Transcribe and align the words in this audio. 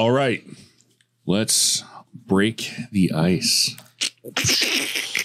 All 0.00 0.12
right. 0.12 0.42
Let's 1.26 1.84
break 2.14 2.72
the 2.90 3.12
ice. 3.12 3.76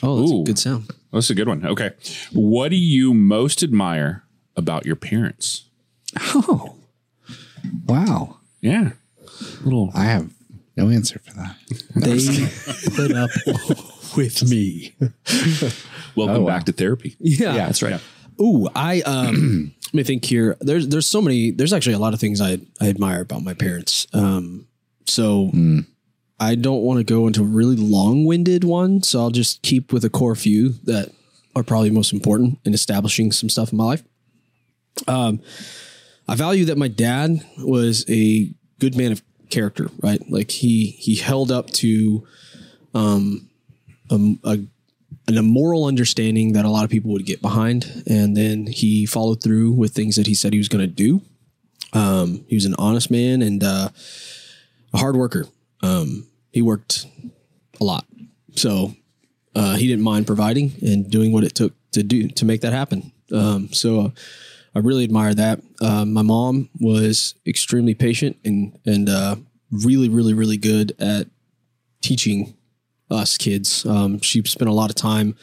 Oh, 0.03 0.19
that's 0.19 0.31
Ooh. 0.33 0.41
a 0.41 0.43
good 0.43 0.59
sound. 0.59 0.91
That's 1.13 1.29
a 1.29 1.33
good 1.33 1.47
one. 1.47 1.65
Okay. 1.65 1.91
What 2.33 2.71
do 2.71 2.75
you 2.75 3.13
most 3.13 3.63
admire 3.63 4.25
about 4.57 4.85
your 4.85 4.97
parents? 4.97 5.69
Oh, 6.19 6.75
wow. 7.87 8.39
Yeah. 8.59 8.91
Little 9.63 9.91
I 9.95 10.03
have 10.03 10.29
no 10.75 10.89
answer 10.89 11.19
for 11.19 11.31
that. 11.35 11.55
They 11.95 12.89
put 12.97 13.15
up 13.15 13.29
with 14.17 14.43
me. 14.49 14.93
welcome 16.17 16.35
Oh, 16.35 16.41
wow. 16.41 16.47
back 16.47 16.65
to 16.65 16.73
therapy. 16.73 17.15
Yeah, 17.21 17.55
Yeah, 17.55 17.65
that's 17.67 17.81
right. 17.81 18.01
Ooh, 18.41 18.67
I 18.75 18.99
um 19.03 19.73
let 19.87 19.93
me 19.93 20.03
think 20.03 20.25
here. 20.25 20.57
There's 20.59 20.87
there's 20.87 21.07
so 21.07 21.21
many 21.21 21.51
there's 21.51 21.73
actually 21.73 21.93
a 21.93 21.99
lot 21.99 22.13
of 22.13 22.19
things 22.19 22.41
I 22.41 22.59
I 22.81 22.89
admire 22.89 23.21
about 23.21 23.43
my 23.43 23.53
parents. 23.53 24.07
Um 24.13 24.67
so 25.07 25.51
I 26.39 26.55
don't 26.55 26.81
want 26.81 26.97
to 26.97 27.03
go 27.03 27.27
into 27.27 27.41
a 27.41 27.45
really 27.45 27.75
long-winded 27.75 28.63
one, 28.63 29.03
so 29.03 29.19
I'll 29.21 29.29
just 29.29 29.61
keep 29.61 29.93
with 29.93 30.03
a 30.03 30.09
core 30.09 30.35
few 30.35 30.73
that 30.83 31.11
are 31.55 31.63
probably 31.63 31.91
most 31.91 32.11
important 32.11 32.59
in 32.65 32.73
establishing 32.73 33.31
some 33.31 33.47
stuff 33.49 33.71
in 33.71 33.77
my 33.77 33.85
life. 33.85 34.03
Um 35.07 35.41
I 36.27 36.35
value 36.35 36.65
that 36.65 36.77
my 36.77 36.87
dad 36.87 37.45
was 37.59 38.03
a 38.09 38.51
good 38.79 38.95
man 38.97 39.11
of 39.11 39.21
character, 39.49 39.89
right? 40.01 40.21
Like 40.29 40.51
he 40.51 40.87
he 40.87 41.15
held 41.15 41.51
up 41.51 41.69
to 41.71 42.25
um 42.93 43.49
a, 44.09 44.35
a 44.43 44.57
an 45.27 45.37
immoral 45.37 45.85
understanding 45.85 46.53
that 46.53 46.65
a 46.65 46.69
lot 46.69 46.83
of 46.83 46.89
people 46.89 47.11
would 47.11 47.25
get 47.25 47.41
behind, 47.41 48.03
and 48.07 48.35
then 48.37 48.67
he 48.67 49.05
followed 49.05 49.41
through 49.41 49.71
with 49.71 49.93
things 49.93 50.15
that 50.15 50.27
he 50.27 50.33
said 50.33 50.53
he 50.53 50.59
was 50.59 50.69
going 50.69 50.85
to 50.85 50.87
do. 50.87 51.21
Um, 51.93 52.45
he 52.47 52.55
was 52.55 52.65
an 52.65 52.75
honest 52.77 53.09
man 53.09 53.41
and 53.41 53.63
uh, 53.63 53.89
a 54.93 54.97
hard 54.97 55.15
worker. 55.15 55.47
Um, 55.81 56.27
he 56.51 56.61
worked 56.61 57.07
a 57.79 57.83
lot, 57.83 58.05
so 58.55 58.95
uh, 59.55 59.75
he 59.75 59.87
didn't 59.87 60.03
mind 60.03 60.27
providing 60.27 60.73
and 60.81 61.09
doing 61.09 61.31
what 61.31 61.43
it 61.43 61.55
took 61.55 61.73
to 61.93 62.03
do 62.03 62.27
to 62.29 62.45
make 62.45 62.61
that 62.61 62.73
happen. 62.73 63.11
Um, 63.31 63.71
so 63.71 63.99
uh, 64.01 64.09
I 64.75 64.79
really 64.79 65.05
admire 65.05 65.33
that. 65.33 65.61
Uh, 65.81 66.05
my 66.05 66.21
mom 66.21 66.69
was 66.79 67.33
extremely 67.47 67.93
patient 67.95 68.37
and 68.43 68.77
and 68.85 69.09
uh, 69.09 69.37
really, 69.71 70.09
really, 70.09 70.33
really 70.33 70.57
good 70.57 70.95
at 70.99 71.27
teaching 72.01 72.55
us 73.09 73.37
kids. 73.37 73.85
Um, 73.85 74.19
she 74.21 74.41
spent 74.43 74.69
a 74.69 74.73
lot 74.73 74.89
of 74.89 74.95
time 74.95 75.35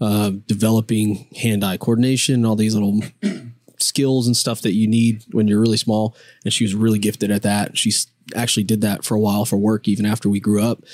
uh, 0.00 0.30
developing 0.46 1.28
hand-eye 1.36 1.76
coordination, 1.76 2.44
all 2.44 2.56
these 2.56 2.74
little 2.74 3.02
skills 3.78 4.26
and 4.26 4.36
stuff 4.36 4.62
that 4.62 4.72
you 4.74 4.86
need 4.88 5.24
when 5.32 5.48
you're 5.48 5.60
really 5.60 5.76
small. 5.76 6.16
And 6.44 6.52
she 6.52 6.64
was 6.64 6.74
really 6.74 6.98
gifted 6.98 7.30
at 7.30 7.42
that. 7.42 7.78
She 7.78 7.92
actually 8.34 8.64
did 8.64 8.80
that 8.80 9.04
for 9.04 9.14
a 9.14 9.20
while 9.20 9.44
for 9.44 9.56
work, 9.56 9.88
even 9.88 10.06
after 10.06 10.28
we 10.28 10.40
grew 10.40 10.62
up. 10.62 10.84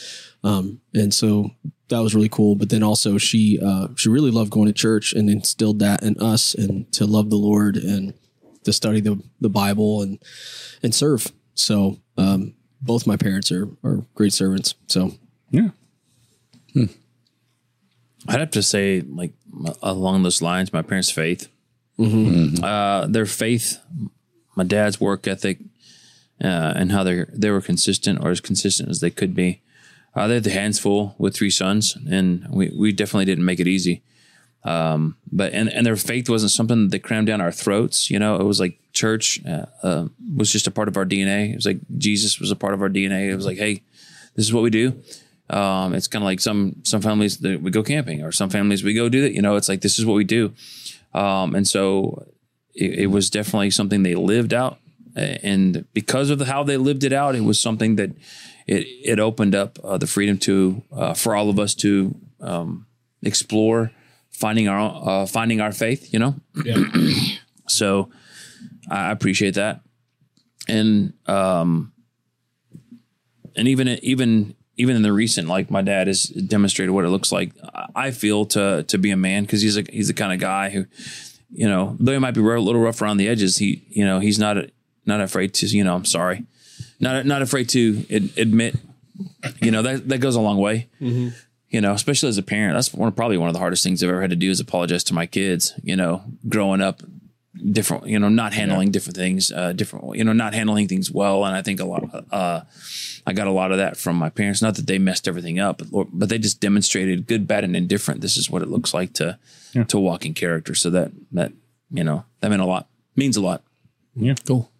Um, 0.44 0.80
and 0.94 1.12
so 1.12 1.50
that 1.88 2.00
was 2.00 2.14
really 2.14 2.28
cool. 2.28 2.54
But 2.54 2.70
then 2.70 2.82
also 2.82 3.18
she 3.18 3.58
uh, 3.62 3.88
she 3.96 4.08
really 4.08 4.30
loved 4.30 4.50
going 4.50 4.66
to 4.66 4.72
church 4.72 5.12
and 5.12 5.28
instilled 5.28 5.78
that 5.80 6.02
in 6.02 6.16
us 6.18 6.54
and 6.54 6.90
to 6.92 7.06
love 7.06 7.30
the 7.30 7.36
Lord 7.36 7.76
and 7.76 8.14
to 8.64 8.72
study 8.72 9.00
the 9.00 9.22
the 9.40 9.48
Bible 9.48 10.02
and 10.02 10.18
and 10.82 10.94
serve. 10.94 11.32
So 11.54 11.98
um, 12.16 12.54
both 12.80 13.06
my 13.06 13.16
parents 13.16 13.50
are 13.50 13.68
are 13.82 14.04
great 14.14 14.32
servants. 14.32 14.74
So 14.86 15.12
Yeah. 15.50 15.70
I'd 16.76 18.40
have 18.40 18.50
to 18.52 18.62
say, 18.62 19.00
like 19.00 19.32
along 19.82 20.22
those 20.22 20.42
lines, 20.42 20.72
my 20.72 20.82
parents' 20.82 21.10
faith, 21.10 21.48
Mm-hmm. 21.98 22.62
uh, 22.62 23.06
their 23.08 23.26
faith, 23.26 23.78
my 24.54 24.62
dad's 24.62 25.00
work 25.00 25.26
ethic, 25.26 25.58
uh, 26.42 26.72
and 26.76 26.92
how 26.92 27.02
they 27.02 27.24
they 27.32 27.50
were 27.50 27.60
consistent 27.60 28.20
or 28.22 28.30
as 28.30 28.40
consistent 28.40 28.88
as 28.88 29.00
they 29.00 29.10
could 29.10 29.34
be. 29.34 29.62
Uh, 30.14 30.28
they 30.28 30.34
had 30.34 30.44
the 30.44 30.50
hands 30.50 30.78
full 30.78 31.16
with 31.18 31.34
three 31.34 31.50
sons, 31.50 31.96
and 32.08 32.46
we, 32.50 32.70
we 32.76 32.92
definitely 32.92 33.24
didn't 33.24 33.44
make 33.44 33.58
it 33.58 33.66
easy. 33.66 34.02
Um, 34.64 35.16
but 35.32 35.52
and 35.52 35.68
and 35.68 35.84
their 35.84 35.96
faith 35.96 36.28
wasn't 36.28 36.52
something 36.52 36.84
that 36.84 36.90
they 36.92 36.98
crammed 37.00 37.26
down 37.26 37.40
our 37.40 37.50
throats. 37.52 38.10
You 38.10 38.20
know, 38.20 38.36
it 38.36 38.44
was 38.44 38.60
like 38.60 38.78
church 38.92 39.40
uh, 39.44 39.66
uh, 39.82 40.06
was 40.36 40.52
just 40.52 40.68
a 40.68 40.70
part 40.70 40.86
of 40.86 40.96
our 40.96 41.04
DNA. 41.04 41.50
It 41.50 41.56
was 41.56 41.66
like 41.66 41.78
Jesus 41.96 42.38
was 42.38 42.52
a 42.52 42.56
part 42.56 42.74
of 42.74 42.80
our 42.82 42.88
DNA. 42.88 43.28
It 43.28 43.34
was 43.36 43.46
like, 43.46 43.58
hey, 43.58 43.82
this 44.36 44.44
is 44.46 44.52
what 44.52 44.62
we 44.62 44.70
do. 44.70 45.02
Um, 45.50 45.94
it's 45.94 46.08
kind 46.08 46.22
of 46.22 46.26
like 46.26 46.40
some 46.40 46.76
some 46.84 47.00
families 47.00 47.38
that 47.38 47.62
we 47.62 47.70
go 47.70 47.82
camping, 47.82 48.22
or 48.22 48.32
some 48.32 48.50
families 48.50 48.84
we 48.84 48.94
go 48.94 49.08
do 49.08 49.22
that. 49.22 49.32
You 49.32 49.42
know, 49.42 49.56
it's 49.56 49.68
like 49.68 49.80
this 49.80 49.98
is 49.98 50.04
what 50.06 50.14
we 50.14 50.24
do. 50.24 50.52
Um, 51.14 51.54
and 51.54 51.66
so 51.66 52.26
it, 52.74 53.00
it 53.00 53.06
was 53.06 53.30
definitely 53.30 53.70
something 53.70 54.02
they 54.02 54.14
lived 54.14 54.52
out, 54.52 54.78
and 55.16 55.86
because 55.94 56.30
of 56.30 56.38
the, 56.38 56.44
how 56.44 56.62
they 56.62 56.76
lived 56.76 57.04
it 57.04 57.12
out, 57.12 57.34
it 57.34 57.44
was 57.44 57.58
something 57.58 57.96
that 57.96 58.10
it 58.66 58.86
it 59.04 59.18
opened 59.18 59.54
up 59.54 59.78
uh, 59.82 59.96
the 59.98 60.06
freedom 60.06 60.38
to 60.38 60.82
uh, 60.92 61.14
for 61.14 61.34
all 61.34 61.48
of 61.48 61.58
us 61.58 61.74
to 61.76 62.14
um, 62.40 62.86
explore 63.22 63.90
finding 64.30 64.68
our 64.68 64.78
own, 64.78 65.08
uh, 65.08 65.26
finding 65.26 65.60
our 65.60 65.72
faith. 65.72 66.12
You 66.12 66.18
know, 66.18 66.34
so 67.66 68.10
I 68.90 69.10
appreciate 69.10 69.54
that, 69.54 69.80
and 70.68 71.14
um, 71.26 71.92
and 73.56 73.66
even 73.66 73.88
even 74.02 74.54
even 74.78 74.94
in 74.96 75.02
the 75.02 75.12
recent, 75.12 75.48
like 75.48 75.70
my 75.70 75.82
dad 75.82 76.06
has 76.06 76.24
demonstrated 76.24 76.94
what 76.94 77.04
it 77.04 77.08
looks 77.08 77.30
like. 77.30 77.52
I 77.94 78.12
feel 78.12 78.46
to 78.46 78.84
to 78.84 78.96
be 78.96 79.10
a 79.10 79.16
man 79.16 79.42
because 79.42 79.60
he's 79.60 79.76
a 79.76 79.82
he's 79.82 80.08
the 80.08 80.14
kind 80.14 80.32
of 80.32 80.38
guy 80.38 80.70
who, 80.70 80.86
you 81.50 81.68
know, 81.68 81.96
though 81.98 82.12
he 82.12 82.18
might 82.18 82.30
be 82.30 82.40
a 82.40 82.60
little 82.60 82.80
rough 82.80 83.02
around 83.02 83.18
the 83.18 83.28
edges, 83.28 83.58
he 83.58 83.84
you 83.88 84.06
know 84.06 84.20
he's 84.20 84.38
not 84.38 84.56
a, 84.56 84.70
not 85.04 85.20
afraid 85.20 85.52
to 85.54 85.66
you 85.66 85.84
know 85.84 85.94
I'm 85.94 86.04
sorry, 86.04 86.44
not 87.00 87.26
not 87.26 87.42
afraid 87.42 87.68
to 87.70 88.04
ad, 88.10 88.30
admit, 88.36 88.76
you 89.60 89.72
know 89.72 89.82
that 89.82 90.08
that 90.08 90.18
goes 90.18 90.36
a 90.36 90.40
long 90.40 90.58
way. 90.58 90.88
Mm-hmm. 91.00 91.30
You 91.70 91.82
know, 91.82 91.92
especially 91.92 92.30
as 92.30 92.38
a 92.38 92.42
parent, 92.42 92.76
that's 92.76 92.94
one 92.94 93.12
probably 93.12 93.36
one 93.36 93.48
of 93.48 93.52
the 93.52 93.60
hardest 93.60 93.82
things 93.82 94.02
I've 94.02 94.08
ever 94.08 94.22
had 94.22 94.30
to 94.30 94.36
do 94.36 94.48
is 94.48 94.60
apologize 94.60 95.04
to 95.04 95.14
my 95.14 95.26
kids. 95.26 95.74
You 95.82 95.96
know, 95.96 96.22
growing 96.48 96.80
up 96.80 97.02
different, 97.72 98.06
you 98.06 98.18
know, 98.18 98.28
not 98.28 98.52
handling 98.52 98.90
different 98.90 99.16
things, 99.16 99.50
uh, 99.50 99.72
different, 99.72 100.16
you 100.16 100.24
know, 100.24 100.32
not 100.32 100.54
handling 100.54 100.88
things 100.88 101.10
well. 101.10 101.44
And 101.44 101.56
I 101.56 101.62
think 101.62 101.80
a 101.80 101.84
lot, 101.84 102.24
uh, 102.30 102.60
I 103.26 103.32
got 103.32 103.46
a 103.46 103.52
lot 103.52 103.72
of 103.72 103.78
that 103.78 103.96
from 103.96 104.16
my 104.16 104.30
parents. 104.30 104.62
Not 104.62 104.76
that 104.76 104.86
they 104.86 104.98
messed 104.98 105.28
everything 105.28 105.58
up, 105.58 105.82
but, 105.90 106.06
but 106.12 106.28
they 106.28 106.38
just 106.38 106.60
demonstrated 106.60 107.26
good, 107.26 107.46
bad, 107.46 107.64
and 107.64 107.76
indifferent. 107.76 108.20
This 108.20 108.36
is 108.36 108.50
what 108.50 108.62
it 108.62 108.68
looks 108.68 108.94
like 108.94 109.12
to 109.14 109.38
to 109.88 109.98
walk 109.98 110.24
in 110.24 110.34
character. 110.34 110.74
So 110.74 110.90
that 110.90 111.12
that 111.32 111.52
you 111.90 112.04
know 112.04 112.24
that 112.40 112.50
meant 112.50 112.62
a 112.62 112.66
lot, 112.66 112.88
means 113.16 113.36
a 113.36 113.40
lot. 113.40 113.62
Yeah. 114.14 114.34
cool. 114.46 114.70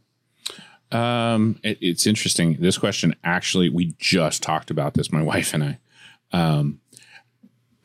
Um, 0.91 1.61
it, 1.63 1.79
it's 1.81 2.07
interesting. 2.07 2.55
This 2.55 2.79
question 2.79 3.15
actually, 3.23 3.69
we 3.69 3.95
just 3.99 4.43
talked 4.43 4.71
about 4.71 4.95
this, 4.95 5.13
my 5.13 5.23
wife 5.35 5.55
and 5.55 5.65
I. 5.65 5.79
Um, 6.33 6.81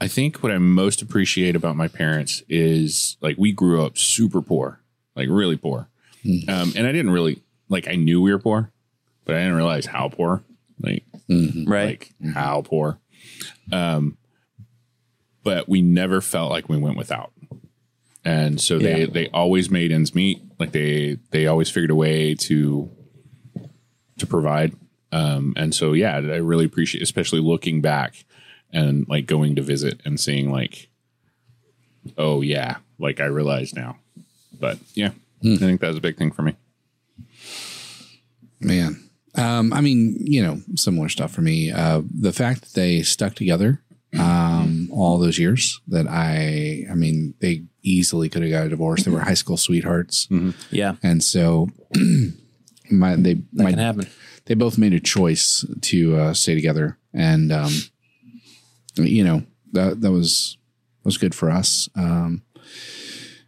I 0.03 0.08
think 0.09 0.44
what 0.44 0.52
I 0.52 0.58
most 0.58 1.02
appreciate 1.02 1.56
about 1.56 1.78
my 1.78 1.88
parents 1.88 2.44
is 2.50 3.16
like 3.22 3.38
we 3.38 3.53
grew 3.53 3.86
up 3.86 3.97
super 3.97 4.41
poor, 4.41 4.81
like 5.16 5.30
really 5.30 5.56
poor. 5.56 5.88
Um, 6.25 6.74
and 6.75 6.86
I 6.86 6.91
didn't 6.91 7.12
really 7.12 7.41
like 7.69 7.88
I 7.88 7.96
knew 7.96 8.22
we 8.22 8.31
were 8.34 8.40
poor, 8.40 8.72
but 9.24 9.36
I 9.36 9.40
didn't 9.40 9.56
realize 9.56 9.86
how 9.86 10.09
poor. 10.09 10.44
Like 10.80 11.06
Right. 11.30 11.86
like 11.86 12.14
how 12.34 12.62
poor. 12.64 13.00
Um, 13.72 14.18
but 15.44 15.69
we 15.69 15.81
never 15.81 16.20
felt 16.20 16.52
like 16.52 16.68
we 16.68 16.78
went 16.78 16.97
without. 16.97 17.31
And 18.25 18.59
so 18.59 18.80
they 18.80 19.02
Yeah. 19.02 19.08
they 19.09 19.28
always 19.30 19.70
made 19.70 19.91
ends 19.94 20.14
meet. 20.14 20.41
Like 20.59 20.74
they 20.74 21.18
they 21.31 21.47
always 21.47 21.70
figured 21.70 21.91
a 21.91 21.96
way 21.96 22.35
to 22.35 22.91
to 24.18 24.28
provide. 24.28 24.74
Um, 25.14 25.53
and 25.56 25.74
so 25.74 25.94
yeah, 25.94 26.16
I 26.16 26.38
really 26.38 26.66
appreciate, 26.66 27.02
especially 27.03 27.40
looking 27.40 27.80
back 27.81 28.25
and 28.73 29.07
like 29.07 29.25
going 29.28 29.56
to 29.56 29.61
visit 29.61 30.01
and 30.03 30.19
seeing 30.19 30.51
like, 30.51 30.89
oh 32.17 32.41
yeah, 32.41 32.78
like 33.00 33.19
I 33.22 33.25
realize 33.25 33.73
now. 33.73 33.97
But 34.59 34.79
yeah, 34.94 35.11
I 35.44 35.57
think 35.57 35.79
that 35.81 35.88
was 35.88 35.97
a 35.97 36.01
big 36.01 36.17
thing 36.17 36.31
for 36.31 36.41
me. 36.41 36.56
Man. 38.59 39.00
Um, 39.35 39.73
I 39.73 39.81
mean, 39.81 40.16
you 40.20 40.43
know, 40.43 40.61
similar 40.75 41.09
stuff 41.09 41.31
for 41.31 41.41
me. 41.41 41.72
Uh, 41.72 42.02
the 42.14 42.31
fact 42.34 42.61
that 42.61 42.73
they 42.73 43.02
stuck 43.02 43.34
together 43.34 43.81
um, 44.20 44.90
all 44.91 45.17
those 45.17 45.40
years 45.40 45.81
that 45.87 46.08
I, 46.08 46.85
I 46.90 46.93
mean, 46.93 47.34
they 47.40 47.64
easily 47.81 48.29
could 48.29 48.43
have 48.43 48.52
got 48.52 48.67
a 48.67 48.69
divorce. 48.69 49.03
They 49.03 49.11
were 49.11 49.22
high 49.22 49.34
school 49.34 49.58
sweethearts. 49.58 50.28
Yeah, 50.69 50.96
And 51.02 51.23
so 51.23 51.69
my, 52.91 53.16
they, 53.16 53.34
that 53.34 53.64
my, 53.64 53.72
can 53.72 53.79
happen. 53.79 54.08
they 54.46 54.53
both 54.53 54.78
made 54.78 54.93
a 54.93 54.99
choice 54.99 55.66
to 55.81 56.16
uh, 56.16 56.34
stay 56.34 56.53
together. 56.53 56.99
And, 57.11 57.52
um, 57.52 57.72
you 58.95 59.23
know, 59.23 59.43
that, 59.72 60.01
that 60.01 60.11
was, 60.11 60.57
was 61.03 61.17
good 61.17 61.35
for 61.35 61.49
us. 61.49 61.90
Um, 61.95 62.43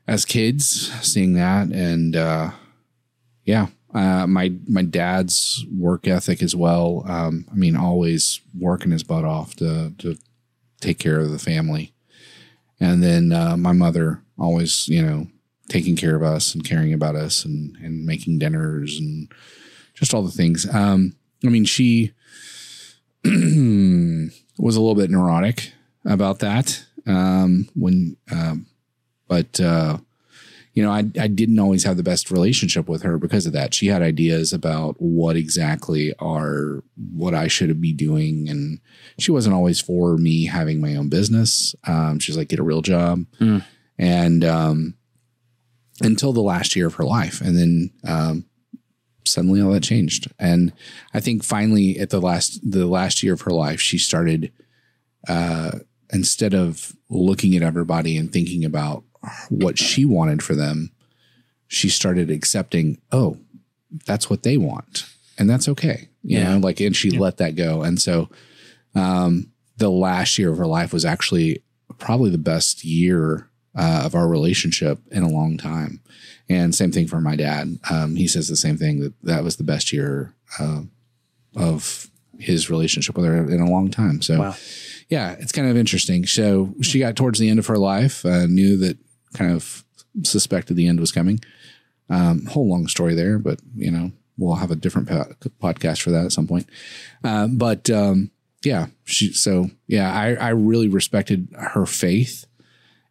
as 0.07 0.25
kids 0.25 0.91
seeing 1.01 1.33
that 1.33 1.67
and, 1.69 2.15
uh, 2.15 2.51
yeah, 3.43 3.67
uh, 3.95 4.27
my 4.27 4.51
my 4.67 4.81
dad's 4.83 5.65
work 5.71 6.05
ethic 6.05 6.43
as 6.43 6.53
well. 6.53 7.03
Um, 7.07 7.45
I 7.49 7.55
mean, 7.55 7.77
always 7.77 8.41
working 8.53 8.91
his 8.91 9.03
butt 9.03 9.23
off 9.23 9.55
to 9.55 9.93
to 9.99 10.17
take 10.81 10.99
care 10.99 11.21
of 11.21 11.31
the 11.31 11.39
family, 11.39 11.93
and 12.77 13.01
then 13.01 13.31
uh, 13.31 13.55
my 13.55 13.71
mother 13.71 14.21
always, 14.37 14.89
you 14.89 15.01
know, 15.01 15.27
taking 15.69 15.95
care 15.95 16.15
of 16.17 16.23
us 16.23 16.53
and 16.53 16.65
caring 16.65 16.91
about 16.91 17.15
us 17.15 17.45
and 17.45 17.77
and 17.77 18.05
making 18.05 18.39
dinners 18.39 18.99
and 18.99 19.31
just 19.93 20.13
all 20.13 20.23
the 20.23 20.31
things. 20.31 20.67
Um, 20.75 21.15
I 21.45 21.47
mean, 21.47 21.63
she 21.63 22.11
was 24.57 24.75
a 24.75 24.81
little 24.81 24.95
bit 24.95 25.09
neurotic 25.09 25.73
about 26.05 26.39
that. 26.39 26.85
Um, 27.07 27.69
when, 27.75 28.17
um, 28.31 28.67
but, 29.27 29.59
uh, 29.59 29.97
you 30.73 30.83
know, 30.83 30.91
I, 30.91 30.99
I 31.19 31.27
didn't 31.27 31.59
always 31.59 31.83
have 31.85 31.97
the 31.97 32.03
best 32.03 32.29
relationship 32.29 32.89
with 32.89 33.03
her 33.03 33.17
because 33.17 33.45
of 33.45 33.53
that. 33.53 33.73
She 33.73 33.87
had 33.87 34.01
ideas 34.01 34.51
about 34.51 34.95
what 34.99 35.35
exactly 35.35 36.13
are 36.19 36.83
what 37.13 37.33
I 37.33 37.47
should 37.47 37.79
be 37.79 37.93
doing. 37.93 38.49
And 38.49 38.79
she 39.17 39.31
wasn't 39.31 39.55
always 39.55 39.79
for 39.79 40.17
me 40.17 40.45
having 40.45 40.81
my 40.81 40.95
own 40.95 41.07
business. 41.09 41.75
Um, 41.87 42.19
she's 42.19 42.35
like, 42.35 42.49
get 42.49 42.59
a 42.59 42.63
real 42.63 42.81
job. 42.81 43.25
And, 43.97 44.43
um, 44.43 44.95
until 46.01 46.33
the 46.33 46.41
last 46.41 46.75
year 46.75 46.87
of 46.87 46.95
her 46.95 47.05
life. 47.05 47.39
And 47.39 47.57
then, 47.57 47.91
um, 48.05 48.45
suddenly 49.25 49.61
all 49.61 49.71
that 49.71 49.83
changed. 49.83 50.31
And 50.39 50.71
I 51.13 51.19
think 51.19 51.43
finally 51.43 51.99
at 51.99 52.09
the 52.09 52.19
last, 52.21 52.59
the 52.69 52.85
last 52.85 53.23
year 53.23 53.33
of 53.33 53.41
her 53.41 53.51
life, 53.51 53.79
she 53.79 53.97
started, 53.97 54.51
uh, 55.27 55.79
instead 56.13 56.53
of 56.53 56.95
looking 57.09 57.55
at 57.55 57.63
everybody 57.63 58.17
and 58.17 58.31
thinking 58.31 58.63
about 58.63 59.03
what 59.49 59.77
she 59.79 60.05
wanted 60.05 60.43
for 60.43 60.53
them, 60.55 60.91
she 61.67 61.89
started 61.89 62.29
accepting, 62.29 62.99
oh, 63.11 63.37
that's 64.05 64.29
what 64.29 64.43
they 64.43 64.57
want. 64.57 65.05
And 65.37 65.49
that's 65.49 65.67
okay. 65.69 66.09
You 66.23 66.39
Yeah. 66.39 66.53
know, 66.53 66.59
like, 66.59 66.79
and 66.79 66.95
she 66.95 67.09
let 67.11 67.37
that 67.37 67.55
go. 67.55 67.81
And 67.81 67.99
so, 68.01 68.29
um, 68.93 69.51
the 69.77 69.89
last 69.89 70.37
year 70.39 70.51
of 70.51 70.57
her 70.57 70.67
life 70.67 70.93
was 70.93 71.03
actually 71.05 71.63
probably 71.97 72.29
the 72.29 72.37
best 72.37 72.83
year 72.85 73.49
uh, 73.75 74.03
of 74.05 74.15
our 74.15 74.27
relationship 74.27 74.99
in 75.11 75.23
a 75.23 75.29
long 75.29 75.57
time. 75.57 76.01
And 76.47 76.73
same 76.75 76.91
thing 76.91 77.07
for 77.07 77.19
my 77.21 77.35
dad. 77.35 77.77
Um, 77.89 78.15
he 78.15 78.27
says 78.27 78.47
the 78.47 78.55
same 78.55 78.77
thing 78.77 78.99
that 78.99 79.13
that 79.23 79.43
was 79.43 79.55
the 79.57 79.63
best 79.63 79.91
year 79.91 80.33
uh, 80.59 80.81
of 81.55 82.09
his 82.39 82.69
relationship 82.69 83.15
with 83.15 83.25
her 83.25 83.35
in 83.49 83.61
a 83.61 83.69
long 83.69 83.89
time. 83.89 84.21
So, 84.21 84.39
Wow. 84.39 84.55
yeah, 85.09 85.35
it's 85.39 85.51
kind 85.51 85.67
of 85.69 85.77
interesting. 85.77 86.25
So 86.25 86.75
she 86.81 86.99
got 86.99 87.15
towards 87.15 87.39
the 87.39 87.49
end 87.49 87.59
of 87.59 87.67
her 87.67 87.77
life, 87.77 88.25
uh, 88.25 88.45
knew 88.45 88.77
that 88.77 88.97
kind 89.33 89.51
of 89.53 89.83
suspected 90.23 90.75
the 90.75 90.87
end 90.87 90.99
was 90.99 91.11
coming. 91.11 91.39
Um, 92.09 92.45
whole 92.45 92.69
long 92.69 92.87
story 92.87 93.15
there, 93.15 93.39
but 93.39 93.59
you 93.75 93.89
know, 93.89 94.11
we'll 94.37 94.55
have 94.55 94.69
a 94.71 94.75
different 94.75 95.07
po- 95.07 95.33
podcast 95.61 96.01
for 96.01 96.11
that 96.11 96.25
at 96.25 96.31
some 96.31 96.45
point. 96.45 96.67
Uh, 97.23 97.47
but 97.47 97.89
um, 97.89 98.29
yeah, 98.63 98.87
she, 99.05 99.33
so 99.33 99.71
yeah, 99.87 100.13
I, 100.13 100.33
I 100.35 100.49
really 100.49 100.87
respected 100.89 101.47
her 101.57 101.85
faith 101.87 102.45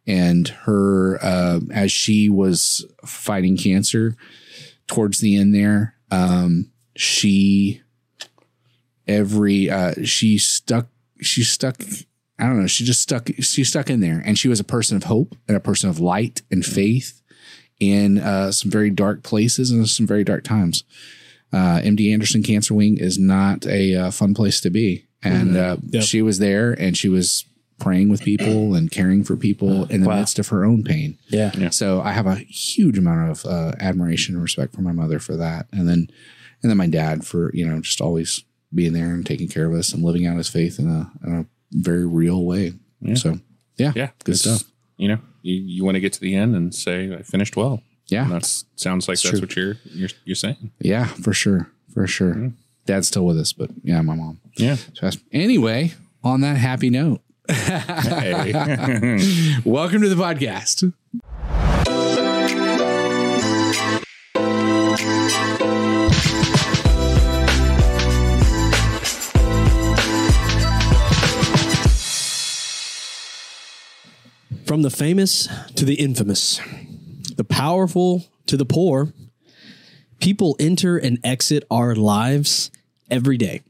and 0.07 0.47
her, 0.47 1.17
uh, 1.23 1.59
as 1.73 1.91
she 1.91 2.29
was 2.29 2.85
fighting 3.05 3.57
cancer 3.57 4.15
towards 4.87 5.19
the 5.19 5.35
end 5.37 5.53
there, 5.55 5.95
um, 6.11 6.71
she, 6.95 7.81
every, 9.07 9.69
uh, 9.69 9.93
she 10.03 10.37
stuck, 10.37 10.87
she 11.21 11.43
stuck, 11.43 11.81
I 12.39 12.45
don't 12.45 12.59
know, 12.61 12.67
she 12.67 12.83
just 12.83 13.01
stuck, 13.01 13.29
she 13.39 13.63
stuck 13.63 13.89
in 13.89 13.99
there 13.99 14.21
and 14.25 14.37
she 14.37 14.47
was 14.47 14.59
a 14.59 14.63
person 14.65 14.97
of 14.97 15.05
hope 15.05 15.35
and 15.47 15.57
a 15.57 15.61
person 15.61 15.89
of 15.89 15.99
light 15.99 16.41
and 16.51 16.65
faith 16.65 17.21
in, 17.79 18.17
uh, 18.19 18.51
some 18.51 18.71
very 18.71 18.89
dark 18.89 19.23
places 19.23 19.71
and 19.71 19.87
some 19.89 20.07
very 20.07 20.23
dark 20.23 20.43
times. 20.43 20.83
Uh, 21.53 21.79
MD 21.79 22.11
Anderson 22.11 22.43
Cancer 22.43 22.73
Wing 22.73 22.97
is 22.97 23.17
not 23.17 23.65
a 23.65 23.95
uh, 23.95 24.11
fun 24.11 24.33
place 24.33 24.59
to 24.61 24.69
be. 24.69 25.05
And 25.23 25.55
uh, 25.57 25.77
Yep. 25.89 26.03
she 26.03 26.21
was 26.21 26.39
there 26.39 26.73
and 26.73 26.95
she 26.97 27.09
was 27.09 27.45
praying 27.79 28.09
with 28.09 28.21
people 28.21 28.73
and 28.75 28.89
caring 28.91 29.23
for 29.23 29.35
people 29.35 29.85
in 29.85 30.01
the 30.01 30.07
Wow. 30.09 30.19
midst 30.19 30.39
of 30.39 30.47
her 30.49 30.63
own 30.65 30.83
pain. 30.83 31.17
Yeah. 31.27 31.69
So 31.69 32.01
I 32.01 32.11
have 32.13 32.27
a 32.27 32.35
huge 32.35 32.97
amount 32.97 33.31
of 33.31 33.45
uh, 33.45 33.73
admiration 33.79 34.35
and 34.35 34.41
respect 34.41 34.73
for 34.73 34.81
my 34.81 34.91
mother 34.93 35.19
for 35.19 35.35
that, 35.37 35.67
and 35.71 35.87
then 35.87 36.07
and 36.61 36.69
then 36.69 36.77
my 36.77 36.87
dad 36.87 37.25
for 37.25 37.51
you 37.53 37.65
know 37.67 37.79
just 37.81 38.01
always 38.01 38.43
being 38.73 38.93
there 38.93 39.09
and 39.13 39.25
taking 39.25 39.47
care 39.47 39.65
of 39.67 39.73
us 39.73 39.93
and 39.93 40.03
living 40.03 40.25
out 40.25 40.37
his 40.37 40.49
faith 40.49 40.79
in 40.79 40.89
a, 40.89 41.11
in 41.25 41.33
a 41.35 41.45
very 41.71 42.05
real 42.05 42.43
way. 42.45 42.73
So 43.15 43.39
yeah, 43.77 43.91
Yeah. 43.95 44.09
good 44.23 44.37
stuff. 44.37 44.63
You 44.97 45.09
know, 45.09 45.17
you, 45.43 45.55
you 45.55 45.83
want 45.85 45.95
to 45.95 46.01
get 46.01 46.13
to 46.13 46.19
the 46.21 46.35
end 46.35 46.55
and 46.55 46.73
say, 46.73 47.13
I 47.13 47.21
finished 47.21 47.55
well. 47.55 47.81
Yeah, 48.07 48.27
That 48.29 48.45
sounds 48.75 49.07
like 49.07 49.15
It's 49.15 49.23
that's 49.23 49.31
true. 49.39 49.41
what 49.41 49.55
you're, 49.55 49.75
you're, 49.85 50.09
you're 50.25 50.35
saying. 50.35 50.71
yeah, 50.79 51.05
for 51.05 51.33
sure, 51.33 51.69
for 51.93 52.05
sure. 52.07 52.51
Dad's 52.85 53.07
still 53.07 53.25
with 53.25 53.37
us, 53.39 53.51
but 53.53 53.69
yeah, 53.83 54.01
my 54.01 54.15
mom. 54.15 54.39
Yeah. 54.57 54.77
So 54.93 55.09
anyway, 55.31 55.93
on 56.23 56.41
that 56.41 56.57
happy 56.57 56.89
note, 56.89 57.21
Hey. 57.47 58.51
welcome 59.65 60.01
to 60.01 60.09
the 60.09 60.15
podcast. 60.15 60.91
From 74.65 74.81
the 74.81 74.89
famous 74.89 75.47
to 75.75 75.85
the 75.85 75.95
infamous, 75.95 76.59
the 77.35 77.43
powerful 77.43 78.25
to 78.47 78.57
the 78.57 78.65
poor, 78.65 79.13
people 80.19 80.55
enter 80.59 80.97
and 80.97 81.19
exit 81.23 81.63
our 81.69 81.95
lives 81.95 82.71
every 83.11 83.37
day. 83.37 83.61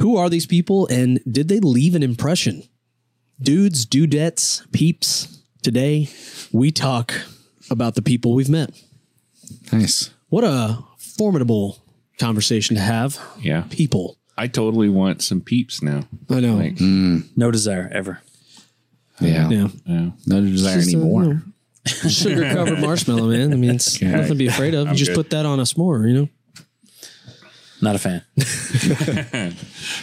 Who 0.00 0.16
are 0.16 0.28
these 0.30 0.46
people 0.46 0.86
and 0.88 1.20
did 1.30 1.48
they 1.48 1.60
leave 1.60 1.94
an 1.94 2.02
impression? 2.02 2.62
Dudes, 3.40 3.86
dudettes, 3.86 4.70
peeps. 4.72 5.38
Today, 5.62 6.08
we 6.52 6.70
talk 6.70 7.12
about 7.70 7.94
the 7.94 8.02
people 8.02 8.34
we've 8.34 8.48
met. 8.48 8.70
Nice. 9.72 10.10
What 10.28 10.44
a 10.44 10.78
formidable 10.98 11.78
conversation 12.18 12.76
to 12.76 12.82
have. 12.82 13.18
yeah. 13.40 13.64
People. 13.70 14.16
I 14.38 14.46
totally 14.46 14.88
want 14.88 15.20
some 15.22 15.42
peeps 15.42 15.82
now. 15.82 16.04
I 16.30 16.40
know. 16.40 16.54
Like, 16.56 16.80
No 16.80 17.50
desire 17.50 17.90
ever. 17.92 18.20
Yeah, 19.20 19.50
yeah. 19.50 19.68
yeah. 19.84 20.10
no 20.26 20.40
desire 20.40 20.76
Just, 20.80 20.94
uh, 20.94 20.98
anymore. 20.98 21.42
Sugar 22.08 22.50
covered 22.54 22.80
marshmallow, 22.80 23.28
man. 23.28 23.52
I 23.52 23.56
mean, 23.56 23.72
it's 23.74 23.96
Okay. 24.02 24.10
nothing 24.10 24.28
to 24.28 24.34
be 24.34 24.46
afraid 24.46 24.72
of. 24.74 24.84
You 24.86 24.90
I'm 24.90 24.96
just 24.96 25.10
good. 25.10 25.16
put 25.16 25.30
that 25.30 25.44
on 25.44 25.60
a 25.60 25.64
s'more, 25.64 26.08
you 26.08 26.14
know? 26.14 26.28
Not 27.82 27.96
a 27.96 27.98
fan. 27.98 28.22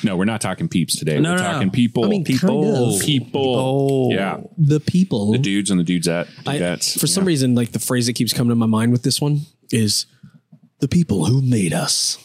No, 0.04 0.16
we're 0.16 0.26
not 0.26 0.42
talking 0.42 0.68
peeps 0.68 0.96
today. 0.98 1.20
No, 1.20 1.32
we're 1.32 1.38
no, 1.38 1.44
talking 1.44 1.68
no. 1.68 1.72
people. 1.72 2.06
I 2.06 2.08
mean, 2.08 2.24
people. 2.24 2.64
kind 2.64 2.96
of. 2.96 3.02
People. 3.02 4.10
Yeah. 4.12 4.42
The 4.58 4.80
people. 4.80 5.32
The 5.32 5.38
dudes 5.38 5.72
and 5.72 5.80
the 5.80 5.84
dudettes. 5.84 6.28
I- 6.46 6.58
dudettes. 6.60 7.00
for 7.00 7.08
some 7.08 7.26
reason, 7.26 7.56
like 7.56 7.72
the 7.72 7.80
phrase 7.80 8.06
that 8.08 8.14
keeps 8.14 8.34
coming 8.34 8.50
to 8.50 8.56
my 8.56 8.66
mind 8.66 8.92
with 8.92 9.04
this 9.04 9.20
one 9.20 9.42
is 9.72 10.06
the 10.80 10.88
people 10.88 11.26
who 11.26 11.42
made 11.42 11.74
us. 11.74 12.18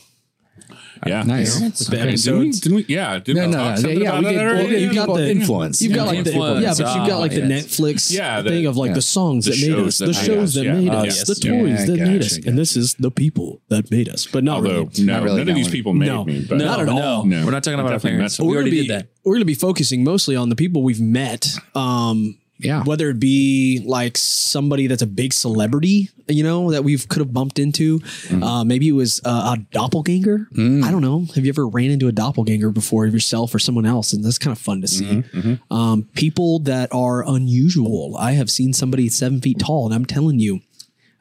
Yeah. 1.06 1.22
Nice. 1.24 1.58
The 1.58 1.96
Okay, 1.96 2.08
episodes. 2.08 2.22
didn't 2.60 2.76
we, 2.76 2.82
didn't 2.82 2.88
we? 2.88 2.94
Yeah. 2.94 3.18
Didn't 3.18 3.36
No, 3.36 3.46
we 3.46 3.52
no, 3.52 3.74
talk 3.74 3.82
no. 3.82 3.88
Yeah, 3.90 4.08
about 4.08 4.18
we 4.18 4.24
that 4.24 4.30
did- 4.32 4.40
already? 4.40 4.72
well, 4.72 4.80
You've 4.82 4.94
got 4.94 5.14
the 5.16 5.30
influence. 5.30 5.82
You've 5.82 5.94
got 5.94 6.06
like 6.06 6.24
the 6.24 6.30
influence. 6.30 6.62
yeah, 6.62 6.84
but 6.84 6.96
you've 6.96 7.08
got 7.08 7.18
like 7.20 7.30
the 7.32 7.42
Oh. 7.42 7.46
Netflix 7.48 8.12
Yeah, 8.12 8.42
thing 8.42 8.66
of 8.66 8.76
like 8.76 8.94
the 8.94 9.02
songs 9.02 9.46
that 9.46 9.60
made 9.60 9.78
us, 9.78 9.98
the 9.98 10.12
shows 10.12 10.54
that 10.54 10.64
made 10.64 10.88
us, 10.88 11.24
the 11.24 11.34
toys 11.34 11.86
that 11.86 11.96
made 11.98 12.20
us, 12.22 12.36
and 12.46 12.56
this 12.58 12.76
is 12.76 12.94
the 12.94 13.10
people 13.10 13.60
that 13.68 13.90
made 13.90 14.08
us. 14.08 14.26
But 14.26 14.44
not 14.44 14.56
Although, 14.58 14.84
really. 14.94 15.04
no, 15.04 15.24
none 15.36 15.48
of 15.48 15.54
these 15.54 15.68
people 15.68 15.92
made 15.92 16.24
me. 16.26 16.46
Not 16.50 16.80
at 16.80 16.88
all. 16.88 17.24
No, 17.24 17.38
No. 17.40 17.44
we're 17.44 17.50
not 17.52 17.64
talking 17.64 17.78
about 17.80 17.86
our 17.86 17.96
definitely 17.98 18.18
parents. 18.18 18.38
We 18.38 18.46
We're 18.46 18.54
already 18.56 18.70
gonna 18.70 18.76
did 18.82 18.88
be, 18.88 18.94
that. 18.94 19.06
We're 19.24 19.34
going 19.34 19.40
to 19.42 19.44
be 19.46 19.54
focusing 19.54 20.04
mostly 20.04 20.36
on 20.36 20.48
the 20.50 20.56
people 20.56 20.82
we've 20.82 21.00
met. 21.00 21.48
Um, 21.74 22.38
Yeah. 22.62 22.82
whether 22.84 23.10
it 23.10 23.18
be 23.20 23.82
like 23.84 24.16
somebody 24.16 24.86
that's 24.86 25.02
a 25.02 25.06
big 25.06 25.32
celebrity, 25.32 26.10
you 26.28 26.42
know, 26.44 26.70
that 26.70 26.84
we've 26.84 27.08
could 27.08 27.20
have 27.20 27.32
bumped 27.32 27.58
into. 27.58 28.00
Uh, 28.30 28.64
maybe 28.64 28.88
it 28.88 28.92
was 28.92 29.20
uh, 29.24 29.56
a 29.56 29.60
doppelganger. 29.72 30.46
I 30.56 30.90
don't 30.90 31.02
know. 31.02 31.26
Have 31.34 31.44
you 31.44 31.48
ever 31.50 31.66
ran 31.66 31.90
into 31.90 32.08
a 32.08 32.12
doppelganger 32.12 32.70
before 32.70 33.06
of 33.06 33.12
yourself 33.14 33.54
or 33.54 33.58
someone 33.58 33.86
else? 33.86 34.12
And 34.12 34.24
that's 34.24 34.38
kind 34.38 34.52
of 34.56 34.60
fun 34.62 34.80
to 34.82 34.88
see. 34.88 35.24
Um, 35.70 36.08
people 36.14 36.60
that 36.60 36.88
are 36.92 37.26
unusual. 37.28 38.16
I 38.18 38.32
have 38.32 38.50
seen 38.50 38.72
somebody 38.72 39.08
seven 39.08 39.40
feet 39.40 39.58
tall, 39.58 39.86
and 39.86 39.94
I'm 39.94 40.04
telling 40.06 40.38
you, 40.38 40.60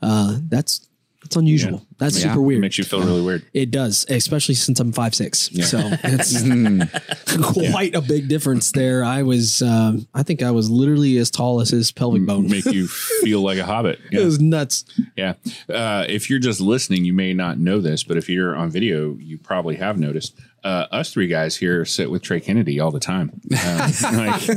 uh, 0.02 0.38
that's 0.50 0.88
that's 1.32 1.38
unusual. 1.38 1.72
Yeah. 1.80 1.80
That's 1.98 2.18
Yeah. 2.18 2.30
super 2.34 2.40
It 2.40 2.46
weird. 2.46 2.62
makes 2.62 2.78
you 2.78 2.84
feel 2.84 3.02
really 3.02 3.22
weird. 3.22 3.44
It 3.54 3.72
does, 3.72 4.06
especially 4.10 4.56
since 4.56 4.80
I'm 4.82 4.92
five 4.92 5.16
six. 5.16 5.50
So 5.64 5.80
it's 6.04 6.42
quite 7.72 7.96
a 7.96 8.02
big 8.02 8.28
difference 8.28 8.72
there. 8.74 9.04
I 9.06 9.24
was, 9.24 9.62
um, 9.62 10.08
I 10.14 10.24
think 10.24 10.42
I 10.44 10.52
was 10.52 10.70
literally 10.70 11.18
as 11.18 11.32
tall 11.32 11.62
as 11.62 11.70
his 11.70 11.92
pelvic 11.92 12.26
bone. 12.26 12.50
Make 12.50 12.66
you 12.66 12.88
feel 13.24 13.42
like 13.42 13.58
a 13.60 13.66
hobbit. 13.66 14.00
It 14.12 14.20
Yeah. 14.20 14.26
was 14.26 14.40
nuts. 14.42 14.84
Yeah. 15.16 15.34
Uh, 15.70 16.06
if 16.10 16.30
you're 16.30 16.40
just 16.40 16.60
listening, 16.60 17.06
you 17.06 17.14
may 17.14 17.34
not 17.34 17.60
know 17.60 17.80
this, 17.80 18.04
but 18.04 18.18
if 18.18 18.28
you're 18.30 18.56
on 18.56 18.70
video, 18.72 19.16
you 19.20 19.38
probably 19.38 19.78
have 19.78 19.98
noticed. 19.98 20.36
Uh, 20.64 20.86
us 20.92 21.12
three 21.14 21.28
guys 21.28 21.56
here 21.58 21.86
sit 21.86 22.12
with 22.12 22.22
Trey 22.22 22.40
Kennedy 22.40 22.80
all 22.80 22.92
the 22.92 23.00
time. 23.00 23.32
Uh, 23.56 23.92
like, 24.14 24.48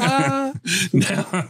no. 0.92 1.44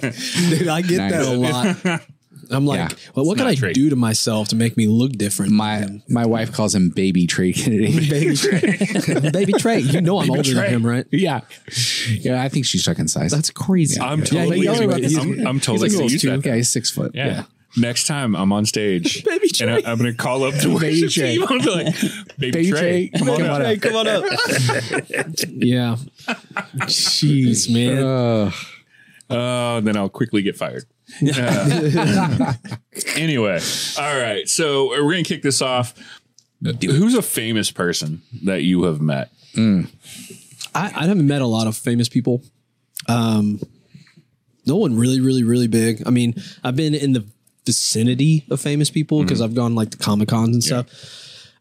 Dude, 0.51 0.69
I 0.69 0.81
get 0.83 1.11
that 1.11 1.25
a 1.27 1.31
lot. 1.31 2.03
I'm 2.51 2.67
like, 2.67 2.79
Yeah. 2.91 2.97
well, 3.15 3.25
what 3.27 3.39
can 3.39 3.47
I 3.47 3.55
Trey. 3.55 3.73
do 3.73 3.91
to 3.91 3.97
myself 3.97 4.49
to 4.49 4.57
make 4.57 4.77
me 4.77 4.87
look 4.87 5.13
different? 5.13 5.53
My 5.53 5.87
my 6.09 6.27
wife 6.27 6.53
calls 6.53 6.75
him 6.75 6.91
Baby 6.91 7.27
Trey 7.27 7.53
Kennedy. 7.53 8.09
baby 8.11 8.37
Trey. 8.37 9.31
baby 9.31 9.53
Trey. 9.55 9.79
You 9.81 10.01
know 10.01 10.19
I'm 10.21 10.31
older 10.31 10.43
Trey. 10.43 10.55
than 10.55 10.71
him, 10.71 10.87
right? 10.87 11.07
yeah, 11.11 11.41
yeah. 12.09 12.43
I 12.43 12.49
think 12.49 12.67
she's 12.67 12.85
circumcised. 12.85 13.35
That's 13.35 13.51
crazy. 13.51 14.01
I'm 14.01 14.21
Yeah, 14.21 14.25
totally, 14.25 14.59
he- 14.61 14.65
using, 14.65 14.91
he's- 14.93 15.17
I'm, 15.17 15.47
I'm 15.47 15.57
he's 15.57 15.65
totally 15.67 15.89
like 15.89 15.93
going 15.93 16.03
those 16.03 16.11
to 16.11 16.13
use 16.15 16.23
two. 16.23 16.31
that. 16.31 16.47
yeah, 16.47 16.55
he's 16.57 16.69
six 16.71 16.91
foot. 16.91 17.13
Yeah. 17.15 17.45
next 17.77 18.07
time 18.07 18.37
I'm 18.37 18.53
on 18.53 18.67
stage, 18.67 19.25
Baby 19.27 19.49
and 19.61 19.71
I, 19.71 19.79
am 19.91 19.99
going 19.99 20.11
to 20.11 20.17
call 20.17 20.45
up 20.45 20.55
the 20.55 20.69
Baby 20.69 21.03
worship 21.03 21.11
Trey. 21.11 21.35
team. 21.37 21.45
I'm 21.49 21.59
be 21.59 21.71
like, 21.71 22.01
Baby, 22.39 22.51
Baby 22.53 22.71
Trey, 22.71 23.09
Trey, 23.09 23.11
come 23.19 23.31
on 23.31 23.37
come 23.39 23.47
up. 23.51 23.55
on 23.57 23.61
Hey, 23.65 23.77
come 23.79 23.97
on 23.97 24.07
up. 24.09 24.25
yeah. 25.49 25.97
Jeez, 26.87 27.73
man. 27.73 28.03
Uh, 28.05 28.51
Oh, 29.31 29.81
then 29.81 29.97
I'll 29.97 30.11
quickly 30.11 30.43
get 30.43 30.55
fired. 30.55 30.85
Uh, 31.23 32.55
anyway, 33.17 33.61
all 33.99 34.21
right. 34.21 34.49
So 34.49 34.89
we're 34.89 35.13
going 35.13 35.25
to 35.25 35.29
kick 35.29 35.43
this 35.43 35.63
off. 35.63 35.95
Who's 36.63 37.15
a 37.15 37.23
famous 37.23 37.71
person 37.71 38.23
that 38.45 38.63
you 38.63 38.85
have 38.85 39.01
met? 39.01 39.31
I, 40.75 40.87
I 40.95 41.07
haven't 41.07 41.27
met 41.27 41.43
a 41.43 41.47
lot 41.47 41.67
of 41.67 41.77
famous 41.77 42.09
people. 42.09 42.43
Um, 43.09 43.61
no 44.67 44.77
one 44.77 44.97
really, 44.97 45.21
really, 45.21 45.43
really 45.43 45.69
big. 45.69 46.03
I 46.07 46.11
mean, 46.11 46.35
I've 46.63 46.77
been 46.77 46.95
in 46.95 47.13
the 47.13 47.25
vicinity 47.67 48.45
of 48.51 48.61
famous 48.61 48.91
people 48.91 49.23
because 49.23 49.41
I've 49.41 49.55
gone 49.55 49.75
like 49.75 49.91
to 49.91 49.99
comic 49.99 50.29
cons 50.29 50.55
and 50.55 50.65
stuff. 50.65 50.87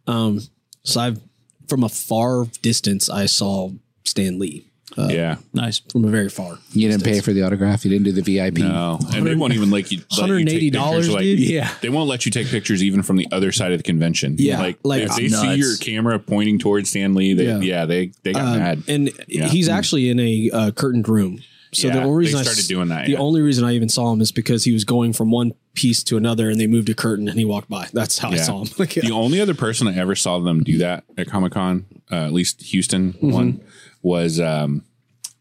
Um, 0.07 0.41
so 0.83 1.01
I've 1.01 1.21
from 1.67 1.83
a 1.83 1.89
far 1.89 2.45
distance, 2.61 3.09
I 3.09 3.25
saw 3.25 3.71
Stan 4.03 4.37
Lee 4.39 4.67
yeah. 4.97 5.37
Nice. 5.53 5.79
from 5.79 6.05
a 6.05 6.09
very 6.09 6.29
far. 6.29 6.57
you 6.71 6.89
didn't 6.89 7.03
pay 7.03 7.19
for 7.21 7.33
the 7.33 7.43
autograph. 7.43 7.83
You 7.85 7.91
didn't 7.91 8.05
do 8.05 8.11
the 8.11 8.21
VIP. 8.21 8.59
No, 8.59 8.99
and 9.13 9.25
they 9.25 9.35
won't 9.35 9.53
even 9.53 9.69
like 9.71 9.91
you. 9.91 10.01
let 10.17 10.29
you 10.29 10.45
take 10.45 10.73
$180, 10.73 11.11
like, 11.13 11.21
dude? 11.23 11.39
Yeah. 11.39 11.73
they 11.81 11.89
won't 11.89 12.09
let 12.09 12.25
you 12.25 12.31
take 12.31 12.47
pictures 12.47 12.83
even 12.83 13.01
from 13.03 13.15
the 13.17 13.27
other 13.31 13.51
side 13.51 13.71
of 13.71 13.79
the 13.79 13.83
convention. 13.83 14.35
Yeah, 14.39 14.59
like, 14.59 14.77
like, 14.83 15.03
if 15.03 15.15
they 15.15 15.27
see 15.29 15.55
your 15.55 15.75
camera 15.77 16.19
pointing 16.19 16.59
towards 16.59 16.89
Stan 16.89 17.13
Lee, 17.15 17.33
they, 17.33 17.45
Yeah. 17.45 17.59
yeah. 17.59 17.85
they 17.85 18.11
they 18.23 18.33
got 18.33 18.43
Um, 18.45 18.59
mad. 18.59 18.83
and 18.87 19.11
Yeah. 19.27 19.47
he's 19.47 19.69
actually 19.69 20.09
in 20.09 20.19
a 20.19 20.49
uh, 20.51 20.71
curtained 20.71 21.07
room. 21.09 21.39
So 21.73 21.87
Yeah, 21.87 21.93
the 21.95 22.03
only 22.03 22.17
reason 22.25 22.35
they 22.35 22.41
I 22.41 22.43
started 22.43 22.67
doing 22.67 22.89
that, 22.89 23.05
The 23.07 23.13
yeah. 23.13 23.17
only 23.17 23.41
reason 23.41 23.63
I 23.65 23.73
even 23.73 23.89
saw 23.89 24.13
him 24.13 24.21
is 24.21 24.31
because 24.31 24.63
he 24.63 24.71
was 24.73 24.83
going 24.85 25.11
from 25.11 25.31
one 25.31 25.53
piece 25.73 26.03
to 26.03 26.17
another, 26.17 26.47
and 26.51 26.59
they 26.59 26.67
moved 26.67 26.87
a 26.89 26.93
curtain, 26.93 27.27
and 27.27 27.39
he 27.39 27.45
walked 27.45 27.67
by. 27.67 27.87
That's 27.91 28.19
how 28.19 28.29
I 28.29 28.35
saw 28.35 28.61
him. 28.61 28.67
Like, 28.77 28.93
The 28.93 29.09
only 29.09 29.41
other 29.41 29.55
person 29.55 29.87
I 29.87 29.95
ever 29.97 30.13
saw 30.13 30.37
them 30.37 30.63
do 30.63 30.77
that 30.77 31.03
at 31.17 31.25
Comic 31.27 31.53
Con, 31.53 31.85
uh, 32.11 32.25
at 32.27 32.31
least 32.31 32.61
Houston 32.61 33.13
Mm-hmm. 33.13 33.31
one, 33.31 33.59
was 34.03 34.39
um, 34.39 34.83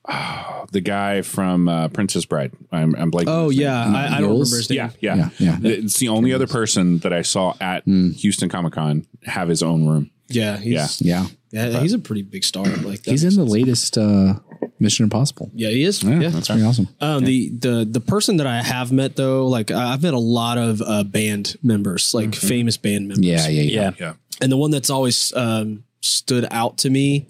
ah, 0.08 0.64
the 0.72 0.80
guy 0.80 1.20
from 1.22 1.68
uh, 1.68 1.88
Princess 1.88 2.24
Bride. 2.24 2.52
I'm, 2.70 2.94
I'm 2.96 3.10
blanking. 3.10 3.24
oh 3.28 3.50
yeah, 3.50 3.84
I, 3.86 4.16
I 4.16 4.20
don't 4.20 4.30
remember 4.30 4.56
his 4.56 4.70
name. 4.70 4.76
Yeah, 4.78 4.90
yeah, 5.00 5.30
Yeah, 5.38 5.58
yeah. 5.60 5.70
It's 5.70 5.98
the 5.98 6.08
only 6.08 6.32
other 6.32 6.46
person 6.46 6.98
that 6.98 7.12
I 7.12 7.22
saw 7.22 7.54
at 7.60 7.84
Houston 7.84 8.48
Comic 8.48 8.72
Con 8.72 9.06
have 9.24 9.48
his 9.48 9.62
own 9.62 9.86
room. 9.86 10.10
Yeah, 10.28 10.56
he's, 10.56 11.02
Yeah. 11.02 11.26
yeah, 11.50 11.80
he's 11.80 11.92
a 11.92 11.98
pretty 11.98 12.22
big 12.22 12.42
star. 12.42 12.64
Like 12.64 13.04
He's 13.04 13.22
makes 13.22 13.22
in 13.22 13.28
the 13.28 13.46
sense. 13.46 13.50
latest 13.50 13.98
uh, 13.98 14.34
Mission 14.80 15.04
Impossible. 15.04 15.50
Yeah, 15.54 15.68
he 15.68 15.82
is. 15.84 16.02
Yeah, 16.02 16.20
Yeah. 16.20 16.28
that's 16.30 16.48
Pretty 16.48 16.62
awesome. 16.62 16.88
Um, 17.02 17.24
the 17.24 17.50
the 17.50 17.84
the 17.84 18.00
person 18.00 18.38
that 18.38 18.46
I 18.46 18.62
have 18.62 18.92
met 18.92 19.16
though, 19.16 19.46
like 19.46 19.70
I- 19.70 19.92
I've 19.92 20.02
met 20.02 20.14
a 20.14 20.18
lot 20.18 20.56
of 20.56 20.80
uh, 20.80 21.04
band 21.04 21.56
members, 21.62 22.14
like 22.14 22.34
famous 22.34 22.78
band 22.78 23.08
members. 23.08 23.26
Yeah, 23.26 23.46
yeah, 23.48 23.60
yeah. 23.62 23.80
Yeah. 23.82 23.90
Yeah, 24.00 24.12
and 24.40 24.50
the 24.50 24.56
one 24.56 24.70
that's 24.70 24.88
always 24.88 25.34
um, 25.36 25.84
stood 26.00 26.46
out 26.50 26.78
to 26.78 26.88
me 26.90 27.26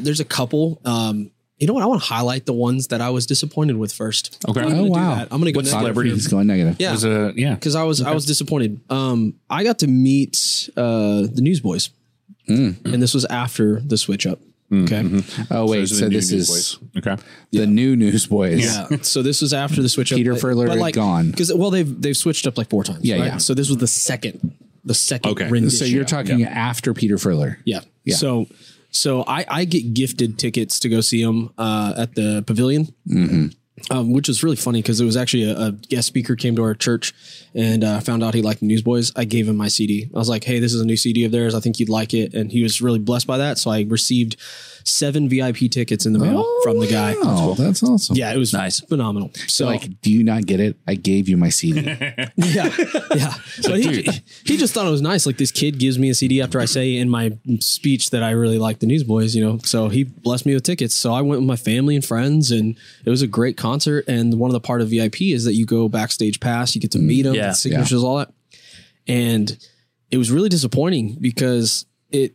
there's 0.00 0.20
a 0.20 0.24
couple 0.24 0.80
um, 0.84 1.30
you 1.58 1.66
know 1.66 1.74
what 1.74 1.82
i 1.82 1.86
want 1.86 2.00
to 2.02 2.06
highlight 2.06 2.46
the 2.46 2.52
ones 2.52 2.88
that 2.88 3.00
i 3.00 3.10
was 3.10 3.26
disappointed 3.26 3.76
with 3.76 3.92
first 3.92 4.44
Okay. 4.48 4.60
I'm 4.60 4.68
gonna 4.70 4.82
Oh, 4.82 4.86
wow. 4.86 5.22
i'm 5.22 5.28
gonna 5.40 5.52
go 5.52 5.58
What 5.58 5.64
negative 5.66 5.68
celebrity? 5.70 6.10
here. 6.10 6.14
He's 6.16 6.26
going 6.28 6.46
negative. 6.46 6.76
yeah 6.80 6.92
was 6.92 7.04
a 7.04 7.32
yeah. 7.36 7.54
because 7.54 7.74
i 7.74 7.82
was 7.84 8.00
i 8.02 8.12
was 8.12 8.26
disappointed 8.26 8.80
um, 8.90 9.34
i 9.50 9.62
got 9.64 9.78
to 9.80 9.86
meet 9.86 10.68
uh, 10.76 11.22
the 11.32 11.40
newsboys 11.40 11.90
Mm. 12.48 12.92
and 12.92 13.00
this 13.00 13.14
was 13.14 13.24
after 13.26 13.78
the 13.80 13.96
switch 13.96 14.26
up 14.26 14.40
okay 14.72 15.04
Oh 15.50 15.68
wait, 15.70 15.78
Those 15.80 15.92
are 15.92 15.96
so 15.96 16.08
this 16.08 16.32
is 16.32 16.78
okay. 16.98 17.16
the 17.52 17.66
new 17.68 17.94
Newsboys. 17.94 18.64
Yeah. 18.64 18.96
So 19.02 19.22
this 19.22 19.40
was 19.42 19.52
after 19.54 19.80
the 19.82 19.88
switch 19.88 20.12
up. 20.12 20.16
Peter 20.16 20.32
but- 20.32 20.42
Furler 20.42 20.66
but 20.66 20.78
like, 20.78 20.94
gone. 20.94 21.30
Because 21.30 21.52
well, 21.54 21.70
they've 21.70 22.00
they've 22.02 22.16
switched 22.16 22.46
up 22.48 22.56
like 22.58 22.68
four 22.70 22.82
times. 22.82 23.04
Yeah, 23.04 23.16
right? 23.18 23.24
yeah. 23.26 23.36
So 23.36 23.52
this 23.54 23.68
was 23.68 23.76
the 23.78 23.86
second, 23.86 24.56
the 24.84 24.94
second. 24.94 25.30
Okay. 25.32 25.48
rendition. 25.50 25.78
So 25.78 25.84
you're 25.84 26.04
talking 26.06 26.42
after 26.44 26.94
Peter 26.94 27.16
Furler. 27.16 27.58
Yeah. 27.64 27.82
Yeah. 28.04 28.16
So 28.16 28.46
so 28.92 29.24
I 29.26 29.44
I 29.48 29.64
get 29.64 29.94
gifted 29.94 30.38
tickets 30.38 30.78
to 30.80 30.88
go 30.88 31.00
see 31.00 31.20
him 31.20 31.50
uh, 31.58 31.94
at 31.96 32.14
the 32.14 32.44
pavilion. 32.46 32.94
Mm-hmm. 33.08 33.46
Um, 33.90 34.12
which 34.12 34.28
was 34.28 34.44
really 34.44 34.54
funny 34.54 34.80
because 34.80 35.00
it 35.00 35.04
was 35.04 35.16
actually 35.16 35.50
a, 35.50 35.58
a 35.58 35.72
guest 35.72 36.06
speaker 36.06 36.36
came 36.36 36.54
to 36.54 36.62
our 36.62 36.74
church 36.74 37.14
and 37.54 37.82
uh, 37.82 37.98
found 38.00 38.22
out 38.22 38.34
he 38.34 38.42
liked 38.42 38.60
the 38.60 38.66
Newsboys. 38.66 39.10
I 39.16 39.24
gave 39.24 39.48
him 39.48 39.56
my 39.56 39.66
CD. 39.66 40.08
I 40.14 40.18
was 40.18 40.28
like, 40.28 40.44
"Hey, 40.44 40.60
this 40.60 40.72
is 40.72 40.80
a 40.80 40.84
new 40.84 40.96
CD 40.96 41.24
of 41.24 41.32
theirs. 41.32 41.54
I 41.54 41.60
think 41.60 41.80
you'd 41.80 41.88
like 41.88 42.14
it." 42.14 42.32
And 42.32 42.52
he 42.52 42.62
was 42.62 42.80
really 42.80 43.00
blessed 43.00 43.26
by 43.26 43.38
that. 43.38 43.58
So 43.58 43.70
I 43.70 43.84
received 43.88 44.36
seven 44.84 45.28
VIP 45.28 45.70
tickets 45.70 46.06
in 46.06 46.12
the 46.12 46.18
mail 46.18 46.42
oh, 46.46 46.60
from 46.62 46.78
the 46.80 46.86
guy. 46.86 47.14
Oh, 47.18 47.54
that's 47.54 47.82
awesome. 47.82 48.16
Yeah, 48.16 48.32
it 48.32 48.38
was 48.38 48.52
Nice. 48.52 48.80
phenomenal. 48.80 49.30
So 49.46 49.66
Like, 49.66 50.00
do 50.00 50.10
you 50.12 50.22
not 50.24 50.46
get 50.46 50.60
it? 50.60 50.76
I 50.86 50.94
gave 50.94 51.28
you 51.28 51.36
my 51.36 51.48
CD. 51.48 51.80
yeah, 52.36 52.70
yeah. 53.14 53.34
But 53.62 53.80
he, 53.80 54.02
he 54.44 54.56
just 54.56 54.74
thought 54.74 54.86
it 54.86 54.90
was 54.90 55.02
nice. 55.02 55.26
Like 55.26 55.36
this 55.38 55.50
kid 55.50 55.78
gives 55.78 55.98
me 55.98 56.10
a 56.10 56.14
CD 56.14 56.40
after 56.42 56.60
I 56.60 56.64
say 56.66 56.96
in 56.96 57.08
my 57.08 57.32
speech 57.60 58.10
that 58.10 58.22
I 58.22 58.30
really 58.30 58.58
like 58.58 58.78
the 58.80 58.86
Newsboys, 58.86 59.34
you 59.34 59.44
know. 59.44 59.58
So 59.58 59.88
he 59.88 60.04
blessed 60.04 60.46
me 60.46 60.54
with 60.54 60.62
tickets. 60.64 60.94
So 60.94 61.12
I 61.12 61.20
went 61.22 61.40
with 61.40 61.48
my 61.48 61.56
family 61.56 61.94
and 61.94 62.04
friends, 62.04 62.50
and 62.50 62.76
it 63.04 63.10
was 63.10 63.22
a 63.22 63.26
great 63.26 63.56
concert. 63.56 64.04
And 64.08 64.38
one 64.38 64.50
of 64.50 64.52
the 64.54 64.60
part 64.60 64.80
of 64.80 64.88
VIP 64.88 65.22
is 65.22 65.44
that 65.44 65.54
you 65.54 65.66
go 65.66 65.88
backstage 65.88 66.40
pass, 66.40 66.74
you 66.74 66.80
get 66.80 66.90
to 66.92 66.98
mm, 66.98 67.04
meet 67.04 67.22
them, 67.22 67.34
Yeah. 67.34 67.48
get 67.48 67.56
signatures, 67.56 68.02
all 68.04 68.18
that. 68.18 68.32
And 69.06 69.56
it 70.10 70.18
was 70.18 70.30
really 70.30 70.48
disappointing 70.48 71.16
because 71.20 71.86
it 72.10 72.22
it 72.22 72.34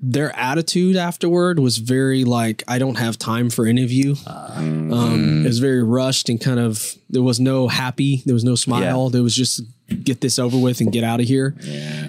their 0.00 0.34
attitude 0.36 0.96
afterward 0.96 1.58
was 1.58 1.78
very 1.78 2.24
like 2.24 2.62
I 2.68 2.78
don't 2.78 2.96
have 2.98 3.18
time 3.18 3.50
for 3.50 3.66
any 3.66 3.82
of 3.84 3.90
you. 3.92 4.16
Um, 4.26 5.44
it 5.44 5.48
was 5.48 5.58
very 5.58 5.82
rushed 5.82 6.28
and 6.28 6.40
kind 6.40 6.58
of 6.60 6.94
there 7.10 7.22
was 7.22 7.40
no 7.40 7.68
happy, 7.68 8.22
there 8.26 8.34
was 8.34 8.44
no 8.44 8.54
smile. 8.54 9.10
There 9.10 9.22
was 9.22 9.34
just 9.34 9.62
get 10.02 10.20
this 10.20 10.38
over 10.38 10.58
with 10.58 10.80
and 10.80 10.92
get 10.92 11.04
out 11.04 11.20
of 11.20 11.26
here. 11.26 11.54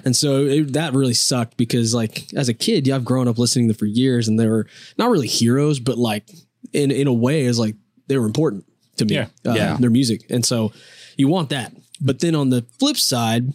And 0.04 0.16
so 0.16 0.44
it, 0.44 0.72
that 0.72 0.94
really 0.94 1.14
sucked 1.14 1.56
because 1.56 1.94
like 1.94 2.32
as 2.34 2.48
a 2.48 2.54
kid, 2.54 2.86
yeah, 2.86 2.96
I've 2.96 3.04
grown 3.04 3.28
up 3.28 3.38
listening 3.38 3.68
to 3.68 3.72
them 3.74 3.78
for 3.78 3.86
years 3.86 4.28
and 4.28 4.38
they 4.38 4.46
were 4.48 4.66
not 4.96 5.10
really 5.10 5.28
heroes, 5.28 5.78
but 5.78 5.98
like 5.98 6.28
in 6.72 6.90
in 6.90 7.06
a 7.06 7.12
way 7.12 7.42
is 7.42 7.58
like 7.58 7.76
they 8.08 8.18
were 8.18 8.26
important 8.26 8.64
to 8.96 9.04
me. 9.04 9.14
Yeah. 9.14 9.26
Uh, 9.46 9.54
Yeah. 9.54 9.76
their 9.78 9.90
music. 9.90 10.24
And 10.30 10.44
so 10.44 10.72
you 11.16 11.28
want 11.28 11.50
that. 11.50 11.72
But 12.00 12.20
then 12.20 12.34
on 12.34 12.50
the 12.50 12.62
flip 12.78 12.96
side, 12.96 13.52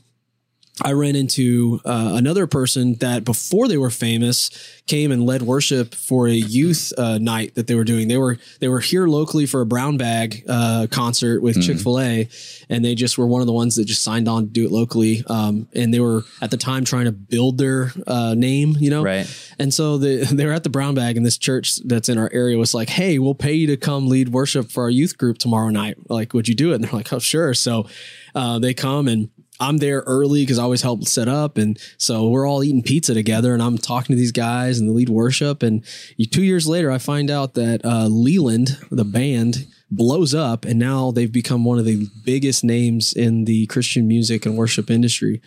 I 0.81 0.93
ran 0.93 1.15
into 1.15 1.79
uh, 1.85 2.13
another 2.15 2.47
person 2.47 2.95
that 2.95 3.23
before 3.23 3.67
they 3.67 3.77
were 3.77 3.91
famous 3.91 4.49
came 4.87 5.11
and 5.11 5.23
led 5.23 5.43
worship 5.43 5.93
for 5.93 6.27
a 6.27 6.31
youth 6.33 6.91
uh, 6.97 7.19
night 7.19 7.53
that 7.53 7.67
they 7.67 7.75
were 7.75 7.83
doing. 7.83 8.07
They 8.07 8.17
were 8.17 8.39
they 8.59 8.67
were 8.67 8.79
here 8.79 9.07
locally 9.07 9.45
for 9.45 9.61
a 9.61 9.67
brown 9.67 9.97
bag 9.97 10.43
uh, 10.49 10.87
concert 10.89 11.43
with 11.43 11.61
Chick 11.61 11.77
Fil 11.77 11.99
A, 11.99 12.27
and 12.69 12.83
they 12.83 12.95
just 12.95 13.19
were 13.19 13.27
one 13.27 13.41
of 13.41 13.45
the 13.47 13.53
ones 13.53 13.75
that 13.75 13.85
just 13.85 14.01
signed 14.01 14.27
on 14.27 14.45
to 14.45 14.49
do 14.49 14.65
it 14.65 14.71
locally. 14.71 15.23
Um, 15.27 15.67
and 15.75 15.93
they 15.93 15.99
were 15.99 16.23
at 16.41 16.49
the 16.49 16.57
time 16.57 16.85
trying 16.85 17.05
to 17.05 17.11
build 17.11 17.59
their 17.59 17.91
uh, 18.07 18.33
name, 18.33 18.75
you 18.79 18.89
know, 18.89 19.03
Right. 19.03 19.27
and 19.59 19.71
so 19.71 19.99
the, 19.99 20.25
they 20.33 20.45
were 20.47 20.53
at 20.53 20.63
the 20.63 20.71
brown 20.71 20.95
bag, 20.95 21.17
and 21.17 21.25
this 21.25 21.37
church 21.37 21.77
that's 21.85 22.09
in 22.09 22.17
our 22.17 22.31
area 22.33 22.57
was 22.57 22.73
like, 22.73 22.89
"Hey, 22.89 23.19
we'll 23.19 23.35
pay 23.35 23.53
you 23.53 23.67
to 23.67 23.77
come 23.77 24.07
lead 24.07 24.29
worship 24.29 24.71
for 24.71 24.83
our 24.83 24.89
youth 24.89 25.19
group 25.19 25.37
tomorrow 25.37 25.69
night. 25.69 25.97
Like, 26.09 26.33
would 26.33 26.47
you 26.47 26.55
do 26.55 26.71
it?" 26.71 26.75
And 26.75 26.83
they're 26.83 26.91
like, 26.91 27.13
"Oh, 27.13 27.19
sure." 27.19 27.53
So 27.53 27.85
uh, 28.33 28.57
they 28.57 28.73
come 28.73 29.07
and. 29.07 29.29
I'm 29.63 29.77
there 29.77 30.03
early 30.05 30.41
because 30.43 30.59
I 30.59 30.63
always 30.63 30.81
help 30.81 31.05
set 31.05 31.27
up, 31.27 31.57
and 31.57 31.79
so 31.97 32.27
we're 32.27 32.47
all 32.47 32.63
eating 32.63 32.83
pizza 32.83 33.13
together, 33.13 33.53
and 33.53 33.63
I'm 33.63 33.77
talking 33.77 34.15
to 34.15 34.19
these 34.19 34.31
guys 34.31 34.79
and 34.79 34.89
the 34.89 34.93
lead 34.93 35.09
worship. 35.09 35.63
And 35.63 35.83
two 36.31 36.43
years 36.43 36.67
later, 36.67 36.91
I 36.91 36.97
find 36.97 37.31
out 37.31 37.53
that 37.55 37.83
uh, 37.85 38.07
Leland, 38.07 38.77
the 38.91 39.05
band, 39.05 39.67
blows 39.89 40.33
up, 40.33 40.65
and 40.65 40.79
now 40.79 41.11
they've 41.11 41.31
become 41.31 41.63
one 41.63 41.79
of 41.79 41.85
the 41.85 42.07
biggest 42.23 42.63
names 42.63 43.13
in 43.13 43.45
the 43.45 43.65
Christian 43.67 44.07
music 44.07 44.45
and 44.45 44.57
worship 44.57 44.89
industry. 44.89 45.41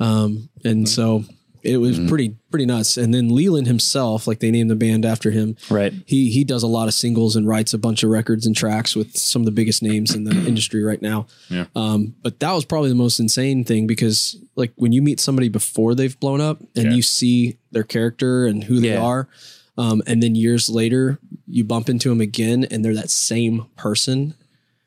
Um, 0.00 0.48
and 0.64 0.88
so 0.88 1.24
it 1.62 1.78
was 1.78 1.98
pretty 2.08 2.36
pretty 2.50 2.66
nuts. 2.66 2.96
And 2.96 3.12
then 3.12 3.34
Leland 3.34 3.66
himself, 3.66 4.26
like 4.26 4.40
they 4.40 4.50
named 4.50 4.70
the 4.70 4.76
band 4.76 5.04
after 5.04 5.30
him. 5.30 5.56
Right. 5.70 5.92
He 6.06 6.30
he 6.30 6.44
does 6.44 6.62
a 6.62 6.66
lot 6.66 6.88
of 6.88 6.94
singles 6.94 7.36
and 7.36 7.46
writes 7.46 7.72
a 7.74 7.78
bunch 7.78 8.02
of 8.02 8.10
records 8.10 8.46
and 8.46 8.56
tracks 8.56 8.94
with 8.96 9.16
some 9.16 9.42
of 9.42 9.46
the 9.46 9.52
biggest 9.52 9.82
names 9.82 10.14
in 10.14 10.24
the 10.24 10.30
industry 10.48 10.82
right 10.82 11.00
now. 11.02 11.26
Yeah. 11.48 11.66
Um, 11.76 12.14
but 12.22 12.40
that 12.40 12.52
was 12.52 12.64
probably 12.64 12.88
the 12.88 12.94
most 12.94 13.18
insane 13.20 13.64
thing 13.64 13.86
because 13.86 14.36
like 14.56 14.72
when 14.76 14.92
you 14.92 15.02
meet 15.02 15.20
somebody 15.20 15.48
before 15.48 15.94
they've 15.94 16.18
blown 16.20 16.40
up 16.40 16.60
and 16.76 16.86
Yeah. 16.86 16.92
you 16.92 17.02
see 17.02 17.56
their 17.72 17.84
character 17.84 18.46
and 18.46 18.64
who 18.64 18.80
they 18.80 18.88
Yeah. 18.94 19.02
are, 19.02 19.28
um, 19.76 20.02
and 20.06 20.22
then 20.22 20.34
years 20.34 20.68
later 20.68 21.18
you 21.46 21.64
bump 21.64 21.88
into 21.88 22.08
them 22.08 22.20
again 22.20 22.64
and 22.70 22.84
they're 22.84 22.94
that 22.94 23.10
same 23.10 23.66
person. 23.76 24.34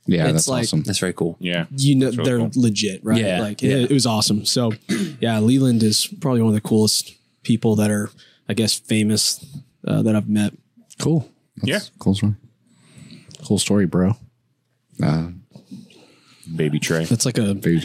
Yeah, 0.08 0.26
It's 0.26 0.34
that's 0.34 0.48
like- 0.48 0.64
awesome. 0.64 0.82
That's 0.84 1.00
very 1.00 1.14
cool. 1.14 1.38
Yeah. 1.40 1.66
You 1.76 1.96
know 1.96 2.10
really 2.10 2.24
they're 2.24 2.38
cool. 2.40 2.52
legit, 2.56 3.04
right? 3.04 3.22
Yeah, 3.22 3.40
Like 3.42 3.62
yeah. 3.62 3.76
It, 3.76 3.92
it 3.92 3.94
was 3.94 4.06
awesome. 4.06 4.46
So 4.46 4.74
yeah, 5.20 5.40
Leland 5.40 5.84
is 5.84 6.08
probably 6.20 6.42
one 6.42 6.50
of 6.50 6.56
the 6.56 6.68
coolest 6.68 7.14
people 7.44 7.76
that 7.78 7.92
are, 7.92 8.10
I 8.50 8.54
guess, 8.54 8.78
famous 8.80 9.46
uh, 9.88 10.02
that 10.02 10.16
I've 10.16 10.28
met. 10.30 10.54
Cool. 11.00 11.30
That's 11.58 11.68
Yeah. 11.68 11.80
Cool 12.00 12.16
story. 12.16 12.34
Cool 13.46 13.60
story, 13.60 13.86
bro. 13.86 14.14
Uh, 15.04 15.30
Baby 16.56 16.80
Trey. 16.80 17.06
That's 17.06 17.26
like 17.26 17.38
a 17.38 17.54
very- 17.54 17.78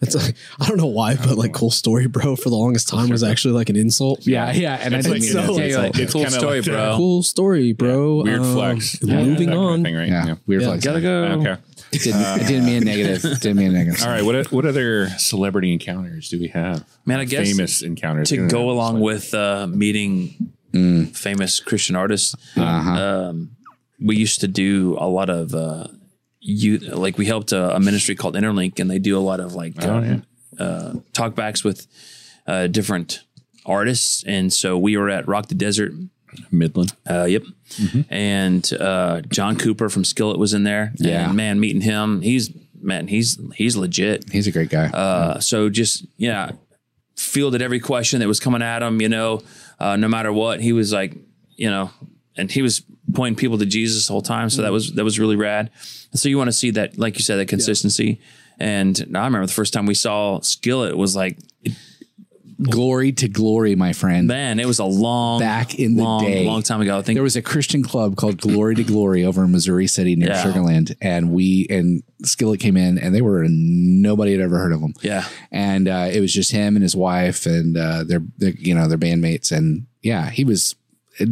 It's 0.00 0.14
like 0.14 0.34
I 0.60 0.68
don't 0.68 0.76
know 0.76 0.86
why, 0.86 1.16
but 1.16 1.36
like 1.38 1.52
cool 1.52 1.70
story, 1.70 2.06
bro, 2.06 2.36
for 2.36 2.48
the 2.50 2.56
longest 2.56 2.88
time 2.88 3.08
was 3.08 3.22
actually 3.22 3.54
like 3.54 3.68
an 3.70 3.76
insult. 3.76 4.26
yeah, 4.26 4.52
yeah. 4.52 4.78
And 4.80 4.94
I 4.94 4.98
It's 4.98 5.06
didn't 5.08 5.20
like 5.20 5.22
mean 5.22 5.32
so- 5.46 5.54
that. 5.56 5.68
Yeah, 5.68 5.76
like- 5.78 5.98
it's 5.98 6.12
Cool 6.12 6.26
story, 6.26 6.56
like 6.60 6.64
bro. 6.70 6.94
Cool 6.96 7.22
story, 7.22 7.72
bro. 7.72 8.22
Weird 8.22 8.40
Um, 8.40 8.54
flex. 8.54 8.98
Yeah, 9.02 9.16
Moving 9.16 9.34
that 9.34 9.38
kind 9.46 9.52
of 9.52 9.58
on. 9.58 9.82
thing, 9.82 9.94
right? 9.96 10.08
Yeah, 10.08 10.34
weird 10.46 10.62
Yeah. 10.62 10.68
flex. 10.68 10.84
Gotta 10.84 11.00
go. 11.00 11.24
Okay. 11.24 11.56
Didn't, 11.90 12.20
it 12.20 12.46
didn't 12.48 12.66
mean 12.66 12.82
a 12.82 12.84
negative. 12.84 13.22
Didn't 13.40 13.56
mean 13.56 13.68
a 13.68 13.72
negative. 13.72 14.02
All 14.02 14.08
right. 14.10 14.22
What 14.24 14.52
what 14.52 14.66
other 14.66 15.08
celebrity 15.16 15.72
encounters 15.72 16.28
do 16.28 16.38
we 16.38 16.48
have? 16.48 16.84
Man, 17.06 17.18
I 17.18 17.24
guess 17.24 17.48
famous 17.48 17.80
encounters 17.82 18.28
to 18.28 18.46
go 18.46 18.70
along 18.70 19.00
with 19.00 19.32
uh, 19.32 19.66
meeting 19.68 20.52
famous 21.14 21.60
Christian 21.60 21.96
artists. 21.96 22.34
Um, 22.56 23.50
we 24.00 24.16
used 24.16 24.40
to 24.40 24.48
do 24.48 24.96
a 25.00 25.08
lot 25.08 25.30
of 25.30 25.54
uh, 25.54 25.88
youth, 26.48 26.82
like 26.82 27.18
we 27.18 27.26
helped 27.26 27.52
a, 27.52 27.76
a 27.76 27.80
ministry 27.80 28.14
called 28.14 28.34
Interlink, 28.34 28.80
and 28.80 28.90
they 28.90 28.98
do 28.98 29.16
a 29.16 29.20
lot 29.20 29.40
of 29.40 29.54
like 29.54 29.74
Oh, 29.84 29.98
uh, 29.98 30.00
yeah. 30.00 30.64
uh, 30.64 30.92
talkbacks 31.12 31.62
with 31.64 31.86
uh, 32.46 32.66
different 32.66 33.20
artists. 33.66 34.24
And 34.26 34.52
so 34.52 34.78
we 34.78 34.96
were 34.96 35.10
at 35.10 35.28
Rock 35.28 35.48
the 35.48 35.54
Desert. 35.54 35.92
Midland. 36.50 36.92
Uh, 37.08 37.24
yep. 37.24 37.42
And 38.10 38.70
uh, 38.78 39.22
John 39.22 39.56
Cooper 39.56 39.88
from 39.88 40.04
Skillet 40.04 40.38
was 40.38 40.52
in 40.52 40.62
there. 40.62 40.92
Yeah. 40.96 41.28
And 41.28 41.36
man, 41.36 41.58
meeting 41.58 41.80
him, 41.80 42.20
he's 42.20 42.50
man, 42.80 43.08
he's 43.08 43.38
he's 43.54 43.76
legit. 43.76 44.30
He's 44.30 44.46
a 44.46 44.52
great 44.52 44.68
guy. 44.68 44.86
Uh, 44.88 45.40
so 45.40 45.70
just 45.70 46.04
yeah, 46.18 46.52
fielded 47.16 47.62
every 47.62 47.80
question 47.80 48.20
that 48.20 48.28
was 48.28 48.40
coming 48.40 48.60
at 48.62 48.82
him. 48.82 49.00
You 49.00 49.08
know, 49.08 49.40
uh, 49.80 49.96
no 49.96 50.06
matter 50.06 50.30
what, 50.32 50.60
he 50.60 50.72
was 50.74 50.92
like, 50.92 51.16
you 51.56 51.70
know, 51.70 51.90
and 52.36 52.50
he 52.50 52.60
was 52.60 52.82
pointing 53.14 53.36
people 53.36 53.58
to 53.58 53.66
Jesus 53.66 54.06
the 54.06 54.12
whole 54.12 54.22
time. 54.22 54.50
So 54.50 54.62
that 54.62 54.72
was 54.72 54.92
that 54.92 55.04
was 55.04 55.18
really 55.18 55.36
rad. 55.36 55.70
So 56.14 56.28
you 56.28 56.38
want 56.38 56.48
to 56.48 56.52
see 56.52 56.70
that, 56.72 56.98
like 56.98 57.16
you 57.16 57.22
said, 57.22 57.36
that 57.36 57.48
consistency. 57.48 58.20
And 58.58 58.98
I 59.14 59.24
remember 59.24 59.46
the 59.46 59.52
first 59.52 59.72
time 59.72 59.86
we 59.86 59.94
saw 59.94 60.40
Skillet 60.40 60.96
was 60.96 61.14
like, 61.14 61.38
glory 62.60 63.12
to 63.12 63.28
glory, 63.28 63.76
my 63.76 63.92
friend. 63.92 64.26
man, 64.26 64.58
it 64.58 64.66
was 64.66 64.80
a 64.80 64.84
long 64.84 65.38
Back 65.38 65.78
in 65.78 65.94
the 65.94 66.02
long, 66.02 66.24
day. 66.24 66.44
long 66.44 66.62
time 66.62 66.80
ago. 66.80 66.98
I 66.98 67.02
think 67.02 67.14
There 67.16 67.22
was 67.22 67.36
a 67.36 67.42
Christian 67.42 67.84
club 67.84 68.16
called 68.16 68.40
Glory 68.40 68.74
to 68.74 68.82
Glory 68.82 69.24
over 69.24 69.44
in 69.44 69.52
Missouri 69.52 69.86
City 69.86 70.16
near 70.16 70.30
Yeah. 70.30 70.42
Sugarland, 70.44 70.96
and 71.00 71.30
we 71.32 71.66
and 71.70 72.02
Skillet 72.24 72.58
came 72.58 72.76
in, 72.76 72.98
and 72.98 73.14
they 73.14 73.22
were 73.22 73.46
nobody 73.48 74.32
had 74.32 74.40
ever 74.40 74.58
heard 74.58 74.72
of 74.72 74.80
them. 74.80 74.94
yeah, 75.02 75.24
and 75.52 75.86
uh, 75.86 76.08
it 76.12 76.20
was 76.20 76.32
just 76.32 76.50
him 76.50 76.74
and 76.74 76.82
his 76.82 76.96
wife 76.96 77.46
and 77.46 77.76
uh, 77.76 78.02
their, 78.04 78.22
their 78.38 78.50
you 78.58 78.74
know 78.74 78.88
their 78.88 78.98
bandmates, 78.98 79.52
and 79.52 79.86
yeah, 80.02 80.28
he 80.30 80.42
was 80.44 80.74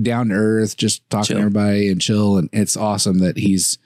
down 0.03 0.29
to 0.31 0.35
earth, 0.35 0.77
just 0.77 1.09
talking 1.11 1.27
Chill. 1.27 1.37
to 1.37 1.41
everybody 1.43 1.89
and 1.89 2.01
chill, 2.01 2.37
and 2.39 2.49
it's 2.53 2.77
awesome 2.77 3.19
that 3.19 3.37
he's 3.39 3.79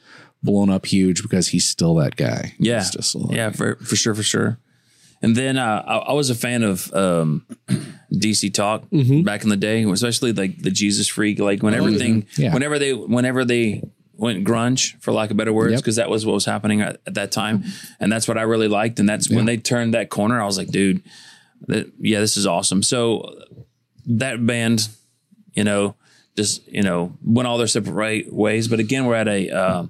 blown 0.42 0.70
up 0.70 0.86
huge 0.86 1.22
because 1.22 1.48
he's 1.48 1.66
still 1.66 1.94
that 1.96 2.16
guy. 2.16 2.54
Yeah, 2.58 2.78
It's 2.80 2.90
just 2.90 3.14
a 3.14 3.18
little- 3.18 3.34
yeah, 3.34 3.50
for 3.50 3.76
for 3.76 3.96
sure, 3.96 4.14
for 4.14 4.22
sure. 4.22 4.58
And 5.22 5.36
then 5.36 5.58
uh, 5.58 5.84
I, 5.86 5.96
I 5.96 6.12
was 6.14 6.30
a 6.30 6.34
fan 6.34 6.62
of 6.62 6.90
um, 6.94 7.46
DC 8.12 8.54
Talk 8.54 8.84
back 9.24 9.42
in 9.42 9.50
the 9.50 9.56
day, 9.56 9.84
especially 9.84 10.32
like 10.32 10.62
the 10.62 10.70
Jesus 10.70 11.08
Freak. 11.08 11.38
Like 11.38 11.62
when 11.62 11.74
everything, 11.74 12.26
Yeah. 12.38 12.54
whenever 12.54 12.78
they, 12.78 12.94
whenever 12.94 13.44
they 13.44 13.82
went 14.14 14.46
grunge, 14.46 14.98
for 15.02 15.12
lack 15.12 15.30
of 15.30 15.36
better 15.36 15.52
words, 15.52 15.72
Yep. 15.72 15.80
because 15.80 15.96
that 15.96 16.08
was 16.08 16.24
what 16.24 16.32
was 16.32 16.46
happening 16.46 16.80
at, 16.80 17.00
at 17.06 17.14
that 17.14 17.32
time, 17.32 17.64
and 18.00 18.10
that's 18.10 18.26
what 18.28 18.38
I 18.38 18.42
really 18.42 18.68
liked. 18.68 18.98
And 18.98 19.06
that's 19.06 19.28
when 19.28 19.44
they 19.44 19.58
turned 19.58 19.92
that 19.92 20.08
corner. 20.08 20.40
I 20.40 20.46
was 20.46 20.56
like, 20.56 20.68
dude, 20.70 21.02
that, 21.68 21.92
yeah, 21.98 22.20
this 22.20 22.38
is 22.38 22.46
awesome. 22.46 22.82
So 22.82 23.34
that 24.06 24.44
band, 24.46 24.88
you 25.54 25.64
know, 25.64 25.94
just 26.36 26.66
you 26.68 26.82
know, 26.82 27.16
went 27.24 27.46
all 27.46 27.58
their 27.58 27.66
separate 27.66 27.92
right 27.92 28.32
ways. 28.32 28.68
But 28.68 28.80
again, 28.80 29.06
we're 29.06 29.14
at 29.14 29.28
a 29.28 29.50
uh, 29.50 29.86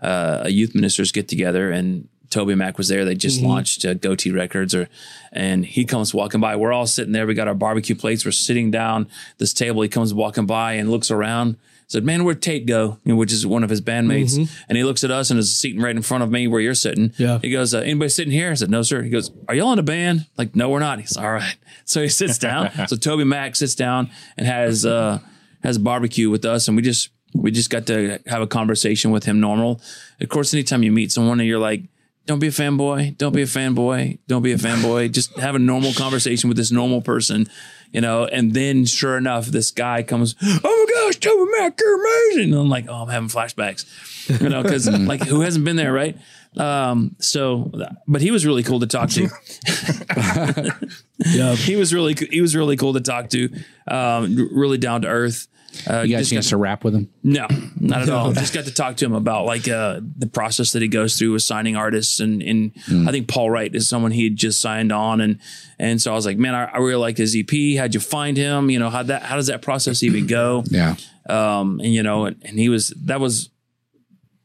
uh, 0.00 0.42
a 0.44 0.50
youth 0.50 0.74
ministers 0.74 1.12
get 1.12 1.28
together, 1.28 1.70
and 1.70 2.08
Toby 2.30 2.54
Mac 2.54 2.78
was 2.78 2.88
there. 2.88 3.04
They 3.04 3.14
just 3.14 3.42
launched 3.42 3.84
uh, 3.84 3.94
Gotee 3.94 4.34
Records, 4.34 4.74
or 4.74 4.88
and 5.32 5.64
he 5.64 5.84
comes 5.84 6.14
walking 6.14 6.40
by. 6.40 6.56
We're 6.56 6.72
all 6.72 6.86
sitting 6.86 7.12
there. 7.12 7.26
We 7.26 7.34
got 7.34 7.48
our 7.48 7.54
barbecue 7.54 7.94
plates. 7.94 8.24
We're 8.24 8.32
sitting 8.32 8.70
down 8.70 9.08
this 9.38 9.52
table. 9.52 9.82
He 9.82 9.88
comes 9.88 10.14
walking 10.14 10.46
by 10.46 10.74
and 10.74 10.90
looks 10.90 11.10
around. 11.10 11.56
Said, 11.92 12.04
"Man, 12.04 12.24
where'd 12.24 12.40
Tait 12.40 12.64
go?" 12.64 12.98
You 13.04 13.12
know, 13.12 13.16
which 13.16 13.32
is 13.32 13.46
one 13.46 13.62
of 13.62 13.68
his 13.70 13.82
bandmates. 13.82 14.36
And 14.68 14.78
he 14.78 14.82
looks 14.82 15.04
at 15.04 15.10
us 15.10 15.30
and 15.30 15.38
is 15.38 15.54
sitting 15.54 15.80
right 15.80 15.94
in 15.94 16.00
front 16.00 16.24
of 16.24 16.30
me 16.30 16.48
where 16.48 16.60
you're 16.60 16.74
sitting. 16.74 17.12
Yeah. 17.18 17.38
He 17.40 17.50
goes, 17.50 17.74
uh, 17.74 17.80
"Anybody 17.80 18.08
sitting 18.08 18.32
here?" 18.32 18.50
I 18.50 18.54
said, 18.54 18.70
"No, 18.70 18.80
sir." 18.82 19.02
He 19.02 19.10
goes, 19.10 19.30
"Are 19.46 19.54
y'all 19.54 19.72
in 19.74 19.78
a 19.78 19.82
band?" 19.82 20.26
Like, 20.38 20.56
"No, 20.56 20.70
we're 20.70 20.78
not." 20.78 21.00
He's 21.00 21.16
all 21.16 21.30
right. 21.30 21.56
So 21.84 22.00
he 22.00 22.08
sits 22.08 22.38
down. 22.38 22.70
so 22.86 22.96
Toby 22.96 23.24
Mac 23.24 23.56
sits 23.56 23.74
down 23.74 24.08
and 24.38 24.46
has 24.46 24.86
uh, 24.86 25.18
has 25.62 25.76
a 25.76 25.80
barbecue 25.80 26.30
with 26.30 26.44
us, 26.44 26.68
and 26.68 26.76
we 26.76 26.82
just 26.82 27.10
we 27.34 27.50
just 27.50 27.70
got 27.70 27.86
to 27.86 28.18
have 28.26 28.40
a 28.40 28.46
conversation 28.46 29.10
with 29.10 29.24
him 29.24 29.40
normal. 29.40 29.80
Of 30.20 30.28
course, 30.28 30.54
anytime 30.54 30.82
you 30.82 30.92
meet 30.92 31.12
someone 31.12 31.40
and 31.40 31.48
you're 31.48 31.58
like, 31.58 31.82
don't 32.26 32.38
be 32.38 32.48
a 32.48 32.50
fanboy, 32.50 33.16
don't 33.18 33.34
be 33.34 33.42
a 33.42 33.46
fanboy, 33.46 34.18
don't 34.28 34.42
be 34.42 34.52
a 34.52 34.56
fanboy, 34.56 35.10
just 35.10 35.36
have 35.38 35.54
a 35.54 35.58
normal 35.58 35.92
conversation 35.92 36.48
with 36.48 36.56
this 36.56 36.70
normal 36.70 37.00
person, 37.02 37.46
you 37.92 38.00
know. 38.00 38.24
And 38.24 38.54
then, 38.54 38.84
sure 38.84 39.16
enough, 39.16 39.46
this 39.46 39.70
guy 39.70 40.02
comes, 40.02 40.34
oh 40.42 40.86
my 40.88 40.94
gosh, 40.94 41.16
Toby 41.18 41.50
Mac, 41.58 41.78
you're 41.80 42.00
amazing. 42.00 42.52
And 42.52 42.60
I'm 42.60 42.68
like, 42.68 42.86
oh, 42.88 42.94
I'm 42.94 43.08
having 43.08 43.28
flashbacks, 43.28 44.40
you 44.40 44.48
know, 44.48 44.62
because 44.62 44.88
like 45.06 45.22
who 45.26 45.40
hasn't 45.40 45.64
been 45.64 45.76
there, 45.76 45.92
right? 45.92 46.16
Um, 46.56 47.16
so, 47.18 47.72
but 48.06 48.20
he 48.20 48.30
was 48.30 48.44
really 48.44 48.62
cool 48.62 48.80
to 48.80 48.86
talk 48.86 49.10
to. 49.10 49.28
Yeah. 51.24 51.54
he 51.54 51.76
was 51.76 51.94
really 51.94 52.14
he 52.14 52.40
was 52.40 52.56
really 52.56 52.76
cool 52.76 52.94
to 52.94 53.00
talk 53.00 53.28
to. 53.30 53.48
Um, 53.86 54.48
really 54.52 54.78
down 54.78 55.02
to 55.02 55.08
earth. 55.08 55.46
Uh, 55.88 56.02
You 56.02 56.12
got 56.16 56.22
a 56.22 56.24
chance 56.28 56.48
to 56.50 56.56
rap 56.56 56.84
with 56.84 56.94
him? 56.94 57.08
no, 57.22 57.46
not 57.80 58.02
at 58.02 58.10
all. 58.10 58.32
Just 58.42 58.52
got 58.54 58.64
to 58.66 58.72
talk 58.74 58.96
to 58.98 59.04
him 59.06 59.14
about 59.14 59.46
like 59.46 59.66
uh, 59.68 60.00
the 60.18 60.26
process 60.26 60.72
that 60.72 60.82
he 60.82 60.88
goes 60.88 61.16
through 61.18 61.32
with 61.32 61.42
signing 61.42 61.76
artists, 61.76 62.20
and 62.20 62.42
and 62.42 62.72
I 63.08 63.10
think 63.10 63.28
Paul 63.28 63.50
Wright 63.50 63.74
is 63.74 63.88
someone 63.88 64.10
he 64.12 64.24
had 64.24 64.36
just 64.36 64.60
signed 64.60 64.92
on, 64.92 65.20
and 65.20 65.38
and 65.78 66.00
so 66.00 66.12
I 66.12 66.14
was 66.14 66.26
like, 66.26 66.38
man, 66.38 66.54
I, 66.54 66.64
I 66.64 66.78
really 66.78 67.00
like 67.00 67.16
his 67.16 67.34
EP. 67.36 67.78
How'd 67.78 67.94
you 67.94 68.00
find 68.00 68.36
him? 68.36 68.70
You 68.70 68.78
know, 68.78 68.90
how 68.90 69.02
that 69.04 69.22
how 69.22 69.36
does 69.36 69.46
that 69.48 69.62
process 69.62 70.02
even 70.02 70.26
go? 70.26 70.64
Yeah. 70.70 70.96
Um, 71.28 71.80
and 71.80 71.92
you 71.94 72.02
know, 72.02 72.26
and, 72.26 72.36
and 72.44 72.58
he 72.58 72.68
was 72.68 72.88
that 73.06 73.20
was 73.20 73.48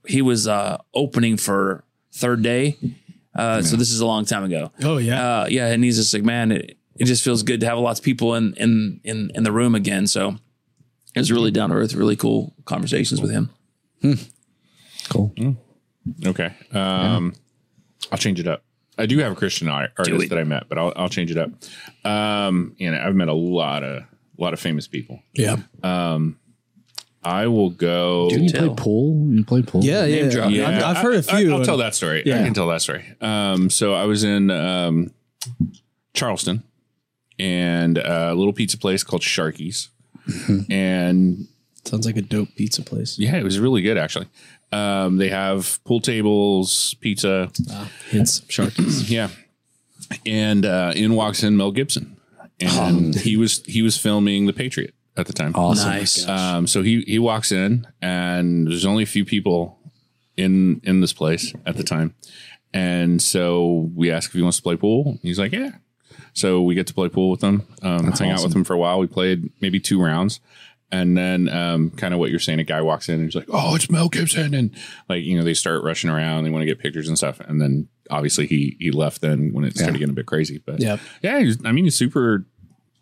he 0.05 0.21
was 0.21 0.47
uh, 0.47 0.77
opening 0.93 1.35
for 1.37 1.83
Third 2.13 2.41
Day. 2.43 2.77
Uh, 3.35 3.61
So 3.61 3.75
this 3.75 3.91
is 3.91 3.99
a 3.99 4.05
long 4.05 4.25
time 4.25 4.43
ago. 4.43 4.71
Oh 4.81 4.97
yeah. 4.97 5.41
Uh, 5.41 5.47
yeah, 5.49 5.67
and 5.67 5.83
he's 5.83 5.97
just 5.97 6.13
like, 6.13 6.23
man, 6.23 6.51
it, 6.51 6.77
it 6.95 7.05
just 7.05 7.23
feels 7.23 7.43
good 7.43 7.59
to 7.61 7.65
have 7.67 7.77
lots 7.77 7.99
of 7.99 8.05
people 8.05 8.35
in 8.35 8.53
in 8.55 8.99
in 9.03 9.31
in 9.35 9.43
the 9.43 9.51
room 9.51 9.75
again. 9.75 10.07
So 10.07 10.37
it 11.17 11.21
was 11.21 11.32
really 11.32 11.51
down 11.51 11.69
to 11.69 11.75
earth, 11.75 11.93
really 11.93 12.15
cool 12.15 12.53
conversations 12.65 13.21
with 13.21 13.32
him. 13.32 13.49
Cool. 15.10 15.34
Okay. 16.25 16.53
Um, 16.71 17.34
I'll 18.12 18.17
change 18.17 18.39
it 18.39 18.47
up. 18.47 18.63
I 18.97 19.06
do 19.06 19.19
have 19.19 19.32
a 19.32 19.36
Christian 19.36 19.67
art- 19.67 19.91
artist 19.97 20.30
that 20.30 20.38
I 20.39 20.43
met, 20.43 20.67
but 20.69 20.77
I'll, 20.77 20.91
I'll 20.95 21.10
change 21.10 21.32
it 21.32 21.38
up. 21.38 21.49
Um, 22.03 22.75
and 22.80 22.95
I've 22.95 23.15
met 23.15 23.27
a 23.27 23.34
lot 23.34 23.84
of 23.84 24.03
a 24.03 24.41
lot 24.43 24.53
of 24.53 24.60
famous 24.60 24.88
people. 24.88 25.21
yeah. 25.34 25.58
I 27.23 27.47
will 27.47 27.71
go. 27.71 28.30
You 28.32 28.47
tell. 28.47 28.67
play 28.67 28.84
pool? 28.84 29.27
You 29.34 29.43
play 29.43 29.62
pool? 29.62 29.84
Yeah. 29.84 30.06
Yeah. 30.06 30.30
drop. 30.30 30.49
yeah. 30.49 30.67
I've, 30.67 30.97
I've 30.97 31.03
heard 31.03 31.15
a 31.15 31.34
I, 31.34 31.39
few. 31.41 31.53
I, 31.53 31.58
will 31.58 31.65
tell 31.65 31.77
that 31.77 31.93
story. 31.93 32.21
I 32.21 32.43
can 32.43 32.53
tell 32.53 32.69
that 32.69 32.82
story. 32.82 33.03
Um, 33.19 33.69
so 33.69 33.93
I 33.93 34.06
was 34.06 34.23
in 34.23 34.49
um, 34.49 35.12
Charleston 36.13 36.63
and 37.38 37.97
a 37.97 38.34
little 38.34 38.53
pizza 38.53 38.77
place 38.77 39.03
called 39.03 39.23
Sharky's. 39.23 39.89
And 40.69 41.47
Sounds 41.85 42.05
like 42.05 42.17
a 42.17 42.21
dope 42.21 42.49
pizza 42.55 42.81
place. 42.83 43.17
yeah, 43.17 43.37
it 43.37 43.43
was 43.43 43.59
really 43.59 43.81
good 43.81 43.97
actually. 43.97 44.27
Um, 44.71 45.17
they 45.17 45.29
have 45.29 45.79
pool 45.85 46.01
tables, 46.01 46.95
pizza. 46.99 47.49
Hence 48.11 48.41
Sharkies. 48.41 49.09
Yeah. 49.09 49.29
And 50.25 50.65
uh, 50.65 50.93
in 50.95 51.15
walks 51.15 51.43
in 51.43 51.57
Mel 51.57 51.71
Gibson. 51.71 52.17
And 52.59 53.15
he 53.15 53.37
was 53.37 53.63
he 53.65 53.81
was 53.81 53.97
filming 53.97 54.45
The 54.47 54.53
Patriot 54.53 54.93
at 55.15 55.27
the 55.27 55.33
time. 55.33 55.53
Awesome. 55.55 55.89
Nice. 55.89 56.27
Um, 56.27 56.65
so 56.67 56.81
he 56.81 57.01
he 57.01 57.19
walks 57.19 57.51
in, 57.51 57.87
and 58.01 58.67
there's 58.67 58.85
only 58.85 59.03
a 59.03 59.07
few 59.07 59.25
people 59.25 59.77
in 60.37 60.81
in 60.83 61.01
this 61.01 61.13
place 61.13 61.53
at 61.67 61.77
the 61.77 61.83
time, 61.83 62.15
and 62.73 63.21
so 63.21 63.91
we 63.95 64.09
ask 64.11 64.29
if 64.31 64.33
he 64.35 64.41
wants 64.41 64.57
to 64.57 64.63
play 64.63 64.75
pool. 64.75 65.19
He's 65.21 65.37
like, 65.37 65.51
yeah. 65.51 65.71
So 66.38 66.62
we 66.62 66.76
get 66.76 66.86
to 66.86 66.93
play 66.93 67.10
pool 67.10 67.32
with 67.32 67.41
him, 67.41 67.63
um, 67.82 68.12
hang 68.12 68.30
out 68.30 68.43
with 68.43 68.56
him 68.56 68.63
for 68.63 68.73
a 68.73 68.78
while. 68.78 69.00
We 69.00 69.08
played 69.08 69.50
maybe 69.60 69.80
two 69.80 70.00
rounds, 70.00 70.39
and 70.91 71.17
then 71.17 71.50
um, 71.50 71.89
kind 71.89 72.13
of 72.13 72.19
what 72.19 72.30
you're 72.30 72.39
saying. 72.39 72.60
A 72.60 72.63
guy 72.63 72.80
walks 72.82 73.10
in 73.10 73.15
and 73.15 73.23
he's 73.23 73.34
like, 73.36 73.47
"Oh, 73.52 73.73
it's 73.76 73.89
Mel 73.89 74.08
Gibson," 74.08 74.54
and 74.54 74.69
like 75.10 75.23
you 75.23 75.36
know 75.36 75.43
they 75.43 75.56
start 75.56 75.84
rushing 75.84 76.12
around. 76.12 76.43
They 76.43 76.52
want 76.52 76.62
to 76.62 76.67
get 76.67 76.78
pictures 76.78 77.08
and 77.08 77.17
stuff, 77.17 77.39
and 77.39 77.60
then 77.60 77.88
obviously 78.12 78.45
he 78.45 78.78
he 78.80 78.91
left 78.91 79.21
then 79.21 79.52
when 79.52 79.65
it 79.65 79.76
started 79.76 79.97
getting 79.97 80.12
a 80.12 80.13
bit 80.13 80.28
crazy. 80.28 80.62
But 80.63 80.80
Yep. 80.80 81.00
yeah, 81.23 81.39
he 81.39 81.56
I 81.65 81.71
mean 81.71 81.86
he's 81.86 81.95
super. 81.95 82.45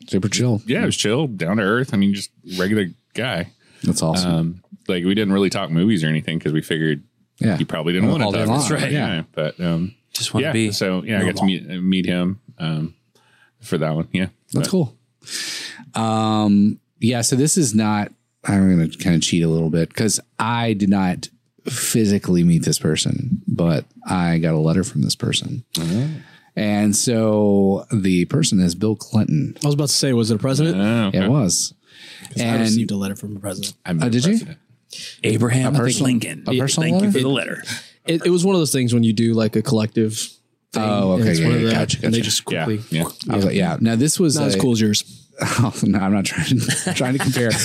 Super 0.08 0.30
chill. 0.30 0.62
Yeah, 0.66 0.80
he 0.82 0.86
was 0.86 0.96
chill, 0.96 1.28
down 1.28 1.58
to 1.58 1.64
earth. 1.64 1.94
I 1.94 1.98
mean, 1.98 2.14
just 2.14 2.30
regular 2.58 2.86
guy. 3.16 3.52
That's 3.84 4.02
awesome. 4.04 4.32
Um, 4.34 4.64
like 4.88 5.04
we 5.04 5.14
didn't 5.16 5.34
really 5.34 5.50
talk 5.50 5.72
movies 5.72 6.04
or 6.04 6.08
anything 6.08 6.38
because 6.38 6.54
we 6.54 6.62
figured 6.62 7.04
yeah. 7.40 7.58
he 7.58 7.66
probably 7.66 7.92
didn't 7.94 8.10
All 8.10 8.20
want 8.20 8.32
to 8.34 8.40
day 8.40 8.46
talk. 8.46 8.50
long, 8.50 8.60
That's 8.60 8.72
right. 8.84 8.92
yeah. 8.92 9.16
Yeah. 9.16 9.22
But 9.34 9.60
um, 9.60 9.96
Just 10.14 10.34
want 10.34 10.44
to 10.44 10.48
yeah. 10.48 10.54
be. 10.54 10.72
So 10.72 11.04
yeah, 11.04 11.22
I 11.22 11.26
got 11.26 11.38
to 11.38 11.46
meet 11.46 11.68
meet 11.68 12.06
him 12.06 12.40
um, 12.60 12.94
for 13.66 13.78
that 13.78 13.96
one. 13.96 14.08
Yeah. 14.12 14.28
That's 14.54 14.70
cool. 14.70 14.96
Um, 15.94 16.80
yeah. 17.00 17.22
So 17.22 17.36
this 17.36 17.58
is 17.58 17.74
not. 17.76 18.12
I'm 18.44 18.78
going 18.78 18.90
to 18.92 18.98
kind 18.98 19.16
of 19.16 19.22
cheat 19.24 19.44
a 19.44 19.48
little 19.48 19.70
bit 19.72 19.90
because 19.90 20.20
I 20.38 20.74
did 20.74 20.90
not 20.90 21.30
physically 21.68 22.44
meet 22.44 22.64
this 22.64 22.78
person, 22.78 23.42
but 23.48 23.86
I 24.08 24.38
got 24.38 24.54
a 24.54 24.60
letter 24.60 24.84
from 24.84 25.02
this 25.02 25.16
person. 25.16 25.66
And 26.56 26.96
so 26.96 27.86
the 27.92 28.26
person 28.26 28.60
is 28.60 28.76
Bill 28.76 28.96
Clinton. 28.96 29.58
I 29.64 29.66
was 29.66 29.74
about 29.74 29.88
to 29.88 29.94
say, 29.96 30.14
was 30.14 30.30
it 30.30 30.36
a 30.36 30.38
president? 30.38 30.78
Oh, 30.78 31.08
okay. 31.08 31.26
It 31.26 31.30
was. 31.30 31.74
I 32.40 32.60
received 32.60 32.92
a 32.92 32.96
letter 32.98 33.16
from 33.16 33.36
a 33.36 33.40
president. 33.40 33.74
I'm 33.86 34.02
Oh, 34.02 34.06
the 34.06 34.12
did 34.12 34.26
you? 34.26 34.32
president. 34.34 34.58
Abraham 35.24 35.74
personal- 35.74 36.06
Lincoln. 36.12 36.44
a 36.48 36.58
personal 36.58 36.90
Thank 36.92 37.04
you 37.04 37.12
for 37.12 37.20
the 37.20 37.28
letter. 37.30 37.64
it, 38.06 38.26
it 38.26 38.30
was 38.30 38.46
one 38.46 38.54
of 38.56 38.62
those 38.62 38.72
things 38.72 38.94
when 38.94 39.04
you 39.04 39.12
do 39.12 39.34
like 39.34 39.56
a 39.56 39.62
collective. 39.64 40.30
Thing, 40.76 40.84
Oh, 40.84 41.14
okay, 41.14 41.34
yeah, 41.34 41.48
yeah, 41.50 41.58
the- 41.58 41.72
gotcha, 41.72 42.00
And 42.04 42.14
they 42.14 42.22
just 42.22 42.46
quickly. 42.46 42.82
yeah. 42.92 43.06
I 43.30 43.36
was 43.36 43.46
like, 43.46 43.56
yeah. 43.56 43.78
Now 43.82 43.96
this 43.96 44.20
was 44.20 44.38
Not 44.38 44.48
as 44.48 44.56
cool 44.56 44.72
as 44.74 44.82
yours. 44.82 45.22
Oh, 45.60 45.74
no, 45.84 46.00
I'm 46.00 46.14
not 46.14 46.24
trying 46.24 46.60
trying 46.96 47.12
to 47.12 47.20
compare. 47.20 47.50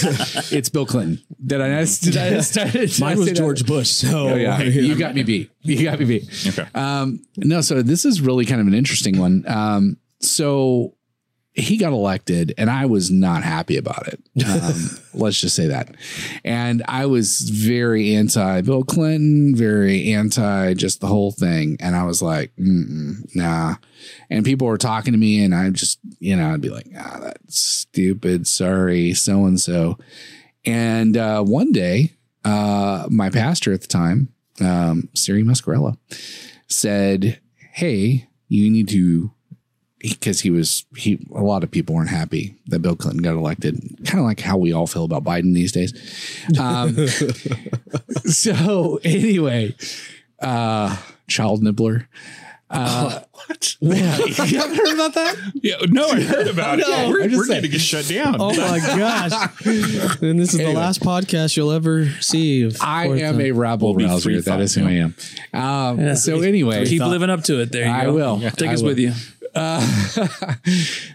it's 0.50 0.68
Bill 0.68 0.84
Clinton. 0.86 1.22
Did 1.46 1.60
I? 1.60 1.84
Did 1.84 2.16
I, 2.16 2.26
I, 2.26 2.40
did 2.40 2.98
Mine 2.98 3.14
say 3.14 3.14
was 3.14 3.26
that? 3.26 3.36
George 3.36 3.64
Bush. 3.64 3.88
So 3.90 4.30
Oh, 4.30 4.34
yeah, 4.34 4.60
you 4.60 4.96
got 4.96 5.14
me 5.14 5.22
beat. 5.22 5.52
You 5.62 5.84
got 5.84 6.00
me 6.00 6.04
beat. 6.04 6.46
Okay. 6.48 6.66
Um, 6.74 7.22
no, 7.36 7.60
so 7.60 7.80
this 7.82 8.04
is 8.04 8.20
really 8.22 8.44
kind 8.44 8.60
of 8.60 8.66
an 8.66 8.74
interesting 8.74 9.18
one. 9.20 9.44
Um, 9.46 9.98
so 10.18 10.94
he 11.52 11.76
got 11.76 11.92
elected, 11.92 12.54
and 12.56 12.70
I 12.70 12.86
was 12.86 13.10
not 13.10 13.42
happy 13.42 13.76
about 13.76 14.08
it. 14.08 14.20
Um, 14.50 14.98
let's 15.14 15.40
just 15.40 15.54
say 15.54 15.68
that. 15.68 15.94
And 16.44 16.82
I 16.88 17.06
was 17.06 17.40
very 17.40 18.14
anti 18.14 18.62
Bill 18.62 18.82
Clinton, 18.82 19.54
very 19.54 20.12
anti 20.12 20.74
just 20.74 21.00
the 21.00 21.06
whole 21.06 21.30
thing. 21.30 21.76
And 21.78 21.94
I 21.94 22.04
was 22.04 22.20
like, 22.22 22.52
nah. 22.56 23.76
And 24.28 24.44
people 24.44 24.66
were 24.66 24.78
talking 24.78 25.12
to 25.12 25.18
me, 25.18 25.44
and 25.44 25.54
I 25.54 25.70
just, 25.70 25.98
you 26.18 26.36
know, 26.36 26.52
I'd 26.52 26.60
be 26.60 26.70
like, 26.70 26.86
ah, 26.96 27.18
that's 27.20 27.58
stupid. 27.58 28.46
Sorry, 28.46 29.12
so 29.14 29.44
and 29.44 29.60
so. 29.60 29.98
And 30.64 31.16
uh, 31.16 31.42
one 31.42 31.72
day, 31.72 32.14
uh, 32.44 33.06
my 33.10 33.30
pastor 33.30 33.72
at 33.72 33.82
the 33.82 33.88
time, 33.88 34.32
um, 34.60 35.08
Siri 35.14 35.42
Muscarella, 35.42 35.96
said, 36.66 37.40
"Hey, 37.72 38.28
you 38.48 38.70
need 38.70 38.88
to." 38.88 39.32
Because 40.00 40.40
he 40.40 40.50
was, 40.50 40.84
he 40.96 41.18
a 41.34 41.42
lot 41.42 41.62
of 41.62 41.70
people 41.70 41.94
weren't 41.94 42.08
happy 42.08 42.54
that 42.68 42.80
Bill 42.80 42.96
Clinton 42.96 43.22
got 43.22 43.34
elected. 43.34 43.80
Kind 44.06 44.18
of 44.18 44.24
like 44.24 44.40
how 44.40 44.56
we 44.56 44.72
all 44.72 44.86
feel 44.86 45.04
about 45.04 45.24
Biden 45.24 45.54
these 45.54 45.72
days. 45.72 45.92
Um, 46.58 47.06
so 48.26 48.98
anyway, 49.04 49.74
uh, 50.40 50.96
child 51.28 51.62
nibbler. 51.62 52.08
Uh, 52.72 53.20
what? 53.32 53.76
you 53.80 53.94
haven't 53.94 54.76
heard 54.76 54.94
about 54.94 55.14
that? 55.14 55.36
Yeah, 55.54 55.74
no, 55.88 56.06
I 56.08 56.20
heard 56.20 56.46
about 56.46 56.78
it. 56.78 56.86
No, 56.88 57.08
we're 57.10 57.24
I'm 57.24 57.32
we're 57.32 57.46
going 57.46 57.62
to 57.62 57.68
get 57.68 57.80
shut 57.80 58.06
down. 58.06 58.36
Oh 58.38 58.50
my 58.56 58.78
gosh! 58.78 59.32
and 60.22 60.38
this 60.38 60.54
is 60.54 60.60
Anyway. 60.60 60.74
the 60.74 60.78
last 60.78 61.00
podcast 61.00 61.56
you'll 61.56 61.72
ever 61.72 62.06
see. 62.20 62.62
Of 62.62 62.76
I 62.80 63.06
Fourth 63.06 63.20
am 63.20 63.32
Time. 63.34 63.40
a 63.40 63.50
rabble 63.52 63.94
be 63.94 64.04
rouser. 64.04 64.40
That 64.42 64.60
is 64.60 64.74
who 64.74 64.86
I 64.86 64.92
am. 64.92 65.14
Um, 65.52 66.14
So 66.16 66.40
anyway, 66.42 66.86
Keep 66.86 67.02
living 67.02 67.28
up 67.30 67.42
to 67.44 67.60
it. 67.60 67.72
There 67.72 67.82
you 67.86 67.92
go. 67.92 67.92
I 67.92 68.04
go. 68.04 68.14
will. 68.14 68.40
Take 68.52 68.70
I 68.70 68.74
us 68.74 68.82
will. 68.82 68.88
with 68.90 68.98
you. 68.98 69.12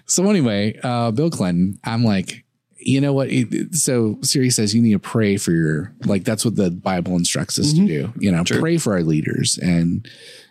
so 0.06 0.30
anyway, 0.30 0.78
uh, 0.84 1.12
Bill 1.12 1.30
Clinton, 1.30 1.80
I'm 1.84 2.04
like, 2.04 2.44
you 2.78 3.02
know 3.02 3.14
what? 3.14 3.30
So 3.72 4.18
Siri 4.22 4.50
says 4.50 4.76
you 4.76 4.82
need 4.82 4.94
to 4.94 5.00
pray 5.00 5.38
for 5.38 5.52
your 5.52 5.94
like 6.06 6.24
that's 6.24 6.44
what 6.46 6.56
the 6.56 6.70
Bible 6.72 7.14
instructs 7.16 7.58
us 7.60 7.74
to 7.74 7.86
do. 7.86 8.14
You 8.20 8.32
know, 8.32 8.44
pray 8.44 8.78
for 8.78 8.94
our 8.94 9.04
leaders. 9.04 9.58
And 9.58 10.08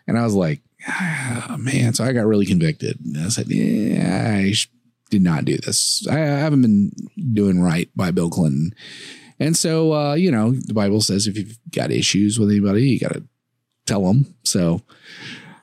and 0.06 0.18
I 0.18 0.24
was 0.24 0.34
like, 0.34 0.60
ah, 0.86 1.56
man. 1.60 1.94
So 1.94 2.04
I 2.04 2.12
got 2.12 2.26
really 2.26 2.46
convicted. 2.46 2.98
And 3.04 3.18
I 3.18 3.28
said, 3.28 3.48
yeah, 3.48 4.36
I 4.38 4.52
sh- 4.52 4.70
did 5.10 5.22
not 5.22 5.44
do 5.44 5.56
this. 5.58 6.06
I, 6.08 6.14
I 6.14 6.38
haven't 6.38 6.62
been 6.62 6.92
doing 7.32 7.60
right 7.60 7.88
by 7.94 8.10
Bill 8.10 8.30
Clinton. 8.30 8.74
And 9.40 9.56
so 9.56 9.92
uh, 9.92 10.14
you 10.14 10.30
know, 10.30 10.52
the 10.52 10.74
Bible 10.74 11.00
says 11.00 11.26
if 11.26 11.36
you've 11.36 11.58
got 11.70 11.90
issues 11.90 12.38
with 12.38 12.50
anybody, 12.50 12.88
you 12.88 13.00
got 13.00 13.12
to 13.12 13.24
tell 13.86 14.04
them. 14.04 14.34
So 14.44 14.82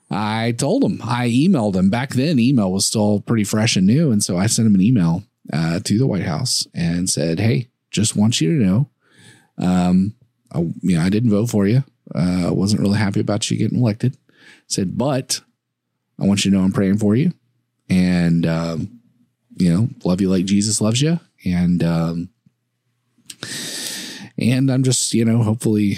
I 0.10 0.52
told 0.52 0.84
him, 0.84 1.00
I 1.04 1.30
emailed 1.30 1.76
him 1.76 1.90
back 1.90 2.12
then. 2.12 2.38
Email 2.38 2.72
was 2.72 2.86
still 2.86 3.22
pretty 3.22 3.46
fresh 3.46 3.76
and 3.76 3.88
new. 3.88 4.12
And 4.12 4.22
so 4.22 4.38
I 4.38 4.48
sent 4.48 4.68
him 4.68 4.76
an 4.76 4.82
email 4.82 5.24
uh, 5.54 5.80
to 5.80 5.98
the 5.98 6.08
White 6.08 6.24
House 6.24 6.68
and 6.74 7.10
said, 7.10 7.40
Hey, 7.40 7.70
just 7.92 8.16
want 8.16 8.42
you 8.42 8.60
to 8.60 8.66
know, 8.66 8.90
um, 9.58 10.14
I, 10.52 10.60
you 10.82 10.98
know, 10.98 11.02
I 11.02 11.10
didn't 11.10 11.30
vote 11.30 11.50
for 11.50 11.66
you. 11.66 11.84
Uh, 12.14 12.48
I 12.48 12.52
wasn't 12.52 12.82
really 12.82 12.98
happy 12.98 13.22
about 13.22 13.50
you 13.50 13.58
getting 13.58 13.80
elected. 13.80 14.18
Said, 14.68 14.98
but 14.98 15.42
I 16.20 16.26
want 16.26 16.46
you 16.46 16.52
to 16.52 16.58
know 16.58 16.64
I'm 16.64 16.72
praying 16.72 16.98
for 17.00 17.16
you 17.16 17.34
and, 17.90 18.46
um, 18.46 19.00
you 19.58 19.72
know, 19.74 19.90
love 20.06 20.22
you 20.22 20.30
like 20.30 20.46
Jesus 20.46 20.80
loves 20.82 21.02
you. 21.02 21.20
And, 21.46 21.84
um, 21.84 22.30
and 24.38 24.72
I'm 24.72 24.84
just, 24.84 25.14
you 25.14 25.26
know, 25.26 25.44
hopefully 25.44 25.98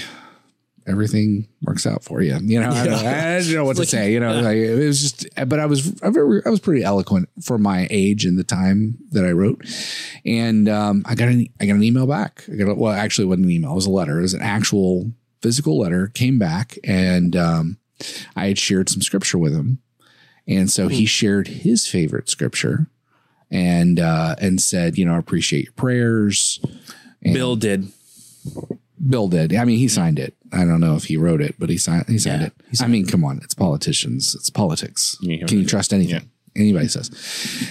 everything 0.87 1.47
works 1.61 1.85
out 1.85 2.03
for 2.03 2.21
you. 2.21 2.37
You 2.41 2.59
know, 2.59 2.69
I, 2.71 2.85
don't, 2.85 3.05
I 3.05 3.37
don't 3.39 3.53
know 3.53 3.65
what 3.65 3.77
to 3.77 3.85
say. 3.85 4.11
You 4.11 4.19
know, 4.19 4.33
like, 4.41 4.57
it 4.57 4.75
was 4.85 5.01
just, 5.01 5.27
but 5.47 5.59
I 5.59 5.65
was, 5.65 6.01
I 6.01 6.09
very- 6.09 6.41
I 6.45 6.49
was 6.49 6.59
pretty 6.59 6.83
eloquent 6.83 7.29
for 7.41 7.57
my 7.57 7.87
age 7.89 8.25
and 8.25 8.37
the 8.37 8.43
time 8.43 8.97
that 9.11 9.25
I 9.25 9.31
wrote. 9.31 9.63
And 10.25 10.67
um, 10.67 11.03
I 11.05 11.15
got 11.15 11.29
an, 11.29 11.47
I 11.61 11.65
got 11.65 11.75
an 11.75 11.83
email 11.83 12.07
back. 12.07 12.43
I 12.51 12.55
got, 12.55 12.69
a, 12.69 12.75
well, 12.75 12.91
actually, 12.93 13.25
it 13.25 13.29
wasn't 13.29 13.45
an 13.45 13.51
email. 13.51 13.71
It 13.71 13.75
was 13.75 13.85
a 13.85 13.91
letter. 13.91 14.19
It 14.19 14.23
was 14.23 14.33
an 14.33 14.41
actual 14.41 15.11
physical 15.41 15.79
letter. 15.79 16.07
Came 16.07 16.39
back, 16.39 16.77
and 16.83 17.35
um, 17.35 17.77
I 18.35 18.47
had 18.47 18.57
shared 18.57 18.89
some 18.89 19.01
scripture 19.01 19.37
with 19.37 19.53
him, 19.53 19.79
and 20.47 20.69
so 20.71 20.87
he 20.87 21.05
shared 21.05 21.47
his 21.47 21.87
favorite 21.87 22.29
scripture, 22.29 22.87
and 23.51 23.99
uh, 23.99 24.35
and 24.41 24.61
said, 24.61 24.97
you 24.97 25.05
know, 25.05 25.15
I 25.15 25.17
appreciate 25.19 25.65
your 25.65 25.73
prayers. 25.73 26.59
And- 27.21 27.33
Bill 27.33 27.55
did. 27.55 27.87
Bill 29.05 29.27
did. 29.27 29.53
I 29.55 29.65
mean, 29.65 29.77
he 29.79 29.87
signed 29.87 30.17
it. 30.19 30.35
I 30.51 30.59
don't 30.65 30.79
know 30.79 30.95
if 30.95 31.05
he 31.05 31.17
wrote 31.17 31.41
it, 31.41 31.55
but 31.59 31.69
he 31.69 31.77
signed. 31.77 32.05
He 32.07 32.17
signed 32.17 32.41
Yeah, 32.41 32.47
it. 32.71 32.81
I 32.81 32.87
mean, 32.87 33.05
come 33.05 33.23
on, 33.25 33.39
it's 33.43 33.53
politicians. 33.53 34.33
It's 34.35 34.49
politics. 34.49 35.17
Yeah. 35.21 35.45
Can 35.45 35.59
you 35.59 35.65
trust 35.65 35.93
anything? 35.93 36.29
Anybody 36.55 36.87
says. 36.87 37.09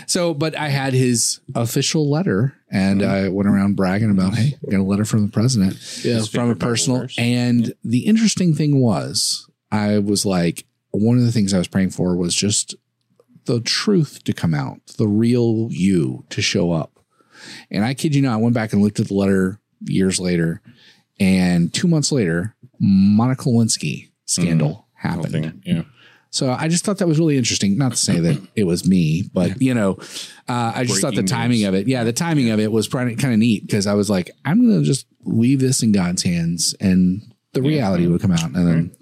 So, 0.08 0.34
but 0.34 0.56
I 0.58 0.68
had 0.68 0.92
his 0.92 1.38
official 1.54 2.10
letter, 2.10 2.54
and 2.70 3.02
I 3.02 3.28
went 3.28 3.48
around 3.48 3.76
bragging 3.76 4.10
about, 4.10 4.34
hey, 4.34 4.56
I 4.66 4.70
got 4.72 4.80
a 4.80 4.82
letter 4.82 5.04
from 5.04 5.22
the 5.24 5.30
president. 5.32 5.76
Yeah. 6.04 6.20
from 6.22 6.50
a 6.50 6.56
personal. 6.56 7.06
And 7.16 7.72
the 7.84 8.06
interesting 8.06 8.54
thing 8.54 8.80
was, 8.80 9.48
I 9.72 9.98
was 9.98 10.24
like, 10.26 10.66
one 10.90 11.18
of 11.18 11.24
the 11.24 11.32
things 11.32 11.52
I 11.52 11.58
was 11.58 11.66
praying 11.66 11.90
for 11.90 12.14
was 12.14 12.34
just 12.34 12.76
the 13.46 13.60
truth 13.60 14.22
to 14.24 14.32
come 14.32 14.54
out, 14.54 14.86
the 14.98 15.08
real 15.08 15.68
you 15.70 16.24
to 16.30 16.42
show 16.42 16.70
up. 16.70 17.00
And 17.70 17.84
I 17.84 17.94
kid 17.94 18.14
you 18.14 18.22
not, 18.22 18.34
I 18.34 18.36
went 18.36 18.54
back 18.54 18.72
and 18.72 18.82
looked 18.82 19.00
at 19.00 19.08
the 19.08 19.14
letter 19.14 19.58
years 19.80 20.20
later, 20.20 20.60
and 21.18 21.72
two 21.72 21.88
months 21.88 22.12
later, 22.12 22.54
Monica 22.78 23.44
Lewinsky 23.44 24.10
scandal 24.26 24.86
happened. 24.94 25.32
Thing, 25.32 25.62
yeah. 25.64 25.82
So 26.30 26.50
I 26.50 26.68
just 26.68 26.84
thought 26.84 26.98
that 26.98 27.08
was 27.08 27.18
really 27.18 27.36
interesting. 27.36 27.76
Not 27.76 27.92
to 27.92 27.96
say 27.96 28.20
that 28.20 28.48
it 28.54 28.64
was 28.64 28.86
me, 28.86 29.28
but 29.32 29.60
you 29.60 29.74
know, 29.74 29.98
uh, 30.48 30.72
I 30.74 30.84
just 30.84 31.00
thought 31.00 31.14
the 31.14 31.22
timing 31.22 31.60
news. 31.60 31.68
of 31.68 31.74
it, 31.74 31.88
yeah, 31.88 32.04
the 32.04 32.12
timing 32.12 32.50
of 32.50 32.60
it 32.60 32.70
was 32.70 32.88
kind 32.88 33.10
of 33.10 33.18
kind 33.18 33.32
of 33.32 33.40
neat 33.40 33.66
because 33.66 33.86
I 33.86 33.94
was 33.94 34.08
like, 34.08 34.30
I'm 34.44 34.60
going 34.60 34.80
to 34.80 34.86
just 34.86 35.06
leave 35.24 35.60
this 35.60 35.82
in 35.82 35.92
God's 35.92 36.22
hands, 36.22 36.74
and 36.80 37.22
the 37.54 37.62
reality 37.62 38.06
would 38.06 38.20
come 38.20 38.32
out, 38.32 38.44
and 38.44 38.68
then 38.68 38.96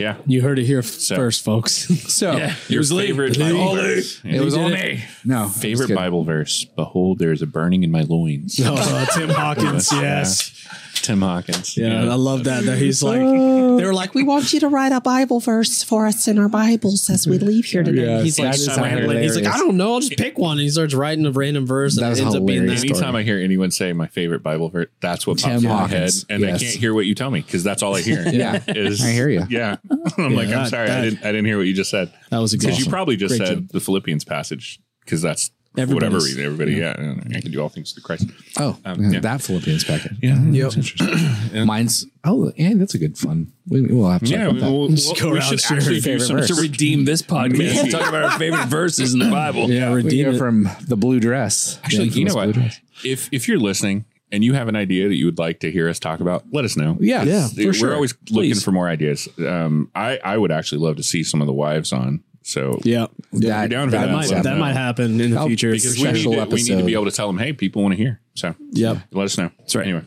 Yeah. 0.00 0.16
You 0.26 0.40
heard 0.40 0.58
it 0.58 0.64
here 0.64 0.82
first, 0.82 1.44
folks. 1.44 1.74
so 2.12 2.32
yeah. 2.32 2.54
Your 2.68 2.82
favorite 2.82 3.38
Bible 3.38 3.74
verse. 3.74 4.20
it 4.24 4.40
was 4.40 4.56
all 4.56 4.68
me. 4.68 5.04
No, 5.24 5.48
Favorite 5.48 5.94
Bible 5.94 6.24
verse. 6.24 6.64
Behold, 6.64 7.18
there 7.18 7.32
is 7.32 7.42
a 7.42 7.46
burning 7.46 7.82
in 7.82 7.90
my 7.90 8.02
loins. 8.02 8.58
oh, 8.64 9.06
Tim 9.14 9.28
Hawkins. 9.28 9.92
Yes. 9.92 10.66
Tim 10.94 11.22
Hawkins. 11.22 11.76
Yeah, 11.76 12.02
I 12.02 12.14
love 12.14 12.44
that. 12.44 12.64
That 12.64 12.78
he's 12.78 13.02
like, 13.02 13.18
they 13.20 13.84
were 13.84 13.94
like, 13.94 14.14
we 14.14 14.22
We 14.22 14.28
want 14.28 14.52
you 14.52 14.60
to 14.60 14.68
write 14.68 14.92
a 14.92 15.00
Bible 15.00 15.40
verse 15.40 15.82
for 15.82 16.06
us 16.06 16.28
in 16.28 16.38
our 16.38 16.48
Bibles 16.48 17.08
as 17.08 17.26
we 17.26 17.38
leave 17.38 17.64
here 17.64 17.82
today. 17.82 18.04
Yeah, 18.04 18.20
he's 18.22 18.38
like, 18.38 18.50
that 18.50 18.54
is 18.56 18.66
scrambling. 18.70 19.22
He's 19.22 19.34
like, 19.34 19.46
I 19.46 19.56
don't 19.56 19.76
know. 19.78 19.94
I'll 19.94 20.00
just 20.00 20.16
pick 20.18 20.36
one. 20.38 20.52
And 20.52 20.60
he 20.60 20.68
starts 20.68 20.92
writing 20.94 21.24
a 21.24 21.30
random 21.32 21.66
verse, 21.66 21.96
and 21.96 22.04
That 22.04 22.18
it 22.18 22.22
ends 22.22 22.34
up 22.34 22.44
being 22.44 22.60
hilarious. 22.62 22.82
that. 22.82 22.90
Anytime 22.90 23.16
I 23.16 23.22
hear 23.22 23.38
anyone 23.38 23.70
say 23.70 23.92
my 23.94 24.08
favorite 24.08 24.42
Bible 24.42 24.68
verse, 24.68 24.88
that's 25.00 25.26
what 25.26 25.38
Tim 25.38 25.52
pops 25.52 25.62
in 25.62 25.68
my 25.70 25.76
head, 25.88 26.00
Hawkins, 26.00 26.26
and 26.28 26.44
I 26.44 26.48
can't 26.50 26.62
hear 26.62 26.92
what 26.92 27.06
you 27.06 27.14
tell 27.14 27.30
me 27.30 27.40
because 27.40 27.64
that's 27.64 27.82
all 27.82 27.96
I 27.96 28.02
hear. 28.02 28.22
Yeah. 28.30 28.62
is, 28.68 29.02
I 29.02 29.10
hear 29.12 29.28
you. 29.30 29.46
Yeah, 29.48 29.76
I'm 30.18 30.34
like, 30.34 30.48
I'm 30.50 30.66
sorry, 30.68 30.88
that- 30.88 30.98
I 30.98 31.02
didn't, 31.04 31.18
I 31.24 31.32
didn't 31.32 31.46
hear 31.46 31.56
what 31.56 31.66
you 31.66 31.74
just 31.74 31.90
said 31.90 32.12
That 32.30 32.38
was 32.38 32.52
a 32.52 32.58
good. 32.58 32.66
because 32.66 32.78
you 32.84 32.90
probably 32.90 33.16
just 33.16 33.36
Great 33.38 33.46
said 33.48 33.56
job. 33.58 33.68
the 33.68 33.80
Philippians 33.80 34.24
passage 34.24 34.80
because 35.04 35.22
that's 35.22 35.48
for 35.48 35.54
Everybody's- 35.78 35.94
whatever 36.12 36.24
reason 36.24 36.44
everybody. 36.44 36.72
Yeah, 36.74 37.14
I 37.36 37.40
can 37.40 37.52
do 37.52 37.60
all 37.60 37.68
things 37.68 37.92
through 37.92 38.02
Christ. 38.02 38.26
Oh, 38.58 38.76
Um, 38.84 39.02
yeah, 39.04 39.10
yeah. 39.12 39.20
that 39.20 39.40
Philippians 39.40 39.84
packet. 39.84 40.12
Yeah, 40.20 40.42
Yep. 40.42 40.72
Mine's 41.66 42.06
oh, 42.24 42.52
yeah, 42.56 42.72
that's 42.74 42.94
a 42.94 42.98
good 42.98 43.16
fun. 43.16 43.52
We, 43.68 43.82
we'll 43.82 44.10
have 44.10 44.20
to 44.22 44.26
Yeah, 44.26 44.44
talk 44.44 44.52
we, 44.54 44.58
about 44.58 44.66
that. 44.68 44.72
we'll- 44.72 44.88
Just 44.88 45.20
go 45.20 45.30
we 45.32 45.40
should 45.40 45.60
actually 45.70 45.96
do 45.96 46.00
favorite 46.00 46.26
some. 46.26 46.36
verse. 46.38 46.48
To 46.48 46.54
redeem 46.60 47.04
this 47.04 47.22
podcast, 47.22 47.82
and 47.82 47.90
talk 47.90 48.08
about 48.08 48.24
our 48.24 48.38
favorite 48.38 48.66
verses 48.68 49.12
in 49.12 49.20
the 49.20 49.30
Bible. 49.30 49.70
Yeah, 49.70 49.90
We 49.90 50.02
redeem 50.02 50.28
it. 50.28 50.38
from 50.38 50.68
the 50.88 50.96
blue 50.96 51.20
dress. 51.20 51.78
Actually, 51.84 52.08
you 52.08 52.24
know 52.24 52.34
what? 52.34 52.56
If 53.04 53.28
if 53.32 53.46
you're 53.48 53.58
listening 53.60 54.04
and 54.32 54.44
you 54.44 54.52
have 54.54 54.68
an 54.68 54.76
idea 54.76 55.08
that 55.08 55.14
you 55.14 55.24
would 55.26 55.38
like 55.38 55.60
to 55.60 55.70
hear 55.70 55.88
us 55.88 55.98
talk 55.98 56.20
about, 56.20 56.44
let 56.52 56.64
us 56.64 56.76
know. 56.76 56.96
Yeah, 57.00 57.22
Yeah. 57.24 57.48
for 57.48 57.64
We're 57.64 57.72
sure. 57.72 57.94
always 57.94 58.14
looking 58.30 58.54
for 58.56 58.72
more 58.72 58.88
ideas. 58.88 59.28
Um, 59.38 59.88
I 59.94 60.18
I 60.24 60.36
would 60.36 60.50
actually 60.50 60.78
love 60.78 60.96
to 60.96 61.02
see 61.02 61.22
some 61.22 61.40
of 61.40 61.46
the 61.46 61.52
wives 61.52 61.92
on. 61.92 62.22
So 62.50 62.80
Yeah, 62.82 63.06
That, 63.32 63.42
You're 63.42 63.68
down 63.68 63.88
for 63.88 63.92
that 63.92 64.08
Yeah, 64.08 64.12
might 64.16 64.42
that 64.42 64.58
might 64.58 64.72
happen 64.72 65.20
in 65.20 65.30
the 65.30 65.44
future. 65.46 65.70
because 65.70 65.96
we 65.96 66.02
need, 66.04 66.10
special 66.16 66.32
to, 66.32 66.38
we 66.38 66.44
need 66.56 66.66
to 66.66 66.72
episode. 66.72 66.86
be 66.86 66.92
able 66.94 67.04
to 67.04 67.12
tell 67.12 67.28
them, 67.28 67.38
hey, 67.38 67.52
people 67.52 67.82
want 67.82 67.92
to 67.92 67.96
hear. 67.96 68.20
So 68.34 68.54
Yep. 68.72 68.98
let 69.12 69.24
us 69.24 69.38
know. 69.38 69.50
That's 69.58 69.74
right. 69.76 69.86
Anyway, 69.86 70.04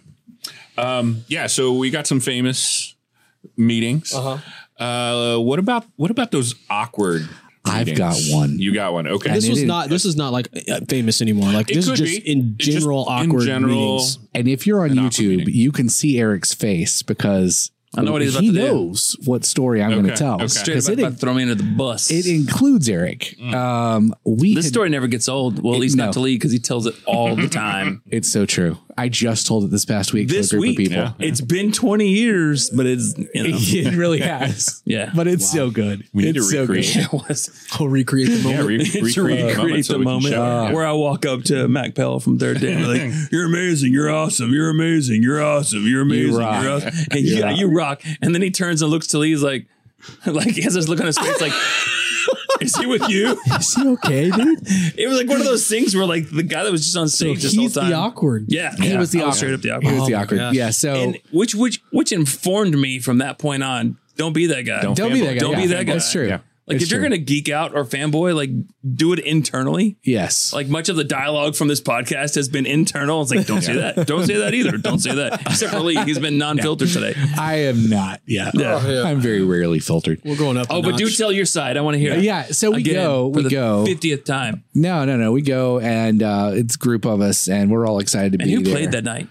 um, 0.77 1.23
yeah. 1.27 1.47
So 1.47 1.73
we 1.73 1.89
got 1.89 2.05
some 2.07 2.19
famous 2.19 2.95
meetings. 3.57 4.13
Uh-huh. 4.13 4.37
Uh, 4.83 5.37
what 5.39 5.59
about 5.59 5.85
what 5.95 6.11
about 6.11 6.31
those 6.31 6.55
awkward? 6.69 7.27
I've 7.65 7.87
meetings? 7.87 7.97
got 8.29 8.35
one. 8.35 8.59
You 8.59 8.73
got 8.73 8.91
one. 8.91 9.07
Okay. 9.07 9.31
This 9.31 9.45
And 9.45 9.51
was 9.53 9.61
it- 9.61 9.67
not. 9.67 9.87
This 9.89 10.03
is 10.03 10.17
not 10.17 10.33
like 10.33 10.49
uh, 10.69 10.81
famous 10.89 11.21
anymore. 11.21 11.49
Like 11.53 11.69
It 11.71 11.75
this 11.75 11.85
is 11.85 11.91
could 11.91 12.05
just 12.05 12.23
be. 12.25 12.29
in 12.31 12.55
It's 12.59 12.65
just 12.65 12.79
general 12.79 13.03
in 13.07 13.29
awkward 13.29 13.45
general- 13.45 13.93
meetings. 13.99 14.19
And 14.33 14.47
if 14.49 14.67
you're 14.67 14.83
on 14.83 14.91
awkward 14.99 15.11
YouTube, 15.13 15.37
meeting. 15.37 15.53
you 15.55 15.71
can 15.71 15.87
see 15.87 16.19
Eric's 16.19 16.53
face 16.53 17.03
because 17.03 17.71
I 17.95 18.01
know 18.01 18.11
what 18.11 18.21
he's 18.21 18.33
about 18.33 18.43
he 18.43 18.51
to 18.51 18.53
do. 18.59 18.65
knows 18.65 19.15
what 19.25 19.45
story 19.45 19.81
I'm 19.83 19.91
going 19.91 20.05
to 20.07 20.15
tell. 20.15 20.35
okay. 20.35 20.47
Straight 20.47 20.73
'Cause 20.75 20.87
up 20.89 20.93
it, 20.93 20.99
about 20.99 21.11
to 21.13 21.17
throw 21.17 21.33
me 21.33 21.43
under 21.43 21.55
the 21.55 21.63
bus. 21.63 22.09
it 22.11 22.25
includes 22.25 22.89
Eric. 22.89 23.35
Um, 23.53 24.13
we 24.25 24.55
this 24.55 24.65
had- 24.65 24.73
story 24.73 24.89
never 24.89 25.07
gets 25.07 25.29
old. 25.29 25.61
Well, 25.63 25.73
at 25.75 25.79
least 25.79 25.95
no. 25.95 26.05
not 26.05 26.13
to 26.13 26.19
Lee 26.19 26.35
because 26.35 26.51
he 26.51 26.59
tells 26.59 26.85
it 26.87 26.95
all 27.05 27.35
the 27.35 27.47
time. 27.49 28.01
It's 28.11 28.29
so 28.29 28.45
true. 28.45 28.77
I 28.97 29.09
just 29.09 29.47
told 29.47 29.63
it 29.63 29.71
this 29.71 29.85
past 29.85 30.13
week 30.13 30.27
this 30.29 30.49
to 30.49 30.57
a 30.57 30.59
group 30.59 30.77
week, 30.77 30.91
of 30.91 30.93
people. 30.93 31.15
it's 31.19 31.41
been 31.41 31.71
20 31.71 32.07
years, 32.07 32.69
but 32.69 32.85
it's 32.85 33.17
you 33.17 33.25
know, 33.33 33.57
It 33.57 33.95
really 33.95 34.19
has. 34.19 34.81
Yeah. 34.85 35.11
But 35.15 35.27
it's 35.27 35.51
so 35.51 35.69
good. 35.71 36.07
We 36.13 36.23
need 36.23 36.37
it's 36.37 36.47
to 36.47 36.51
so 36.51 36.67
good. 36.67 36.77
recreate. 36.77 36.95
it 37.13 37.13
was. 37.13 37.67
I'll 37.73 37.87
recreate 37.87 38.27
the 38.29 38.35
Yeah, 38.37 38.43
moment. 38.61 38.67
re- 38.67 38.75
It's 38.81 39.17
recreate, 39.17 39.45
recreate 39.57 39.85
so 39.85 39.93
the 39.93 39.99
we 39.99 40.05
can 40.05 40.13
moment 40.13 40.33
show 40.33 40.43
it. 40.43 40.69
Uh, 40.69 40.73
where 40.73 40.85
I 40.85 40.91
walk 40.93 41.25
up 41.25 41.43
to 41.45 41.67
Mac 41.67 41.95
Powell 41.95 42.19
from 42.19 42.37
Third 42.37 42.59
Day 42.61 42.73
and 42.73 42.87
like, 42.87 43.31
"You're 43.31 43.45
amazing, 43.45 43.93
you're 43.93 44.11
awesome, 44.11 44.51
you're 44.53 44.69
amazing, 44.69 45.23
you're 45.23 45.43
awesome, 45.43 45.87
you're 45.87 46.01
amazing, 46.01 46.35
rock. 46.35 46.63
you're 46.63 46.71
awesome, 46.73 46.93
and 47.11 47.21
yeah, 47.21 47.49
you 47.51 47.67
rock." 47.67 48.01
And 48.21 48.33
then 48.35 48.41
he 48.41 48.51
turns 48.51 48.81
and 48.81 48.91
looks 48.91 49.07
to 49.07 49.17
Lee, 49.17 49.29
he's 49.29 49.41
like, 49.43 49.67
like 50.25 50.49
he 50.51 50.61
has 50.61 50.73
this 50.75 50.87
look 50.87 50.99
on 50.99 51.05
his 51.07 51.17
face, 51.17 51.41
like, 51.41 51.53
"Is 52.65 52.75
he 52.75 52.85
with 52.85 53.07
you?" 53.09 53.37
Is 53.59 53.73
he 53.75 53.87
okay, 53.89 54.31
dude? 54.31 54.59
It 54.97 55.07
was 55.07 55.17
like 55.17 55.27
one 55.27 55.39
of 55.39 55.45
those 55.45 55.67
things 55.67 55.95
where 55.95 56.05
like 56.05 56.29
the 56.29 56.43
guy 56.43 56.63
that 56.63 56.71
was 56.71 56.83
just 56.83 56.97
on 56.97 57.07
stage 57.07 57.41
this 57.43 57.53
whole 57.55 57.63
he's 57.63 57.73
time. 57.75 57.89
the 57.89 57.95
awkward. 57.95 58.45
Yeah, 58.47 58.75
He 58.75 58.95
was 58.97 59.11
the 59.11 59.19
I 59.19 59.21
awkward. 59.23 59.35
straight 59.35 59.53
up 59.53 59.61
the 59.61 59.71
awkward. 59.71 59.89
He 59.93 59.99
was 59.99 60.07
the 60.07 60.13
Oh 60.13 60.17
my 60.17 60.23
awkward. 60.23 60.37
gosh. 60.37 60.53
Yeah. 60.55 60.69
So 60.71 60.93
and 60.93 61.19
which 61.31 61.55
which 61.55 61.81
which 61.91 62.11
informed 62.11 62.77
me 62.77 62.99
from 62.99 63.19
that 63.19 63.37
point 63.39 63.63
on. 63.63 63.97
Don't 64.15 64.33
be 64.33 64.45
that 64.47 64.61
guy. 64.63 64.81
Don't 64.81 64.95
don't 64.95 65.11
be 65.11 65.21
that 65.21 65.33
guy. 65.33 65.39
Don't 65.39 65.53
Yeah, 65.53 65.61
be 65.61 65.67
that 65.67 65.85
guy. 65.85 65.93
That's 65.93 66.11
true. 66.11 66.27
Yeah. 66.27 66.39
Like 66.65 66.75
It's 66.75 66.85
if 66.85 66.91
you're 66.91 67.01
true. 67.01 67.09
gonna 67.09 67.17
geek 67.17 67.49
out 67.49 67.75
or 67.75 67.83
fanboy, 67.83 68.33
like 68.35 68.49
do 68.95 69.11
it 69.11 69.19
internally. 69.19 69.97
yes. 70.03 70.53
Like 70.53 70.67
much 70.69 70.87
of 70.87 70.95
the 70.95 71.03
dialogue 71.03 71.55
from 71.55 71.67
this 71.67 71.81
podcast 71.81 72.35
has 72.35 72.47
been 72.47 72.65
internal. 72.65 73.21
It's 73.21 73.31
like, 73.35 73.45
don't 73.45 73.61
say 73.61 73.75
that. 73.75 74.07
Don't 74.07 74.25
say 74.25 74.35
that 74.37 74.53
either. 74.53 74.77
Don't 74.77 74.99
say 74.99 75.13
that. 75.15 75.41
Except 75.41 75.73
for 75.73 75.79
Lee, 75.81 75.95
he's 76.05 76.19
been 76.19 76.37
non-filtered 76.37 76.87
today. 76.89 77.13
I 77.37 77.55
am 77.65 77.89
not. 77.89 78.21
Yeah. 78.25 78.51
Yeah. 78.53 79.03
I'm 79.05 79.19
very 79.19 79.43
rarely 79.43 79.79
filtered. 79.79 80.21
We're 80.23 80.37
going 80.37 80.55
up. 80.57 80.69
a 80.69 80.73
Oh, 80.73 80.81
but 80.81 80.95
do 80.97 81.09
tell 81.09 81.31
your 81.33 81.45
side. 81.45 81.75
I 81.75 81.81
want 81.81 81.95
to 81.95 81.99
hear. 81.99 82.13
it. 82.13 82.23
Yeah, 82.23 82.43
so 82.43 82.71
we 82.71 82.77
Again, 82.77 82.95
go, 82.95 83.29
for 83.31 83.37
we 83.37 83.43
the 83.43 83.49
go. 83.49 83.85
fiftieth 83.85 84.23
time. 84.23 84.63
No, 84.73 85.03
no, 85.05 85.17
no. 85.17 85.31
We 85.33 85.41
go 85.41 85.79
and 85.79 86.23
uh, 86.23 86.51
it's 86.53 86.75
a 86.75 86.77
group 86.79 87.05
of 87.05 87.19
us 87.21 87.47
and 87.49 87.69
we're 87.71 87.85
all 87.87 87.99
excited 87.99 88.33
to 88.33 88.37
And 88.41 88.49
be 88.49 88.55
who 88.55 88.63
there. 88.63 88.73
played 88.73 88.91
that 88.93 89.03
night? 89.03 89.27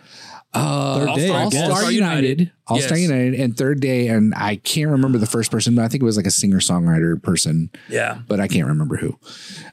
Uh, 0.54 0.98
Third 1.06 1.14
day, 1.16 1.30
I 1.30 1.44
All 1.44 1.50
guess. 1.50 1.64
Star 1.66 1.90
United. 1.92 2.28
United. 2.40 2.52
All 2.66 2.78
Star 2.78 2.98
Yes. 2.98 3.08
United 3.08 3.40
and 3.40 3.56
third 3.56 3.80
day. 3.80 4.08
And 4.08 4.34
I 4.36 4.56
can't 4.56 4.90
remember 4.90 5.16
the 5.18 5.26
first 5.26 5.50
person, 5.50 5.74
but 5.74 5.82
I 5.84 5.88
think 5.88 6.02
it 6.02 6.04
was 6.06 6.16
like 6.18 6.26
a 6.26 6.30
singer 6.30 6.58
songwriter 6.58 7.22
person, 7.22 7.70
Yeah, 7.88 8.18
but 8.28 8.38
I 8.40 8.48
can't 8.48 8.66
remember 8.68 8.96
who. 8.96 9.18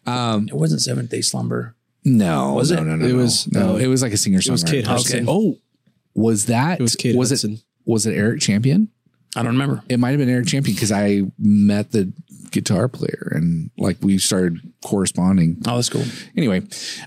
it 0.08 0.54
wasn't 0.54 0.82
Seventh 0.82 1.10
Day 1.10 1.22
Slumber. 1.22 1.76
No, 2.06 2.54
Was 2.54 2.72
no, 2.72 2.78
it? 2.78 2.84
no, 2.86 2.96
no, 2.96 3.06
It 3.06 3.10
no. 3.12 3.16
was- 3.18 3.52
no. 3.52 3.60
no. 3.74 3.78
It 3.78 3.88
was 3.88 4.02
like 4.02 4.14
a 4.14 4.18
singer 4.18 4.40
songwriter. 4.40 4.48
It 4.48 4.52
was 4.52 4.64
Kate 4.64 4.88
Hudson. 4.88 5.26
Oh, 5.28 5.58
was 6.16 6.46
that? 6.46 6.80
It 6.80 6.84
was 6.84 6.96
Kate 6.96 7.16
was 7.16 7.30
Hudson. 7.30 7.54
it? 7.56 7.64
Was 7.86 8.06
it 8.06 8.16
Eric 8.16 8.40
Champion? 8.40 8.88
I 9.36 9.44
don't 9.44 9.52
remember. 9.52 9.84
It 9.90 10.00
might 10.00 10.12
have 10.12 10.20
been 10.20 10.30
Eric 10.30 10.48
Champion 10.48 10.76
because 10.76 10.92
I 10.92 11.24
met 11.38 11.92
the 11.92 12.12
guitar 12.52 12.88
player 12.88 13.32
and 13.36 13.70
like 13.78 13.98
we 14.02 14.18
started 14.18 14.60
corresponding. 14.84 15.62
Oh, 15.68 15.76
that's 15.76 15.90
cool. 15.90 16.04
Anyway, 16.38 16.62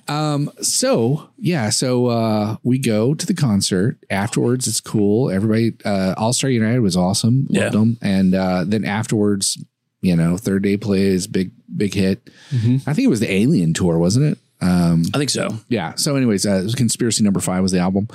um, 0.08 0.50
so 0.60 1.28
yeah, 1.38 1.70
so 1.70 2.06
uh, 2.06 2.56
we 2.62 2.78
go 2.78 3.14
to 3.14 3.26
the 3.26 3.34
concert 3.34 3.98
afterwards. 4.10 4.66
It's 4.68 4.80
cool. 4.80 5.30
Everybody, 5.30 5.72
uh, 5.84 6.14
All 6.16 6.32
Star 6.32 6.50
United 6.50 6.80
was 6.80 6.96
awesome. 6.96 7.46
Loved 7.50 7.52
Yeah. 7.52 7.68
them. 7.70 7.98
And 8.02 8.34
uh, 8.34 8.64
then 8.66 8.84
afterwards, 8.84 9.62
you 10.00 10.16
know, 10.16 10.36
Third 10.36 10.62
Day 10.62 10.76
Plays, 10.76 11.26
big 11.26 11.50
big 11.76 11.94
hit. 11.94 12.28
I 12.52 12.92
think 12.92 13.00
it 13.06 13.08
was 13.10 13.20
the 13.20 13.30
Alien 13.32 13.72
tour, 13.74 13.98
wasn't 13.98 14.26
it? 14.32 14.38
Um, 14.60 15.02
I 15.12 15.18
think 15.18 15.30
so. 15.30 15.48
yeah. 15.68 15.94
So, 15.96 16.14
anyways, 16.14 16.46
uh, 16.46 16.68
Conspiracy 16.76 17.24
Number 17.24 17.40
Five 17.40 17.62
was 17.62 17.72
the 17.72 17.80
album, 17.80 18.06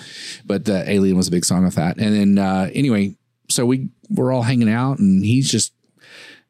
but 0.45 0.69
uh, 0.69 0.83
Alien 0.85 1.17
was 1.17 1.27
a 1.27 1.31
big 1.31 1.43
song 1.43 1.65
of 1.65 1.75
that. 1.75 1.97
And 1.97 2.15
then 2.15 2.37
uh, 2.45 2.69
anyway, 2.73 3.15
so 3.49 3.65
we 3.65 3.89
we're 4.09 4.31
all 4.31 4.43
hanging 4.43 4.69
out, 4.69 4.99
and 4.99 5.23
he's 5.25 5.49
just. 5.51 5.73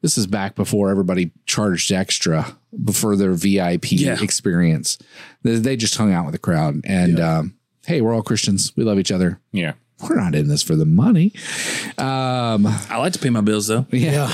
This 0.02 0.18
is 0.18 0.28
back 0.28 0.56
before 0.56 0.90
everybody 0.90 1.32
charged 1.46 1.92
extra 1.92 2.56
before 2.84 3.16
their 3.16 3.34
VIP 3.34 3.94
Yeah. 3.94 4.22
experience. 4.22 4.98
They, 5.44 5.56
they 5.56 5.76
just 5.76 5.96
hung 5.98 6.14
out 6.14 6.26
with 6.26 6.34
the 6.34 6.40
crowd, 6.40 6.82
and 6.86 7.20
um, 7.20 7.56
hey, 7.86 8.02
we're 8.02 8.14
all 8.14 8.22
Christians. 8.22 8.74
We 8.76 8.84
love 8.84 9.00
each 9.00 9.12
other. 9.12 9.40
Yeah. 9.52 9.74
We're 10.08 10.16
not 10.16 10.36
in 10.36 10.48
this 10.48 10.62
for 10.62 10.76
the 10.76 10.86
money. 10.86 11.34
Um, 11.98 12.68
I 12.68 12.98
like 12.98 13.14
to 13.14 13.20
pay 13.20 13.32
my 13.32 13.42
bills 13.42 13.66
though. 13.68 13.88
yeah. 13.92 14.32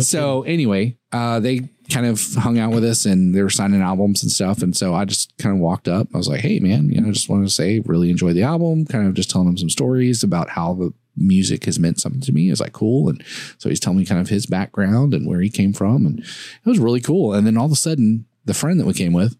So 0.00 0.42
anyway, 0.42 0.96
uh, 1.12 1.38
they 1.38 1.68
kind 1.88 2.04
of 2.06 2.20
hung 2.34 2.58
out 2.58 2.72
with 2.72 2.82
us 2.84 3.04
and 3.06 3.32
they 3.32 3.40
were 3.42 3.50
signing 3.50 3.80
albums 3.80 4.24
and 4.24 4.32
stuff. 4.32 4.60
And 4.62 4.76
so 4.76 4.92
I 4.92 5.04
just 5.04 5.32
kind 5.38 5.54
of 5.54 5.60
walked 5.60 5.86
up. 5.86 6.08
I 6.12 6.18
was 6.18 6.26
like, 6.26 6.40
"Hey, 6.40 6.58
man, 6.58 6.90
you 6.90 7.00
know, 7.00 7.12
just 7.12 7.28
wanted 7.28 7.44
to 7.44 7.50
say, 7.54 7.78
really 7.86 8.10
enjoy 8.10 8.32
the 8.32 8.42
album." 8.42 8.86
Kind 8.86 9.06
of 9.06 9.14
just 9.14 9.30
telling 9.30 9.46
them 9.46 9.56
some 9.56 9.70
stories 9.70 10.24
about 10.24 10.48
how 10.48 10.74
the 10.74 10.92
music 11.16 11.64
has 11.64 11.78
meant 11.78 12.00
something 12.00 12.20
to 12.22 12.32
me. 12.32 12.50
It's 12.50 12.60
like 12.60 12.72
cool, 12.72 13.08
and 13.08 13.22
so 13.58 13.68
he's 13.68 13.80
telling 13.80 13.98
me 13.98 14.06
kind 14.06 14.20
of 14.20 14.28
his 14.28 14.46
background 14.46 15.14
and 15.14 15.26
where 15.26 15.40
he 15.40 15.50
came 15.50 15.72
from, 15.72 16.06
and 16.06 16.20
it 16.20 16.68
was 16.68 16.78
really 16.78 17.00
cool. 17.00 17.34
And 17.34 17.46
then 17.46 17.56
all 17.56 17.66
of 17.66 17.72
a 17.72 17.76
sudden, 17.76 18.26
the 18.44 18.54
friend 18.54 18.78
that 18.80 18.86
we 18.86 18.94
came 18.94 19.12
with, 19.12 19.36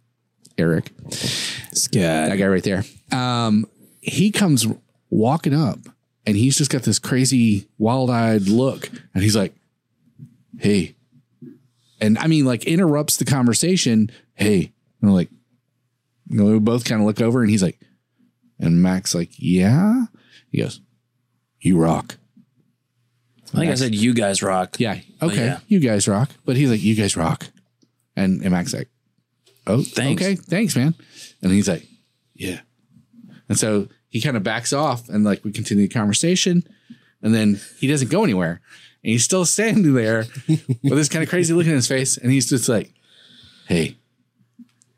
Eric, 0.56 0.90
that 2.28 2.36
guy 2.36 2.46
right 2.46 2.62
there. 2.62 2.84
Um, 3.12 3.66
he 4.00 4.30
comes 4.30 4.66
walking 5.10 5.54
up 5.54 5.78
and 6.26 6.36
he's 6.36 6.56
just 6.56 6.70
got 6.70 6.82
this 6.82 6.98
crazy 6.98 7.68
wild 7.78 8.10
eyed 8.10 8.48
look. 8.48 8.90
And 9.14 9.22
he's 9.22 9.36
like, 9.36 9.54
Hey, 10.58 10.94
and 12.00 12.18
I 12.18 12.26
mean, 12.26 12.44
like 12.44 12.64
interrupts 12.64 13.16
the 13.16 13.24
conversation. 13.24 14.10
Hey, 14.34 14.72
and 15.00 15.10
we're 15.10 15.16
like, 15.16 15.30
you 16.28 16.38
know, 16.38 16.52
we 16.52 16.58
both 16.58 16.84
kind 16.84 17.00
of 17.00 17.06
look 17.06 17.20
over 17.20 17.42
and 17.42 17.50
he's 17.50 17.62
like, 17.62 17.78
and 18.58 18.82
Mac's 18.82 19.14
like, 19.14 19.30
yeah. 19.36 20.06
He 20.50 20.60
goes, 20.60 20.80
you 21.64 21.78
rock. 21.78 22.16
I 23.54 23.58
think 23.58 23.70
I 23.70 23.74
said 23.74 23.94
you 23.94 24.14
guys 24.14 24.42
rock. 24.42 24.76
Yeah. 24.78 25.00
Okay. 25.22 25.46
yeah. 25.46 25.60
You 25.66 25.80
guys 25.80 26.06
rock. 26.06 26.30
But 26.44 26.56
he's 26.56 26.70
like, 26.70 26.82
you 26.82 26.94
guys 26.94 27.16
rock. 27.16 27.46
And, 28.16 28.42
and 28.42 28.50
Mac's 28.50 28.74
like, 28.74 28.88
oh, 29.66 29.82
Thanks. 29.82 30.22
okay. 30.22 30.34
Thanks, 30.34 30.76
man. 30.76 30.94
And 31.42 31.52
he's 31.52 31.68
like, 31.68 31.86
yeah. 32.34 32.60
And 33.48 33.58
so 33.58 33.88
he 34.08 34.20
kind 34.20 34.36
of 34.36 34.42
backs 34.42 34.72
off 34.72 35.08
and 35.08 35.24
like 35.24 35.44
we 35.44 35.52
continue 35.52 35.88
the 35.88 35.94
conversation. 35.94 36.64
And 37.22 37.34
then 37.34 37.60
he 37.78 37.86
doesn't 37.86 38.10
go 38.10 38.24
anywhere. 38.24 38.60
And 39.02 39.12
he's 39.12 39.24
still 39.24 39.44
standing 39.44 39.94
there 39.94 40.26
with 40.48 40.82
this 40.82 41.08
kind 41.08 41.22
of 41.22 41.30
crazy 41.30 41.54
look 41.54 41.66
in 41.66 41.72
his 41.72 41.88
face. 41.88 42.16
And 42.18 42.30
he's 42.30 42.48
just 42.48 42.68
like, 42.68 42.92
hey, 43.68 43.96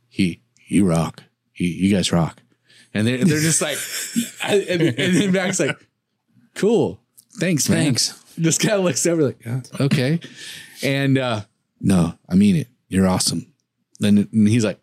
he, 0.09 0.41
you 0.67 0.85
rock. 0.85 1.23
You, 1.55 1.69
you 1.69 1.95
guys 1.95 2.11
rock. 2.11 2.43
And 2.93 3.07
they're, 3.07 3.19
they're 3.25 3.41
just 3.41 3.61
like, 3.63 3.79
and, 4.43 4.63
and, 4.69 4.99
and 4.99 5.17
then 5.17 5.33
Mac's 5.33 5.61
like, 5.61 5.77
cool. 6.57 7.01
Thanks, 7.39 7.69
man 7.69 7.85
Thanks. 7.85 8.23
This 8.39 8.59
guy 8.59 8.77
looks 8.77 9.07
over 9.07 9.23
like, 9.23 9.45
"Yeah, 9.45 9.61
okay. 9.81 10.21
And 10.83 11.17
uh, 11.17 11.43
no, 11.81 12.15
I 12.29 12.35
mean 12.35 12.57
it. 12.57 12.69
You're 12.89 13.07
awesome. 13.07 13.47
Then 14.01 14.29
and 14.33 14.49
he's 14.49 14.65
like, 14.65 14.79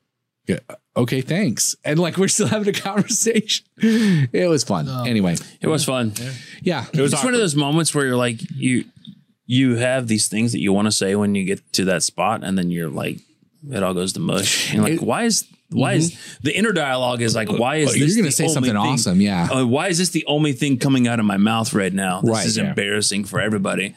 yeah, 0.48 0.60
okay, 0.98 1.22
thanks. 1.22 1.76
And 1.86 2.00
like 2.00 2.18
we're 2.18 2.28
still 2.30 2.48
having 2.56 2.68
a 2.70 2.78
conversation. 2.80 3.66
It 3.78 4.50
was 4.50 4.64
fun. 4.64 4.88
anyway, 5.08 5.36
It 5.62 5.68
was 5.68 5.86
fun. 5.86 6.14
yeah. 6.62 6.86
It 6.94 7.00
was 7.02 7.14
it's 7.14 7.24
one 7.24 7.34
of 7.34 7.40
those 7.40 7.56
moments 7.56 7.94
where 7.94 8.06
you're 8.06 8.18
like 8.18 8.40
you 8.56 8.86
you 9.46 9.76
have 9.76 10.08
these 10.08 10.28
things 10.28 10.52
that 10.54 10.60
you 10.62 10.74
want 10.74 10.86
to 10.88 10.92
say 10.92 11.16
when 11.16 11.36
you 11.36 11.44
get 11.46 11.62
to 11.74 11.86
that 11.86 12.02
spot 12.02 12.44
and 12.44 12.58
then 12.58 12.72
you're 12.72 12.90
like 12.90 13.20
it 13.70 13.84
all 13.84 13.94
goes 13.94 14.14
to 14.14 14.20
mush 14.20 14.68
and 14.74 14.76
you're 14.78 14.84
like 14.84 15.02
It- 15.02 15.06
why 15.06 15.24
is 15.26 15.46
why 15.74 15.94
is 15.94 16.18
the 16.42 16.56
inner 16.56 16.72
dialogue 16.72 17.22
is 17.22 17.36
like 17.36 17.50
why 17.52 17.78
is 17.78 17.90
Oh, 17.90 17.92
this 17.94 18.16
you're 18.16 18.24
gonna 18.24 18.32
say 18.32 18.48
something 18.48 18.72
thing- 18.74 18.78
awesome, 18.82 19.20
yeah. 19.22 19.50
uh, 19.52 19.66
why 19.66 19.88
is 19.90 19.98
this 19.98 20.10
the 20.10 20.26
only 20.28 20.54
thing 20.54 20.78
coming 20.78 21.08
out 21.08 21.20
of 21.20 21.26
my 21.26 21.38
mouth 21.38 21.74
right 21.74 21.94
now 21.94 22.22
this 22.22 22.30
Right, 22.32 22.46
is 22.46 22.58
yeah. 22.58 22.70
embarrassing 22.70 23.26
for 23.26 23.40
everybody 23.42 23.96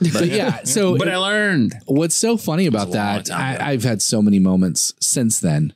But 0.00 0.28
yeah, 0.28 0.62
so 0.64 0.96
but 0.96 1.08
I 1.08 1.16
learned 1.16 1.74
what's 1.86 2.14
so 2.14 2.36
funny 2.36 2.66
about 2.66 2.88
was 2.88 2.94
a 2.94 2.98
long 2.98 3.22
that. 3.24 3.30
I, 3.32 3.70
I've 3.72 3.82
had 3.82 4.00
so 4.00 4.22
many 4.22 4.38
moments 4.38 4.94
since 5.00 5.40
then 5.40 5.72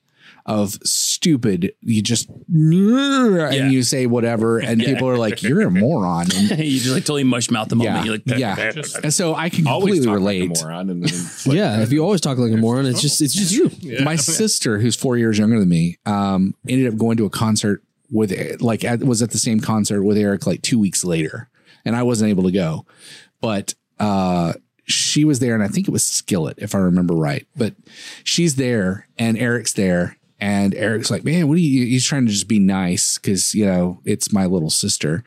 of 0.47 0.73
stupid, 0.85 1.73
you 1.81 2.03
just, 2.03 2.29
and 2.29 3.73
you 3.73 3.83
say 3.83 4.07
whatever, 4.07 4.59
and 4.59 4.81
people 4.81 5.09
are 5.09 5.17
like, 5.19 5.43
you're 5.43 5.61
a 5.63 5.71
moron. 5.71 6.27
And 6.35 6.51
you 6.59 6.79
just 6.81 6.95
like 6.95 7.05
totally 7.05 7.25
mush 7.25 7.51
mouth 7.51 7.69
the 7.69 7.77
moment 7.77 7.97
yeah, 7.97 8.05
you're 8.05 8.15
like 8.15 8.39
yeah. 8.39 8.99
And 9.03 9.15
so 9.15 9.35
I 9.35 9.49
can 9.51 9.67
Always 9.67 10.05
completely 10.05 10.13
relate. 10.15 10.49
like 10.51 10.59
a 10.61 10.63
moron. 10.65 10.91
And 10.91 11.03
then 11.05 11.21
like, 11.47 11.57
Yeah, 11.57 11.83
if 11.83 11.93
you 11.93 12.03
always 12.03 12.21
talk 12.21 12.39
like 12.39 12.53
a 12.53 12.57
moron, 12.57 12.87
it's 12.87 13.01
just 13.01 13.21
it's 13.23 13.35
just 13.35 13.53
you. 13.53 14.05
my 14.05 14.17
sister, 14.17 14.79
who's 14.79 14.97
four 14.97 15.17
years 15.17 15.39
younger 15.39 15.59
than 15.59 15.69
me, 15.69 15.99
um, 16.07 16.55
ended 16.69 16.93
up 16.93 16.99
going 16.99 17.17
to 17.19 17.25
a 17.25 17.31
concert 17.31 17.83
with 18.11 18.61
like 18.61 18.85
at, 18.85 19.01
was 19.01 19.23
at 19.23 19.31
the 19.31 19.39
same 19.39 19.61
concert 19.61 20.03
with 20.03 20.19
Eric 20.19 20.47
like 20.47 20.63
two 20.63 20.79
weeks 20.79 21.05
later, 21.05 21.49
and 21.85 21.95
I 21.97 22.03
wasn't 22.03 22.31
able 22.31 22.43
to 22.45 22.53
go, 22.53 22.85
but 23.41 23.75
uh, 23.99 24.55
she 24.85 25.25
was 25.25 25.39
there, 25.39 25.55
and 25.55 25.63
I 25.63 25.69
think 25.69 25.87
it 25.89 25.93
was 25.93 26.03
Skillet 26.03 26.59
if 26.59 26.75
I 26.75 26.79
remember 26.79 27.15
right. 27.15 27.47
But 27.57 27.75
she's 28.25 28.57
there, 28.57 29.07
and 29.17 29.39
Eric's 29.39 29.73
there, 29.73 30.17
and 30.43 30.75
Eric's 30.75 31.09
like, 31.09 31.23
"Man, 31.23 31.47
what 31.47 31.55
are 31.55 31.61
you?" 31.61 31.87
He's 31.87 32.05
trying 32.05 32.27
to 32.27 32.33
just 32.33 32.49
be 32.49 32.59
nice 32.59 33.17
because 33.17 33.55
you 33.55 33.65
know 33.65 34.01
it's 34.05 34.33
my 34.33 34.45
little 34.45 34.71
sister, 34.71 35.23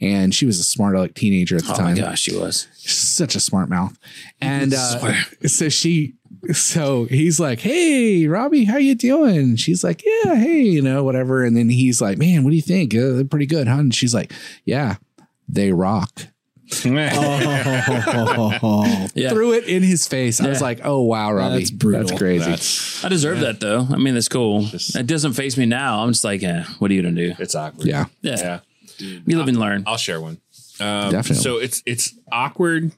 and 0.00 0.34
she 0.34 0.46
was 0.46 0.58
a 0.58 0.64
smart 0.64 0.96
like 0.96 1.12
teenager 1.12 1.56
at 1.56 1.64
the 1.64 1.74
time. 1.74 1.74
oh 1.74 1.78
time 1.78 1.94
my 1.96 2.00
gosh 2.00 2.20
she 2.20 2.34
was 2.34 2.66
such 2.74 3.34
a 3.34 3.40
smart 3.40 3.68
mouth. 3.68 3.94
And 4.40 4.72
uh, 4.78 5.16
so 5.46 5.68
she, 5.68 6.14
so 6.52 7.04
he's 7.04 7.38
like, 7.38 7.60
"Hey, 7.60 8.26
Robbie, 8.26 8.64
how 8.64 8.78
you 8.78 8.94
doing?" 8.94 9.56
She's 9.56 9.84
like, 9.84 10.02
"Yeah, 10.02 10.34
hey, 10.34 10.62
you 10.62 10.80
know, 10.80 11.04
whatever." 11.04 11.44
And 11.44 11.54
then 11.54 11.68
he's 11.68 12.00
like, 12.00 12.16
"Man, 12.16 12.42
what 12.42 12.48
do 12.48 12.56
you 12.56 12.62
think? 12.62 12.94
Uh, 12.94 13.12
they're 13.12 13.24
pretty 13.26 13.46
good, 13.46 13.68
huh?" 13.68 13.80
And 13.80 13.94
she's 13.94 14.14
like, 14.14 14.32
"Yeah, 14.64 14.96
they 15.46 15.72
rock." 15.72 16.28
Oh, 17.16 19.08
Yeah. 19.14 19.30
Threw 19.30 19.52
it 19.52 19.64
in 19.68 19.82
his 19.82 20.06
face. 20.08 20.40
I 20.40 20.48
was 20.48 20.60
like, 20.62 20.80
"Oh 20.84 21.02
wow, 21.02 21.32
Robbie, 21.32 21.58
That's 21.58 21.70
brutal. 21.70 22.06
That's 22.06 22.18
crazy." 22.18 22.44
That's 22.50 23.04
I 23.04 23.08
deserve 23.08 23.40
that 23.40 23.60
though. 23.60 23.86
I 23.90 23.96
mean, 23.96 24.14
that's 24.14 24.28
cool. 24.28 24.66
it 24.72 25.06
doesn't 25.06 25.34
face 25.34 25.56
me 25.56 25.66
now. 25.66 26.02
I'm 26.02 26.10
just 26.12 26.24
like, 26.24 26.42
eh, 26.42 26.64
what 26.78 26.90
are 26.90 26.94
you 26.94 27.02
gonna 27.02 27.14
do? 27.14 27.34
it's 27.38 27.54
awkward. 27.54 27.86
yeah, 27.86 28.06
Yeah, 28.22 28.36
Yeah. 28.98 29.20
you 29.26 29.38
live 29.38 29.48
and 29.48 29.58
learn. 29.58 29.84
I'll 29.86 29.96
share 29.96 30.20
one. 30.20 30.38
Um, 30.80 31.10
definitely. 31.12 31.36
So 31.42 31.58
it's 31.58 31.82
it's 31.86 32.14
awkward 32.32 32.92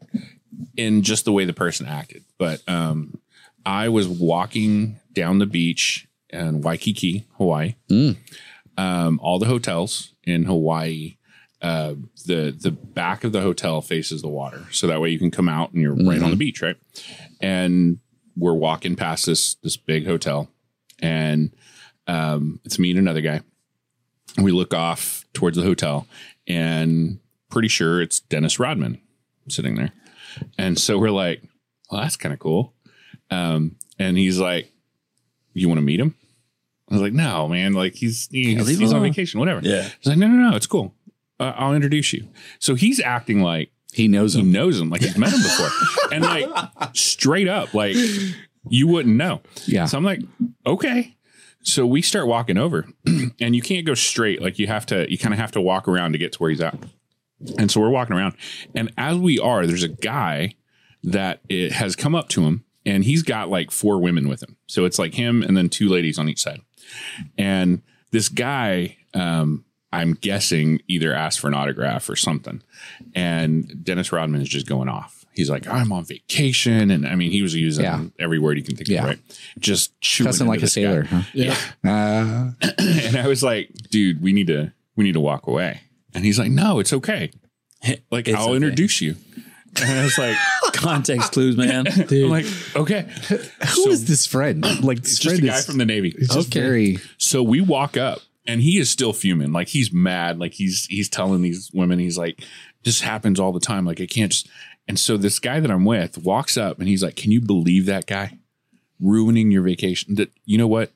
in 0.76 1.02
just 1.02 1.24
the 1.24 1.32
way 1.32 1.44
the 1.44 1.52
person 1.52 1.86
acted. 1.86 2.24
But 2.38 2.62
um, 2.68 3.18
I 3.64 3.88
was 3.88 4.08
walking 4.08 5.00
down 5.12 5.38
the 5.38 5.46
beach 5.46 6.06
in 6.30 6.60
Waikiki, 6.62 7.24
Hawaii. 7.36 7.74
Um, 8.78 9.20
all 9.22 9.38
the 9.38 9.46
hotels 9.46 10.12
in 10.24 10.44
Hawaii, 10.44 11.16
uh, 11.66 11.94
the 12.26 12.56
the 12.56 12.70
back 12.70 13.24
of 13.24 13.32
the 13.32 13.40
hotel 13.40 13.82
faces 13.82 14.22
the 14.22 14.28
water, 14.28 14.66
so 14.70 14.86
that 14.86 15.00
way 15.00 15.10
you 15.10 15.18
can 15.18 15.32
come 15.32 15.48
out 15.48 15.72
and 15.72 15.82
you're 15.82 15.96
right 15.96 16.22
on 16.22 16.30
the 16.30 16.36
beach, 16.36 16.62
right? 16.62 16.76
And 17.40 17.98
we're 18.36 18.54
walking 18.54 18.94
past 18.94 19.26
this 19.26 19.54
this 19.64 19.76
big 19.76 20.06
hotel, 20.06 20.48
and 21.00 21.50
um, 22.06 22.60
it's 22.64 22.78
me 22.78 22.90
and 22.90 23.00
another 23.00 23.20
guy. 23.20 23.40
We 24.40 24.52
look 24.52 24.72
off 24.72 25.24
towards 25.32 25.56
the 25.56 25.64
hotel, 25.64 26.06
and 26.46 27.18
pretty 27.50 27.68
sure 27.68 28.00
it's 28.00 28.20
Dennis 28.20 28.60
Rodman 28.60 29.00
sitting 29.48 29.74
there. 29.74 29.90
And 30.56 30.78
so 30.78 30.98
we're 30.98 31.10
like, 31.10 31.42
well, 31.90 32.02
that's 32.02 32.16
kind 32.16 32.32
of 32.32 32.38
cool. 32.38 32.74
Um, 33.30 33.74
and 33.98 34.16
he's 34.16 34.38
like, 34.38 34.70
you 35.52 35.68
want 35.68 35.78
to 35.78 35.84
meet 35.84 35.98
him? 35.98 36.14
I 36.88 36.94
was 36.94 37.02
like, 37.02 37.12
no, 37.12 37.48
man. 37.48 37.72
Like 37.72 37.94
he's 37.94 38.28
he's, 38.30 38.68
he's 38.68 38.92
on 38.92 39.02
vacation, 39.02 39.40
whatever. 39.40 39.62
Yeah. 39.64 39.82
He's 39.98 40.06
like, 40.06 40.18
no, 40.18 40.28
no, 40.28 40.50
no, 40.50 40.56
it's 40.56 40.68
cool. 40.68 40.94
Uh, 41.38 41.52
I'll 41.56 41.74
introduce 41.74 42.12
you. 42.12 42.28
So 42.58 42.74
he's 42.74 43.00
acting 43.00 43.40
like 43.40 43.70
he 43.92 44.08
knows 44.08 44.34
he 44.34 44.40
him. 44.40 44.52
knows 44.52 44.80
him, 44.80 44.90
like 44.90 45.02
he's 45.02 45.16
met 45.16 45.32
him 45.32 45.42
before, 45.42 45.70
and 46.12 46.22
like 46.24 46.48
straight 46.94 47.48
up, 47.48 47.74
like 47.74 47.96
you 48.68 48.86
wouldn't 48.86 49.16
know. 49.16 49.40
Yeah. 49.66 49.86
So 49.86 49.98
I'm 49.98 50.04
like, 50.04 50.20
okay. 50.66 51.16
So 51.62 51.84
we 51.84 52.00
start 52.00 52.28
walking 52.28 52.58
over, 52.58 52.86
and 53.40 53.56
you 53.56 53.60
can't 53.62 53.84
go 53.84 53.94
straight. 53.94 54.40
Like 54.40 54.58
you 54.58 54.66
have 54.68 54.86
to, 54.86 55.10
you 55.10 55.18
kind 55.18 55.34
of 55.34 55.40
have 55.40 55.52
to 55.52 55.60
walk 55.60 55.88
around 55.88 56.12
to 56.12 56.18
get 56.18 56.32
to 56.32 56.38
where 56.38 56.50
he's 56.50 56.60
at. 56.60 56.78
And 57.58 57.70
so 57.70 57.80
we're 57.80 57.90
walking 57.90 58.16
around, 58.16 58.34
and 58.74 58.92
as 58.96 59.18
we 59.18 59.38
are, 59.38 59.66
there's 59.66 59.82
a 59.82 59.88
guy 59.88 60.54
that 61.02 61.40
it 61.48 61.72
has 61.72 61.94
come 61.94 62.14
up 62.14 62.28
to 62.30 62.42
him, 62.42 62.64
and 62.86 63.04
he's 63.04 63.22
got 63.22 63.50
like 63.50 63.70
four 63.70 64.00
women 64.00 64.28
with 64.28 64.42
him. 64.42 64.56
So 64.66 64.84
it's 64.86 64.98
like 64.98 65.14
him 65.14 65.42
and 65.42 65.56
then 65.56 65.68
two 65.68 65.88
ladies 65.88 66.18
on 66.18 66.28
each 66.28 66.40
side. 66.40 66.60
And 67.36 67.82
this 68.10 68.28
guy, 68.30 68.96
um, 69.12 69.65
I'm 70.00 70.14
guessing, 70.14 70.80
either 70.88 71.12
asked 71.14 71.40
for 71.40 71.48
an 71.48 71.54
autograph 71.54 72.08
or 72.08 72.16
something. 72.16 72.62
And 73.14 73.84
Dennis 73.84 74.12
Rodman 74.12 74.40
is 74.42 74.48
just 74.48 74.66
going 74.66 74.88
off. 74.88 75.24
He's 75.32 75.50
like, 75.50 75.66
I'm 75.68 75.92
on 75.92 76.04
vacation. 76.04 76.90
And 76.90 77.06
I 77.06 77.14
mean, 77.14 77.30
he 77.30 77.42
was 77.42 77.54
using 77.54 77.84
Yeah. 77.84 78.04
every 78.18 78.38
word 78.38 78.56
he 78.56 78.62
can 78.62 78.74
think 78.76 78.88
Yeah. 78.88 79.02
of, 79.02 79.06
right? 79.10 79.18
Just 79.58 79.98
chewing 80.00 80.28
Cussing 80.28 80.46
like 80.46 80.62
a 80.62 80.66
sailor. 80.66 81.02
Huh? 81.04 81.22
yeah. 81.34 81.56
Uh, 81.84 82.52
And 82.78 83.16
I 83.16 83.26
was 83.26 83.42
like, 83.42 83.70
dude, 83.90 84.22
we 84.22 84.32
need 84.32 84.46
to, 84.46 84.72
we 84.96 85.04
need 85.04 85.12
to 85.12 85.20
walk 85.20 85.46
away. 85.46 85.80
And 86.14 86.24
he's 86.24 86.38
like, 86.38 86.50
no, 86.50 86.78
it's 86.78 86.92
okay. 86.92 87.30
Like, 88.10 88.26
It's 88.28 88.36
I'll 88.36 88.46
okay. 88.48 88.56
introduce 88.56 89.00
you. 89.02 89.16
And 89.82 90.00
I 90.00 90.04
was 90.04 90.16
like, 90.16 90.36
Context 90.72 91.32
clues, 91.32 91.56
man. 91.56 91.84
Dude. 92.08 92.24
I'm 92.24 92.30
like, 92.30 92.46
okay. 92.74 93.06
who 93.74 93.88
is 93.90 94.06
this 94.06 94.24
friend? 94.26 94.62
Like 94.82 95.02
this 95.02 95.12
It's 95.12 95.20
just 95.20 95.38
a 95.42 95.46
guy 95.46 95.58
is 95.58 95.66
from 95.66 95.76
the 95.78 95.84
Navy. 95.84 96.12
just 96.18 96.48
Okay. 96.48 96.60
very. 96.60 96.98
So 97.18 97.42
we 97.42 97.60
walk 97.60 97.96
up 97.98 98.20
and 98.46 98.60
he 98.62 98.78
is 98.78 98.90
still 98.90 99.12
fuming. 99.12 99.52
Like 99.52 99.68
he's 99.68 99.92
mad. 99.92 100.38
Like 100.38 100.54
he's 100.54 100.86
he's 100.86 101.08
telling 101.08 101.42
these 101.42 101.70
women, 101.74 101.98
he's 101.98 102.18
like, 102.18 102.42
this 102.84 103.00
happens 103.00 103.38
all 103.40 103.52
the 103.52 103.60
time. 103.60 103.84
Like 103.84 104.00
I 104.00 104.06
can't 104.06 104.32
just 104.32 104.48
and 104.88 104.98
so 104.98 105.16
this 105.16 105.38
guy 105.38 105.58
that 105.60 105.70
I'm 105.70 105.84
with 105.84 106.18
walks 106.18 106.56
up 106.56 106.78
and 106.78 106.88
he's 106.88 107.02
like, 107.02 107.16
Can 107.16 107.30
you 107.32 107.40
believe 107.40 107.86
that 107.86 108.06
guy? 108.06 108.38
Ruining 109.00 109.50
your 109.50 109.62
vacation. 109.62 110.14
That 110.14 110.30
you 110.44 110.56
know 110.58 110.68
what? 110.68 110.92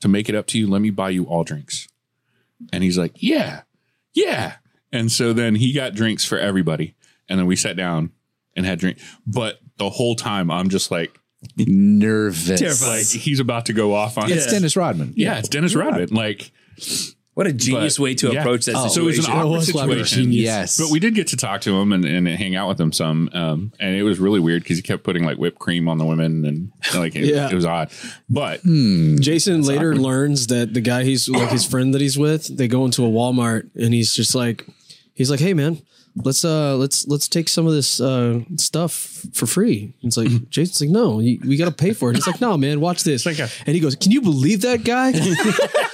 To 0.00 0.08
make 0.08 0.28
it 0.28 0.34
up 0.34 0.46
to 0.48 0.58
you, 0.58 0.68
let 0.68 0.80
me 0.82 0.90
buy 0.90 1.10
you 1.10 1.24
all 1.24 1.44
drinks. 1.44 1.88
And 2.72 2.82
he's 2.82 2.98
like, 2.98 3.12
Yeah, 3.16 3.62
yeah. 4.14 4.56
And 4.92 5.10
so 5.10 5.32
then 5.32 5.56
he 5.56 5.72
got 5.72 5.94
drinks 5.94 6.24
for 6.24 6.38
everybody. 6.38 6.94
And 7.28 7.38
then 7.38 7.46
we 7.46 7.56
sat 7.56 7.76
down 7.76 8.12
and 8.56 8.64
had 8.66 8.78
drink. 8.78 8.98
But 9.26 9.58
the 9.76 9.90
whole 9.90 10.14
time 10.14 10.50
I'm 10.50 10.68
just 10.68 10.90
like, 10.90 11.18
Nervous. 11.56 12.86
like 12.86 13.06
he's 13.22 13.40
about 13.40 13.66
to 13.66 13.72
go 13.72 13.94
off 13.94 14.16
on 14.18 14.30
It's 14.30 14.46
Yeah. 14.46 14.52
Dennis 14.52 14.76
Rodman. 14.76 15.12
yeah, 15.16 15.38
it's 15.38 15.48
Dennis 15.48 15.74
Rodman. 15.74 16.08
Like 16.10 16.50
What 17.34 17.48
a 17.48 17.52
genius 17.52 17.96
But- 17.98 18.02
way 18.04 18.14
to 18.14 18.32
yeah. 18.32 18.40
approach 18.42 18.66
that 18.66 18.76
Oh, 18.76 18.86
situation. 18.86 18.94
so 18.94 19.02
it 19.02 19.06
was 19.06 19.18
an 19.28 19.32
awkward 19.34 19.50
was 19.98 20.08
situation. 20.08 20.30
Yes. 20.32 20.78
But 20.78 20.90
we 20.92 21.00
did 21.00 21.16
get 21.16 21.26
to 21.28 21.36
talk 21.36 21.62
to 21.62 21.76
him 21.76 21.92
and, 21.92 22.04
and 22.04 22.28
hang 22.28 22.54
out 22.54 22.68
with 22.68 22.80
him 22.80 22.92
some. 22.92 23.28
Um, 23.32 23.72
and 23.80 23.96
it 23.96 24.04
was 24.04 24.20
really 24.20 24.38
weird 24.38 24.62
because 24.62 24.76
he 24.76 24.84
kept 24.84 25.02
putting 25.02 25.24
like 25.24 25.36
whipped 25.36 25.58
cream 25.58 25.88
on 25.88 25.98
the 25.98 26.04
women 26.04 26.44
and 26.44 26.70
like 26.94 27.16
it, 27.16 27.24
Yeah. 27.24 27.48
it 27.50 27.54
was 27.54 27.64
odd. 27.66 27.90
But 28.30 28.62
Jason 28.62 29.62
later 29.62 29.96
learns 29.96 30.46
that 30.46 30.74
the 30.74 30.80
guy 30.80 31.02
he's 31.02 31.28
like 31.28 31.50
his 31.50 31.64
friend 31.64 31.92
that 31.94 32.00
he's 32.00 32.16
with, 32.16 32.56
they 32.56 32.68
go 32.68 32.84
into 32.84 33.04
a 33.04 33.08
Walmart 33.08 33.68
and 33.74 33.92
he's 33.92 34.14
just 34.14 34.36
like, 34.36 34.64
he's 35.14 35.28
like, 35.28 35.40
hey 35.40 35.54
man, 35.54 35.82
let's 36.22 36.44
uh 36.44 36.76
let's 36.76 37.08
let's 37.08 37.26
take 37.26 37.48
some 37.48 37.66
of 37.66 37.72
this 37.72 38.00
uh 38.00 38.42
stuff 38.56 39.24
for 39.32 39.46
free. 39.46 39.92
It's 40.02 40.16
like 40.16 40.28
Jason's 40.50 40.82
like, 40.82 40.90
no, 40.90 41.18
you, 41.18 41.40
we 41.44 41.56
got 41.56 41.64
to 41.64 41.72
pay 41.72 41.92
for 41.94 42.10
it. 42.10 42.14
He's 42.14 42.28
like, 42.28 42.40
no 42.40 42.56
man, 42.56 42.78
watch 42.80 43.02
this. 43.02 43.26
like 43.26 43.40
a- 43.40 43.48
and 43.66 43.74
he 43.74 43.80
goes, 43.80 43.96
can 43.96 44.12
you 44.12 44.20
believe 44.22 44.60
that 44.60 44.84
guy? 44.84 45.10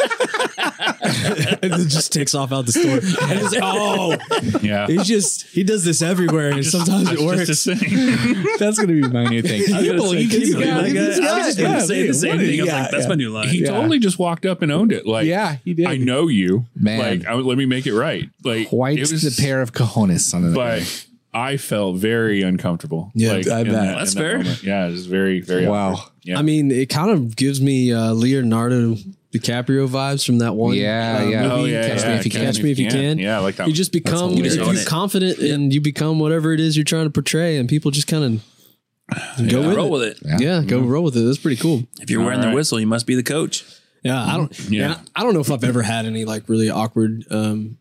and 1.62 1.72
then 1.72 1.88
just 1.88 2.12
takes 2.12 2.34
off 2.34 2.52
out 2.52 2.66
the 2.66 2.72
store. 2.72 2.98
And 3.28 3.38
he's 3.40 3.52
like, 3.52 3.60
oh, 3.62 4.16
yeah, 4.62 4.86
he 4.86 4.98
just 4.98 5.46
he 5.48 5.62
does 5.64 5.84
this 5.84 6.02
everywhere, 6.02 6.50
and 6.50 6.64
sometimes 6.64 7.10
it 7.12 7.20
works. 7.20 7.46
just. 7.46 7.64
That's 8.60 8.76
going 8.78 8.88
to 8.88 9.02
be 9.02 9.08
my 9.08 9.24
new 9.26 9.42
thing. 9.42 9.62
I 9.74 9.78
was 9.78 9.86
gonna 9.88 10.02
say, 10.02 10.20
you 10.20 10.28
believe 10.28 10.58
that 10.58 10.92
guy? 11.20 11.28
I 11.32 11.38
was 11.38 11.46
just 11.46 11.58
going 11.58 11.70
to 11.72 11.76
Yeah, 11.78 11.78
say 11.80 12.06
the 12.06 12.14
same 12.14 12.38
thing. 12.38 12.60
I 12.60 12.62
was 12.64 12.72
like, 12.72 12.90
that's 12.90 13.02
yeah. 13.04 13.08
my 13.08 13.14
new 13.14 13.30
line. 13.30 13.48
he 13.48 13.62
Yeah. 13.62 13.70
totally 13.70 13.98
just 13.98 14.18
walked 14.18 14.44
up 14.46 14.62
and 14.62 14.70
owned 14.70 14.92
it. 14.92 15.06
Like, 15.06 15.26
Yeah, 15.26 15.56
he 15.64 15.74
did. 15.74 15.86
I 15.86 15.96
know 15.96 16.28
you, 16.28 16.66
Man. 16.76 16.98
Like, 16.98 17.26
I, 17.26 17.34
let 17.34 17.56
me 17.58 17.66
make 17.66 17.86
it 17.86 17.94
right. 17.94 18.28
Like, 18.44 18.68
Quite 18.68 18.98
it 18.98 19.10
was 19.10 19.22
the 19.22 19.42
pair 19.42 19.62
of 19.62 19.72
cojones 19.72 20.34
on 20.34 20.42
the 20.42 20.54
But 20.54 21.06
I 21.32 21.56
felt 21.56 21.96
very 21.96 22.42
uncomfortable. 22.42 23.10
Yeah, 23.14 23.32
like, 23.32 23.48
I 23.48 23.62
bet. 23.64 23.72
that- 23.72 23.98
That's 23.98 24.14
in 24.14 24.18
that 24.18 24.28
fair. 24.28 24.38
moment. 24.38 24.62
Yeah, 24.62 24.86
it 24.88 24.90
was 24.92 25.06
very, 25.06 25.40
very 25.40 25.66
Wow. 25.66 25.92
awkward. 25.94 26.12
Yeah. 26.24 26.38
I 26.38 26.42
mean, 26.42 26.70
it 26.70 26.88
kind 26.90 27.10
of 27.10 27.34
gives 27.36 27.60
me 27.62 27.92
uh, 27.92 28.12
Leonardo 28.12 28.96
DiCaprio 29.32 29.88
vibes 29.88 30.26
from 30.26 30.38
that 30.38 30.54
one. 30.54 30.74
Yeah, 30.74 31.18
uh, 31.20 31.24
yeah. 31.28 31.42
movie, 31.42 31.52
Oh 31.54 31.64
yeah, 31.66 31.86
Catch 31.88 32.00
yeah, 32.02 32.08
Me 32.08 32.14
If 32.16 32.24
You 32.24 32.30
Can. 32.32 32.44
Catch 32.44 32.62
Me 32.62 32.70
If 32.72 32.78
You 32.78 32.88
Can. 32.90 33.18
Yeah, 33.18 33.36
I 33.36 33.40
like 33.40 33.56
that. 33.56 33.68
You 33.68 33.72
just 33.74 33.92
become 33.92 34.30
hilarious. 34.30 34.56
you're 34.56 34.64
Own 34.66 34.76
it. 34.76 34.86
confident 34.86 35.38
and 35.38 35.72
you 35.72 35.80
become 35.80 36.18
whatever 36.18 36.52
it 36.52 36.58
is 36.60 36.76
you're 36.76 36.84
trying 36.84 37.04
to 37.04 37.10
portray, 37.10 37.56
and 37.56 37.68
people 37.68 37.90
just 37.92 38.08
kind 38.08 38.24
of 38.24 39.48
go 39.48 39.68
with 39.68 39.76
Roll 39.76 39.86
it. 39.86 39.90
with 39.90 40.02
it. 40.02 40.40
Yeah. 40.42 40.56
Yeah, 40.58 40.62
go 40.64 40.80
roll 40.80 41.04
with 41.04 41.16
it. 41.16 41.20
That's 41.22 41.38
pretty 41.38 41.60
cool. 41.60 41.84
If 42.00 42.10
you're 42.10 42.22
wearing 42.24 42.40
All 42.40 42.50
the 42.50 42.54
whistle, 42.56 42.80
you 42.80 42.86
must 42.86 43.06
be 43.06 43.14
the 43.14 43.22
coach. 43.22 43.64
Yeah, 44.02 44.20
I 44.20 44.36
don't. 44.36 44.58
Yeah. 44.70 44.88
Yeah, 44.88 44.98
I 45.14 45.22
don't 45.22 45.34
know 45.34 45.40
if 45.40 45.50
I've 45.50 45.62
ever 45.64 45.82
had 45.82 46.06
any 46.06 46.24
like 46.24 46.48
really 46.48 46.70
awkward 46.70 47.24
um, 47.30 47.76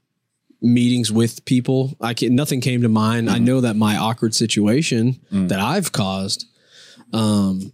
meetings 0.62 1.12
with 1.12 1.46
people. 1.46 1.96
I 2.02 2.14
can, 2.14 2.36
nothing 2.36 2.62
came 2.62 2.82
to 2.82 2.90
mind. 2.90 3.30
I 3.30 3.38
know 3.40 3.62
that 3.62 3.76
my 3.76 3.96
awkward 3.98 4.36
situation 4.36 5.20
that 5.32 5.60
I've 5.60 5.92
caused. 5.94 6.46
Um, 7.14 7.74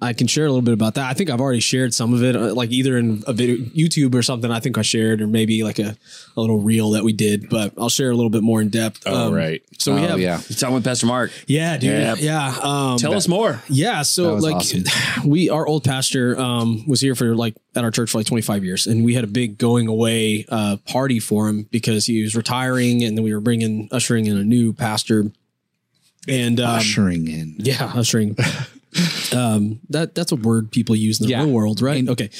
I 0.00 0.12
can 0.12 0.26
share 0.26 0.44
a 0.46 0.48
little 0.48 0.62
bit 0.62 0.74
about 0.74 0.94
that. 0.96 1.08
I 1.08 1.14
think 1.14 1.30
I've 1.30 1.40
already 1.40 1.60
shared 1.60 1.94
some 1.94 2.12
of 2.12 2.22
it, 2.22 2.34
uh, 2.34 2.54
like 2.54 2.70
either 2.70 2.98
in 2.98 3.22
a 3.26 3.32
video, 3.32 3.56
YouTube 3.66 4.14
or 4.14 4.22
something. 4.22 4.50
I 4.50 4.58
think 4.60 4.76
I 4.76 4.82
shared, 4.82 5.20
or 5.22 5.26
maybe 5.26 5.62
like 5.62 5.78
a, 5.78 5.96
a 6.36 6.40
little 6.40 6.58
reel 6.58 6.90
that 6.90 7.04
we 7.04 7.12
did. 7.12 7.48
But 7.48 7.72
I'll 7.78 7.88
share 7.88 8.10
a 8.10 8.14
little 8.14 8.30
bit 8.30 8.42
more 8.42 8.60
in 8.60 8.68
depth. 8.68 9.02
Oh, 9.06 9.28
Um, 9.28 9.34
right. 9.34 9.62
So 9.78 9.94
we 9.94 10.00
Oh, 10.00 10.08
have, 10.08 10.20
yeah. 10.20 10.40
You're 10.48 10.56
talking 10.56 10.74
with 10.74 10.84
Pastor 10.84 11.06
Mark. 11.06 11.30
yeah, 11.46 11.76
dude, 11.76 11.90
Yeah. 11.92 12.14
yeah. 12.18 12.58
Um, 12.62 12.98
Tell 12.98 13.14
us 13.14 13.28
more. 13.28 13.62
yeah, 13.68 14.02
so 14.02 14.34
like 14.34 14.56
awesome. 14.56 14.84
we 15.24 15.48
our 15.50 15.66
old 15.66 15.84
pastor 15.84 16.38
um 16.38 16.84
was 16.86 17.00
here 17.00 17.14
for 17.14 17.34
like 17.36 17.54
at 17.76 17.84
our 17.84 17.90
church 17.90 18.10
for 18.10 18.18
like 18.18 18.26
25 18.26 18.64
years 18.64 18.86
and 18.86 19.04
we 19.04 19.14
had 19.14 19.24
a 19.24 19.28
big 19.28 19.56
going 19.58 19.86
away 19.88 20.44
uh 20.48 20.76
party 20.86 21.18
for 21.20 21.48
him 21.48 21.62
because 21.70 22.04
he 22.06 22.22
was 22.22 22.34
retiring 22.36 23.02
and 23.02 23.16
then 23.16 23.24
we 23.24 23.32
were 23.32 23.40
bringing 23.40 23.88
ushering 23.92 24.26
in 24.26 24.36
a 24.36 24.44
new 24.44 24.72
pastor 24.72 25.30
and 26.28 26.60
um, 26.60 26.76
Ushering 26.76 27.26
in. 27.28 27.54
yeah, 27.58 27.90
ushering 27.96 28.36
um 29.34 29.80
that 29.90 30.14
that's 30.14 30.32
a 30.32 30.36
word 30.36 30.70
people 30.70 30.94
use 30.94 31.20
in 31.20 31.26
the 31.26 31.30
Yeah. 31.30 31.42
real 31.44 31.52
world, 31.52 31.80
right? 31.80 32.06
okay. 32.08 32.30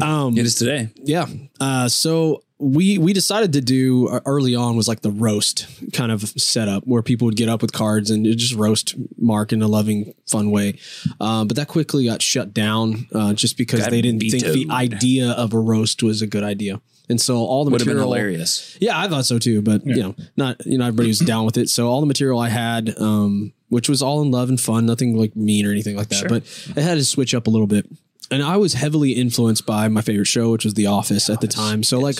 Um 0.00 0.36
It 0.36 0.44
is 0.46 0.54
today. 0.54 0.90
yeah. 1.04 1.26
Uh, 1.60 1.88
so 1.88 2.42
we 2.58 2.96
we 2.96 3.12
decided 3.12 3.52
to 3.52 3.60
do 3.60 4.08
uh, 4.08 4.20
early 4.24 4.54
on 4.54 4.76
was 4.76 4.88
like 4.88 5.02
the 5.02 5.10
roast 5.10 5.66
kind 5.92 6.10
of 6.10 6.22
setup 6.40 6.84
where 6.86 7.02
people 7.02 7.26
would 7.26 7.36
get 7.36 7.48
up 7.50 7.60
with 7.60 7.72
cards 7.72 8.10
and 8.10 8.24
just 8.36 8.54
roast 8.54 8.94
Mark 9.18 9.52
in 9.52 9.60
a 9.60 9.68
loving, 9.68 10.14
fun 10.26 10.50
way. 10.50 10.78
Um, 11.20 11.48
but 11.48 11.56
that 11.58 11.68
quickly 11.68 12.06
got 12.06 12.22
shut 12.22 12.54
down 12.54 13.06
uh, 13.12 13.34
just 13.34 13.58
because 13.58 13.80
Got 13.80 13.90
they 13.90 14.00
didn't 14.00 14.20
think 14.20 14.42
the 14.42 14.66
idea 14.70 15.30
of 15.32 15.52
a 15.52 15.58
roast 15.60 16.02
was 16.02 16.22
a 16.22 16.26
good 16.26 16.44
idea. 16.44 16.80
And 17.10 17.20
so 17.20 17.36
all 17.36 17.64
the 17.64 17.70
Would 17.70 17.82
have 17.82 17.86
been 17.86 17.96
material, 17.98 18.14
hilarious. 18.14 18.76
yeah, 18.80 18.98
I 18.98 19.06
thought 19.06 19.26
so 19.26 19.38
too, 19.38 19.60
but 19.62 19.86
you 19.86 19.96
know, 20.02 20.14
not 20.36 20.64
you 20.66 20.76
know 20.78 20.86
everybody 20.86 21.08
was 21.08 21.18
down 21.20 21.44
with 21.44 21.56
it. 21.58 21.68
So 21.68 21.88
all 21.88 22.00
the 22.00 22.06
material 22.06 22.38
I 22.40 22.48
had, 22.48 22.94
um, 22.98 23.52
which 23.68 23.88
was 23.88 24.02
all 24.02 24.22
in 24.22 24.30
love 24.30 24.48
and 24.48 24.60
fun, 24.60 24.86
nothing 24.86 25.16
like 25.16 25.34
mean 25.36 25.66
or 25.66 25.70
anything 25.70 25.96
like 25.96 26.08
that, 26.08 26.28
but 26.28 26.42
it 26.76 26.82
had 26.82 26.98
to 26.98 27.04
switch 27.04 27.34
up 27.34 27.46
a 27.46 27.50
little 27.50 27.66
bit. 27.66 27.86
And 28.30 28.42
I 28.42 28.56
was 28.56 28.74
heavily 28.74 29.12
influenced 29.12 29.66
by 29.66 29.88
my 29.88 30.00
favorite 30.00 30.26
show, 30.26 30.50
which 30.50 30.64
was 30.64 30.74
The 30.74 30.86
Office 30.86 31.30
at 31.30 31.40
the 31.40 31.46
time. 31.48 31.82
So 31.82 31.98
like 32.00 32.16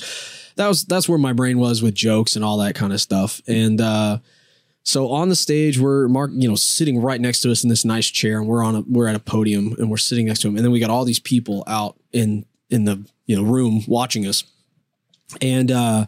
that 0.56 0.68
was 0.68 0.84
that's 0.84 1.08
where 1.08 1.18
my 1.18 1.32
brain 1.32 1.58
was 1.58 1.82
with 1.82 1.94
jokes 1.94 2.36
and 2.36 2.44
all 2.44 2.58
that 2.58 2.74
kind 2.74 2.92
of 2.92 3.00
stuff. 3.00 3.40
And 3.48 3.80
uh, 3.80 4.18
So 4.84 5.10
on 5.10 5.28
the 5.28 5.34
stage, 5.36 5.78
we're 5.80 6.06
Mark, 6.08 6.30
you 6.34 6.48
know, 6.48 6.54
sitting 6.54 7.02
right 7.02 7.20
next 7.20 7.40
to 7.40 7.50
us 7.50 7.64
in 7.64 7.68
this 7.70 7.84
nice 7.84 8.06
chair, 8.06 8.38
and 8.38 8.46
we're 8.46 8.62
on 8.62 8.76
a 8.76 8.80
we're 8.82 9.08
at 9.08 9.16
a 9.16 9.20
podium, 9.20 9.74
and 9.78 9.90
we're 9.90 9.96
sitting 9.96 10.26
next 10.26 10.40
to 10.42 10.48
him, 10.48 10.56
and 10.56 10.64
then 10.64 10.70
we 10.72 10.78
got 10.78 10.90
all 10.90 11.04
these 11.04 11.18
people 11.20 11.64
out 11.66 11.96
in 12.12 12.46
in 12.70 12.84
the 12.84 13.04
you 13.26 13.34
know 13.36 13.42
room 13.42 13.82
watching 13.88 14.26
us, 14.26 14.44
and 15.42 15.72
uh, 15.72 16.06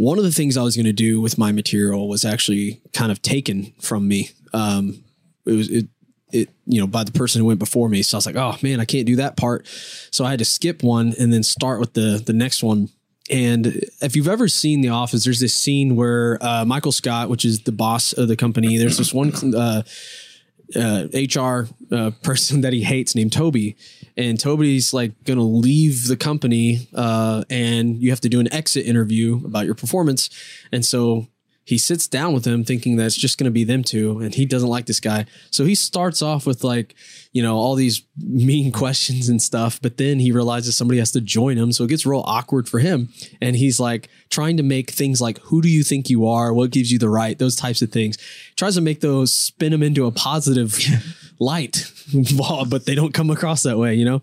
one 0.00 0.16
of 0.16 0.24
the 0.24 0.32
things 0.32 0.56
I 0.56 0.62
was 0.62 0.76
going 0.76 0.86
to 0.86 0.94
do 0.94 1.20
with 1.20 1.36
my 1.36 1.52
material 1.52 2.08
was 2.08 2.24
actually 2.24 2.80
kind 2.94 3.12
of 3.12 3.20
taken 3.20 3.74
from 3.82 4.08
me. 4.08 4.30
Um, 4.54 5.04
it 5.44 5.52
was 5.52 5.68
it 5.68 5.88
it 6.32 6.48
you 6.64 6.80
know 6.80 6.86
by 6.86 7.04
the 7.04 7.12
person 7.12 7.40
who 7.40 7.46
went 7.46 7.58
before 7.58 7.90
me, 7.90 8.02
so 8.02 8.16
I 8.16 8.18
was 8.18 8.24
like, 8.24 8.36
oh 8.36 8.56
man, 8.62 8.80
I 8.80 8.86
can't 8.86 9.04
do 9.04 9.16
that 9.16 9.36
part, 9.36 9.66
so 10.10 10.24
I 10.24 10.30
had 10.30 10.38
to 10.38 10.44
skip 10.46 10.82
one 10.82 11.12
and 11.20 11.30
then 11.30 11.42
start 11.42 11.80
with 11.80 11.92
the 11.92 12.22
the 12.24 12.32
next 12.32 12.62
one. 12.62 12.88
And 13.30 13.66
if 14.00 14.16
you've 14.16 14.26
ever 14.26 14.48
seen 14.48 14.80
The 14.80 14.88
Office, 14.88 15.24
there's 15.24 15.38
this 15.38 15.54
scene 15.54 15.96
where 15.96 16.38
uh, 16.40 16.64
Michael 16.64 16.92
Scott, 16.92 17.28
which 17.28 17.44
is 17.44 17.60
the 17.60 17.70
boss 17.70 18.14
of 18.14 18.26
the 18.26 18.36
company, 18.36 18.78
there's 18.78 18.96
this 18.96 19.12
one 19.12 19.32
uh, 19.54 19.82
uh, 20.76 21.06
HR 21.12 21.68
uh, 21.92 22.10
person 22.22 22.60
that 22.60 22.72
he 22.72 22.82
hates 22.82 23.14
named 23.14 23.32
Toby, 23.32 23.76
and 24.16 24.38
Toby's 24.38 24.92
like 24.92 25.12
gonna 25.24 25.42
leave 25.42 26.06
the 26.06 26.16
company, 26.16 26.88
uh, 26.94 27.44
and 27.50 28.00
you 28.02 28.10
have 28.10 28.20
to 28.20 28.28
do 28.28 28.40
an 28.40 28.52
exit 28.52 28.86
interview 28.86 29.40
about 29.44 29.66
your 29.66 29.74
performance, 29.74 30.30
and 30.72 30.84
so 30.84 31.26
he 31.70 31.78
sits 31.78 32.08
down 32.08 32.32
with 32.32 32.44
him 32.44 32.64
thinking 32.64 32.96
that 32.96 33.06
it's 33.06 33.16
just 33.16 33.38
gonna 33.38 33.52
be 33.52 33.62
them 33.62 33.84
two, 33.84 34.18
and 34.18 34.34
he 34.34 34.44
doesn't 34.44 34.68
like 34.68 34.86
this 34.86 34.98
guy, 34.98 35.24
so 35.52 35.64
he 35.64 35.76
starts 35.76 36.20
off 36.20 36.44
with 36.44 36.64
like 36.64 36.96
you 37.32 37.44
know 37.44 37.56
all 37.56 37.76
these 37.76 38.02
mean 38.18 38.72
questions 38.82 39.28
and 39.28 39.40
stuff, 39.40 39.80
but 39.80 39.96
then 39.96 40.18
he 40.18 40.32
realizes 40.32 40.76
somebody 40.76 40.98
has 40.98 41.12
to 41.12 41.20
join 41.20 41.56
him, 41.56 41.70
so 41.70 41.84
it 41.84 41.90
gets 41.90 42.04
real 42.04 42.24
awkward 42.26 42.68
for 42.68 42.80
him, 42.80 43.08
and 43.40 43.54
he's 43.54 43.78
like 43.78 44.08
trying 44.30 44.56
to 44.56 44.64
make 44.64 44.90
things 44.90 45.20
like 45.20 45.38
who 45.42 45.62
do 45.62 45.68
you 45.68 45.84
think 45.84 46.10
you 46.10 46.26
are, 46.26 46.52
what 46.52 46.72
gives 46.72 46.90
you 46.90 46.98
the 46.98 47.08
right, 47.08 47.38
those 47.38 47.54
types 47.54 47.82
of 47.82 47.92
things, 47.92 48.18
tries 48.56 48.74
to 48.74 48.80
make 48.80 49.00
those 49.00 49.32
spin 49.32 49.70
them 49.70 49.84
into 49.84 50.06
a 50.06 50.10
positive 50.10 50.76
light 51.38 51.90
but 52.68 52.84
they 52.84 52.96
don't 52.96 53.14
come 53.14 53.30
across 53.30 53.62
that 53.62 53.78
way 53.78 53.94
you 53.94 54.04
know? 54.04 54.20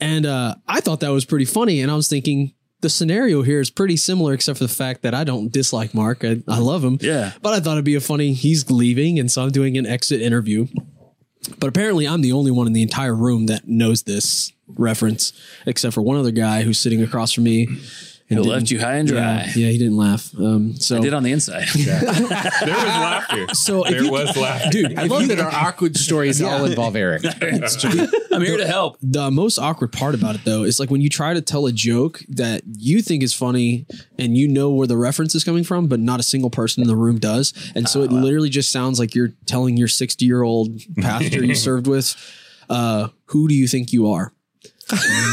And 0.00 0.26
uh, 0.26 0.54
i 0.68 0.80
thought 0.80 1.00
that 1.00 1.08
was 1.08 1.24
pretty 1.24 1.46
funny 1.46 1.80
and 1.80 1.90
i 1.90 1.94
was 1.94 2.08
thinking 2.08 2.52
the 2.84 2.90
scenario 2.90 3.40
here 3.40 3.60
is 3.60 3.70
pretty 3.70 3.96
similar 3.96 4.34
except 4.34 4.58
for 4.58 4.64
the 4.64 4.72
fact 4.72 5.00
that 5.02 5.14
i 5.14 5.24
don't 5.24 5.50
dislike 5.50 5.94
mark. 5.94 6.22
I, 6.22 6.42
I 6.46 6.58
love 6.58 6.84
him. 6.84 6.98
Yeah. 7.00 7.32
but 7.40 7.54
i 7.54 7.60
thought 7.60 7.72
it'd 7.72 7.84
be 7.84 7.94
a 7.94 8.00
funny 8.00 8.34
he's 8.34 8.70
leaving 8.70 9.18
and 9.18 9.32
so 9.32 9.42
i'm 9.42 9.50
doing 9.50 9.78
an 9.78 9.86
exit 9.86 10.20
interview. 10.20 10.66
But 11.58 11.68
apparently 11.68 12.06
i'm 12.06 12.20
the 12.20 12.32
only 12.32 12.50
one 12.50 12.66
in 12.66 12.74
the 12.74 12.82
entire 12.82 13.14
room 13.14 13.46
that 13.46 13.66
knows 13.66 14.02
this 14.02 14.52
reference 14.68 15.32
except 15.64 15.94
for 15.94 16.02
one 16.02 16.18
other 16.18 16.30
guy 16.30 16.62
who's 16.62 16.78
sitting 16.78 17.02
across 17.02 17.32
from 17.32 17.44
me 17.44 17.68
and 18.30 18.38
It 18.38 18.42
left 18.42 18.70
you 18.70 18.80
high 18.80 18.94
and 18.96 19.06
dry. 19.06 19.18
yeah, 19.18 19.46
yeah 19.54 19.68
he 19.68 19.76
didn't 19.78 19.96
laugh 19.98 20.30
um, 20.38 20.74
so 20.76 20.96
I 20.96 21.00
did 21.00 21.12
on 21.14 21.22
the 21.22 21.32
inside. 21.32 21.66
There 21.74 22.00
was 22.00 22.86
laughter. 22.86 23.46
so 23.54 23.84
if 23.84 23.90
there 23.90 24.02
you- 24.04 24.10
was 24.10 24.36
laughter. 24.36 24.70
dude 24.70 24.98
I 24.98 25.04
love 25.04 25.28
that 25.28 25.40
our 25.40 25.52
awkward 25.52 25.96
stories 25.96 26.40
all 26.40 26.64
involve 26.64 26.96
Eric. 26.96 27.22
I'm 28.32 28.42
here 28.42 28.56
to 28.56 28.66
help. 28.66 28.96
the 29.02 29.30
most 29.30 29.58
awkward 29.58 29.92
part 29.92 30.14
about 30.14 30.34
it 30.36 30.44
though 30.44 30.62
is 30.64 30.80
like 30.80 30.90
when 30.90 31.00
you 31.00 31.08
try 31.08 31.34
to 31.34 31.40
tell 31.42 31.66
a 31.66 31.72
joke 31.72 32.20
that 32.30 32.62
you 32.78 33.02
think 33.02 33.22
is 33.22 33.34
funny 33.34 33.86
and 34.18 34.36
you 34.36 34.48
know 34.48 34.70
where 34.70 34.86
the 34.86 34.96
reference 34.96 35.34
is 35.34 35.44
coming 35.44 35.62
from 35.64 35.86
but 35.86 36.00
not 36.00 36.18
a 36.18 36.22
single 36.24 36.50
person 36.50 36.82
in 36.82 36.88
the 36.88 36.96
room 36.96 37.18
does 37.18 37.52
and 37.74 37.88
so 37.88 38.02
it 38.02 38.10
literally 38.10 38.48
just 38.48 38.72
sounds 38.72 38.98
like 38.98 39.14
you're 39.14 39.32
telling 39.46 39.76
your 39.76 39.88
60 39.88 40.24
year 40.24 40.42
old 40.42 40.70
pastor 41.00 41.44
you 41.44 41.54
served 41.68 41.86
with 41.86 42.16
uh 42.70 43.08
who 43.26 43.46
do 43.48 43.54
you 43.54 43.68
think 43.68 43.92
you 43.92 44.10
are 44.10 44.32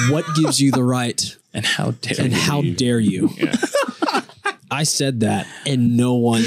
what 0.10 0.26
gives 0.36 0.60
you 0.62 0.72
the 0.72 0.84
right 0.84 1.38
And 1.54 1.66
how 1.66 1.92
dare 1.92 2.22
and 2.26 2.32
you? 2.34 2.40
how 2.40 2.62
dare 2.62 3.00
you. 3.00 3.30
I 4.72 4.84
said 4.84 5.20
that 5.22 5.48
and 5.66 5.98
no 5.98 6.16
one 6.16 6.44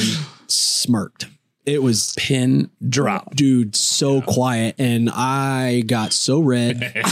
smirked. 0.49 1.27
It 1.67 1.83
was 1.83 2.13
pin 2.19 2.71
drop. 2.87 3.35
dude 3.37 3.75
so 3.75 4.21
quiet 4.21 4.75
and 4.79 5.09
i 5.11 5.81
got 5.87 6.13
so 6.13 6.41
red. 6.41 6.79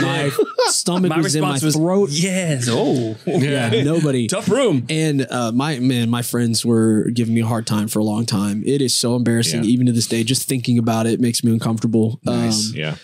My 0.00 0.30
stomach 0.68 1.10
My 1.10 1.18
was 1.18 1.34
in 1.34 1.42
my 1.42 1.58
was 1.62 1.74
throat. 1.76 2.08
Yes. 2.10 2.68
Oh, 2.70 3.16
yeah 3.26 3.82
nobody. 3.82 4.26
Tough 4.26 4.48
room. 4.48 4.86
and 4.88 5.26
uh, 5.30 5.52
my 5.52 5.78
man 5.78 6.08
my 6.08 6.22
friends 6.22 6.64
were 6.64 7.10
giving 7.12 7.34
me 7.34 7.42
a 7.42 7.46
hard 7.46 7.66
time 7.66 7.86
for 7.88 7.98
a 7.98 8.04
long 8.04 8.24
time. 8.24 8.62
It 8.64 8.80
is 8.80 8.94
so 8.96 9.14
embarrassing 9.14 9.64
Yeah. 9.64 9.70
even 9.70 9.86
to 9.86 9.92
this 9.92 10.06
day. 10.06 10.24
Just 10.24 10.48
thinking 10.48 10.78
about 10.78 11.06
it 11.06 11.20
makes 11.20 11.44
me 11.44 11.52
uncomfortable. 11.52 12.18
Um, 12.26 12.50
Yeah. 12.72 12.96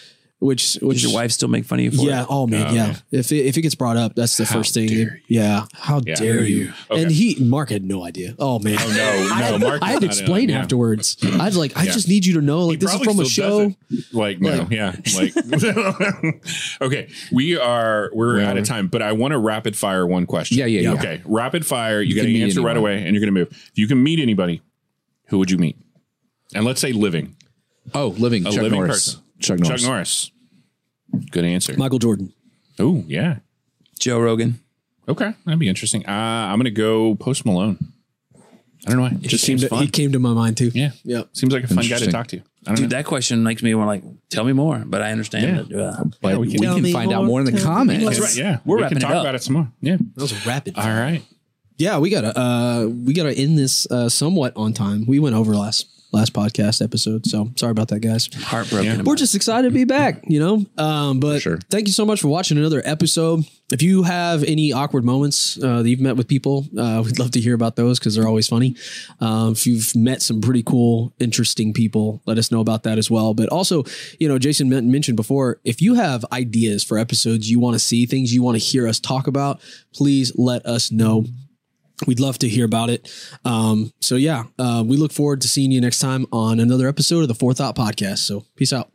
Which 0.45 0.75
which 0.83 0.97
Does 1.03 1.05
your 1.05 1.15
wife 1.15 1.33
still 1.33 1.49
make 1.49 1.65
fun 1.65 1.79
of 1.79 1.85
you 1.87 1.91
for 1.91 2.05
yeah 2.05 2.23
it? 2.23 2.27
oh 2.31 2.47
man 2.47 2.67
Oh, 2.69 2.73
yeah 2.75 2.87
yeah. 3.11 3.19
if 3.21 3.33
it, 3.33 3.47
if 3.47 3.57
it 3.57 3.63
gets 3.63 3.75
brought 3.75 3.97
up 3.97 4.15
that's 4.15 4.37
the 4.37 4.45
first 4.47 4.75
thing 4.75 4.89
dare 4.89 5.21
yeah 5.27 5.65
how 5.73 6.01
Yeah. 6.05 6.15
dare 6.17 6.43
you 6.45 6.73
Okay. 6.91 7.03
and 7.03 7.11
he 7.11 7.37
mark 7.45 7.71
had 7.71 7.83
no 7.85 8.05
idea 8.05 8.35
oh 8.39 8.59
man 8.59 8.77
Oh 8.79 8.89
no, 8.89 9.59
no, 9.59 9.67
Mark. 9.67 9.83
I 9.83 9.91
had 9.93 10.03
to 10.03 10.09
is 10.09 10.19
in 10.19 10.25
explain 10.25 10.51
it. 10.51 10.53
Yeah. 10.53 10.61
afterwards. 10.61 11.17
I 11.23 11.47
was 11.47 11.57
like, 11.57 11.77
I 11.77 11.85
Yeah. 11.85 11.93
just 11.93 12.09
need 12.09 12.27
you 12.27 12.35
to 12.35 12.41
know, 12.41 12.67
like, 12.67 12.81
He 12.81 12.87
this 12.87 12.95
is 12.95 13.01
from 13.03 13.19
a 13.21 13.25
show. 13.25 13.75
does. 13.91 14.13
Like 14.13 14.41
no, 14.41 14.51
Like- 14.59 14.71
yeah, 14.71 14.97
like 15.17 15.35
okay. 16.83 17.09
We 17.33 17.57
are 17.59 18.11
we're 18.13 18.41
out 18.43 18.57
of 18.59 18.65
time, 18.67 18.89
but 18.89 19.03
I 19.03 19.13
want 19.13 19.33
to 19.33 19.39
rapid 19.39 19.77
fire 19.77 20.07
one 20.07 20.27
question. 20.27 20.59
Yeah, 20.59 20.67
yeah, 20.67 20.81
yeah. 20.81 20.93
Okay, 20.95 21.23
rapid 21.25 21.65
fire. 21.67 22.01
You, 22.01 22.15
got 22.15 22.23
can 22.23 22.29
to 22.29 22.35
meet 22.35 22.43
answer 22.43 22.61
right 22.63 22.77
away, 22.77 23.03
and 23.03 23.15
you're 23.15 23.21
going 23.21 23.33
to 23.35 23.41
move. 23.41 23.49
If 23.51 23.79
you 23.79 23.87
can 23.87 24.03
meet 24.03 24.19
anybody, 24.21 24.63
who 25.29 25.39
would 25.39 25.51
you 25.51 25.59
meet? 25.59 25.77
And 26.55 26.65
let's 26.65 26.81
say 26.81 26.93
living, 26.93 27.37
Oh, 27.95 28.09
living 28.19 28.47
a 28.47 28.51
Chuck 28.51 28.63
living 28.63 28.79
Norris. 28.81 29.15
person. 29.15 29.21
Chuck 29.41 29.59
Norris. 29.61 29.81
Chuck 29.83 29.89
Norris. 29.91 30.31
Good 31.31 31.45
answer. 31.45 31.75
Michael 31.77 31.99
Jordan. 31.99 32.33
Oh 32.79 33.05
yeah. 33.07 33.39
Joe 33.99 34.19
Rogan. 34.21 34.61
Okay, 35.09 35.33
that'd 35.45 35.59
be 35.59 35.69
interesting. 35.69 36.05
Uh, 36.07 36.11
I'm 36.13 36.57
going 36.57 36.65
to 36.65 36.71
go 36.71 37.15
Post 37.15 37.45
Malone. 37.45 37.79
I 38.87 38.91
don't 38.91 38.97
know 38.97 39.03
why. 39.03 39.11
It 39.11 39.29
just 39.29 39.45
came, 39.45 39.59
seems 39.59 39.63
to, 39.63 39.69
fun. 39.69 39.83
he 39.83 39.89
came 39.89 40.13
to 40.13 40.19
my 40.19 40.33
mind 40.35 40.57
too. 40.57 40.71
yeah, 40.75 40.91
Yeah. 41.05 41.23
Seems 41.33 41.53
like 41.53 41.65
a 41.65 41.69
fun 41.69 41.87
guy 41.89 41.99
to 41.99 42.11
talk 42.11 42.27
to. 42.29 42.39
I 42.39 42.43
don't 42.67 42.77
Dude, 42.77 42.91
know. 42.91 42.97
that 42.97 43.05
question 43.07 43.43
makes 43.43 43.63
me 43.63 43.75
want 43.75 43.87
to 44.03 44.07
like 44.09 44.17
tell 44.31 44.45
me 44.45 44.53
more, 44.53 44.83
but 44.87 45.03
I 45.03 45.13
understand 45.13 45.69
Yeah. 45.71 45.79
that. 45.79 45.85
Uh, 46.01 46.05
But 46.23 46.29
Yeah, 46.29 46.35
we 46.37 46.47
we 46.47 46.53
can- 46.53 46.61
can, 46.61 46.69
Tell 46.71 46.81
me 46.81 46.93
find 46.93 47.13
out 47.13 47.19
more, 47.25 47.27
more 47.27 47.41
in 47.41 47.47
the 47.47 47.53
tell 47.53 47.65
comments. 47.75 48.05
That's 48.05 48.21
right. 48.21 48.37
Yeah, 48.37 48.59
We're 48.65 48.77
we 48.77 48.83
wrapping 48.83 48.99
can 48.99 49.07
it 49.07 49.09
talk 49.09 49.17
up. 49.17 49.23
about 49.25 49.35
it 49.35 49.43
some 49.43 49.55
more. 49.55 49.69
Yeah. 49.83 49.97
That 50.17 50.23
was 50.23 50.33
a 50.33 50.49
rapid. 50.49 50.77
All 50.77 50.87
right. 50.87 51.23
Yeah, 51.77 51.99
we 51.99 52.09
gotta 52.11 52.39
uh 52.39 52.87
we 52.87 53.13
gotta 53.15 53.33
end 53.33 53.59
this 53.59 53.87
uh 53.91 54.09
somewhat 54.09 54.53
on 54.57 54.73
time. 54.73 55.05
We 55.07 55.19
went 55.19 55.35
over 55.35 55.55
last 55.55 55.87
last 56.15 56.33
podcast 56.33 56.83
episode, 56.83 57.27
so 57.27 57.51
sorry 57.57 57.73
about 57.73 57.89
that, 57.89 58.01
guys. 58.01 58.29
heartbroken. 58.35 58.97
Yeah. 58.99 59.03
We're 59.03 59.17
just 59.17 59.35
excited 59.35 59.69
to 59.69 59.75
be 59.75 59.85
back, 59.85 60.23
you 60.29 60.39
know. 60.41 60.65
Um, 60.83 61.21
but 61.21 61.41
Sure. 61.43 61.59
thank 61.71 61.87
you 61.87 61.93
so 61.93 62.07
much 62.07 62.21
for 62.21 62.29
watching 62.29 62.57
another 62.59 62.81
episode. 62.85 63.45
If 63.73 63.81
you 63.83 64.03
have 64.03 64.45
any 64.45 64.73
awkward 64.73 65.05
moments 65.05 65.59
uh, 65.63 65.83
that 65.83 65.89
you've 65.89 65.99
met 66.01 66.17
with 66.17 66.29
people, 66.29 66.67
uh, 66.79 67.03
we'd 67.05 67.19
love 67.19 67.31
to 67.33 67.41
hear 67.41 67.55
about 67.55 67.77
those 67.77 67.99
because 67.99 68.15
they're 68.15 68.29
always 68.29 68.47
funny. 68.47 68.77
Um, 69.21 69.53
if 69.53 69.67
you've 69.67 69.97
met 69.97 70.21
some 70.23 70.41
pretty 70.43 70.63
cool, 70.63 71.13
interesting 71.19 71.73
people, 71.73 72.23
let 72.27 72.37
us 72.39 72.53
know 72.53 72.61
about 72.61 72.83
that 72.85 72.99
as 72.99 73.11
well. 73.11 73.33
But 73.35 73.49
also, 73.49 73.85
you 74.21 74.29
know, 74.29 74.39
Jason 74.39 74.69
mentioned 74.69 75.17
before, 75.17 75.61
if 75.65 75.81
you 75.81 75.95
have 75.95 76.25
ideas 76.31 76.85
for 76.85 76.99
episodes 76.99 77.51
you 77.51 77.59
want 77.59 77.75
to 77.75 77.79
see, 77.79 78.05
things 78.07 78.35
you 78.35 78.43
want 78.43 78.55
to 78.57 78.63
hear 78.65 78.87
us 78.87 79.01
talk 79.01 79.27
about, 79.27 79.61
please 79.95 80.31
let 80.37 80.65
us 80.67 80.93
know. 80.93 81.25
We'd 82.07 82.21
love 82.21 82.39
to 82.39 82.49
hear 82.49 82.65
about 82.65 82.91
it. 82.91 83.11
Um, 83.45 83.93
so 84.01 84.17
yeah, 84.17 84.45
uh, 84.59 84.85
we 84.87 84.97
look 84.97 85.13
forward 85.13 85.41
to 85.43 85.49
seeing 85.49 85.71
you 85.71 85.81
next 85.81 85.99
time 85.99 86.27
on 86.33 86.61
another 86.61 86.89
episode 86.89 87.23
of 87.23 87.29
the 87.29 87.35
Fourth 87.35 87.59
Thought 87.59 87.77
Podcast. 87.77 88.19
So 88.19 88.45
peace 88.57 88.73
out. 88.73 88.94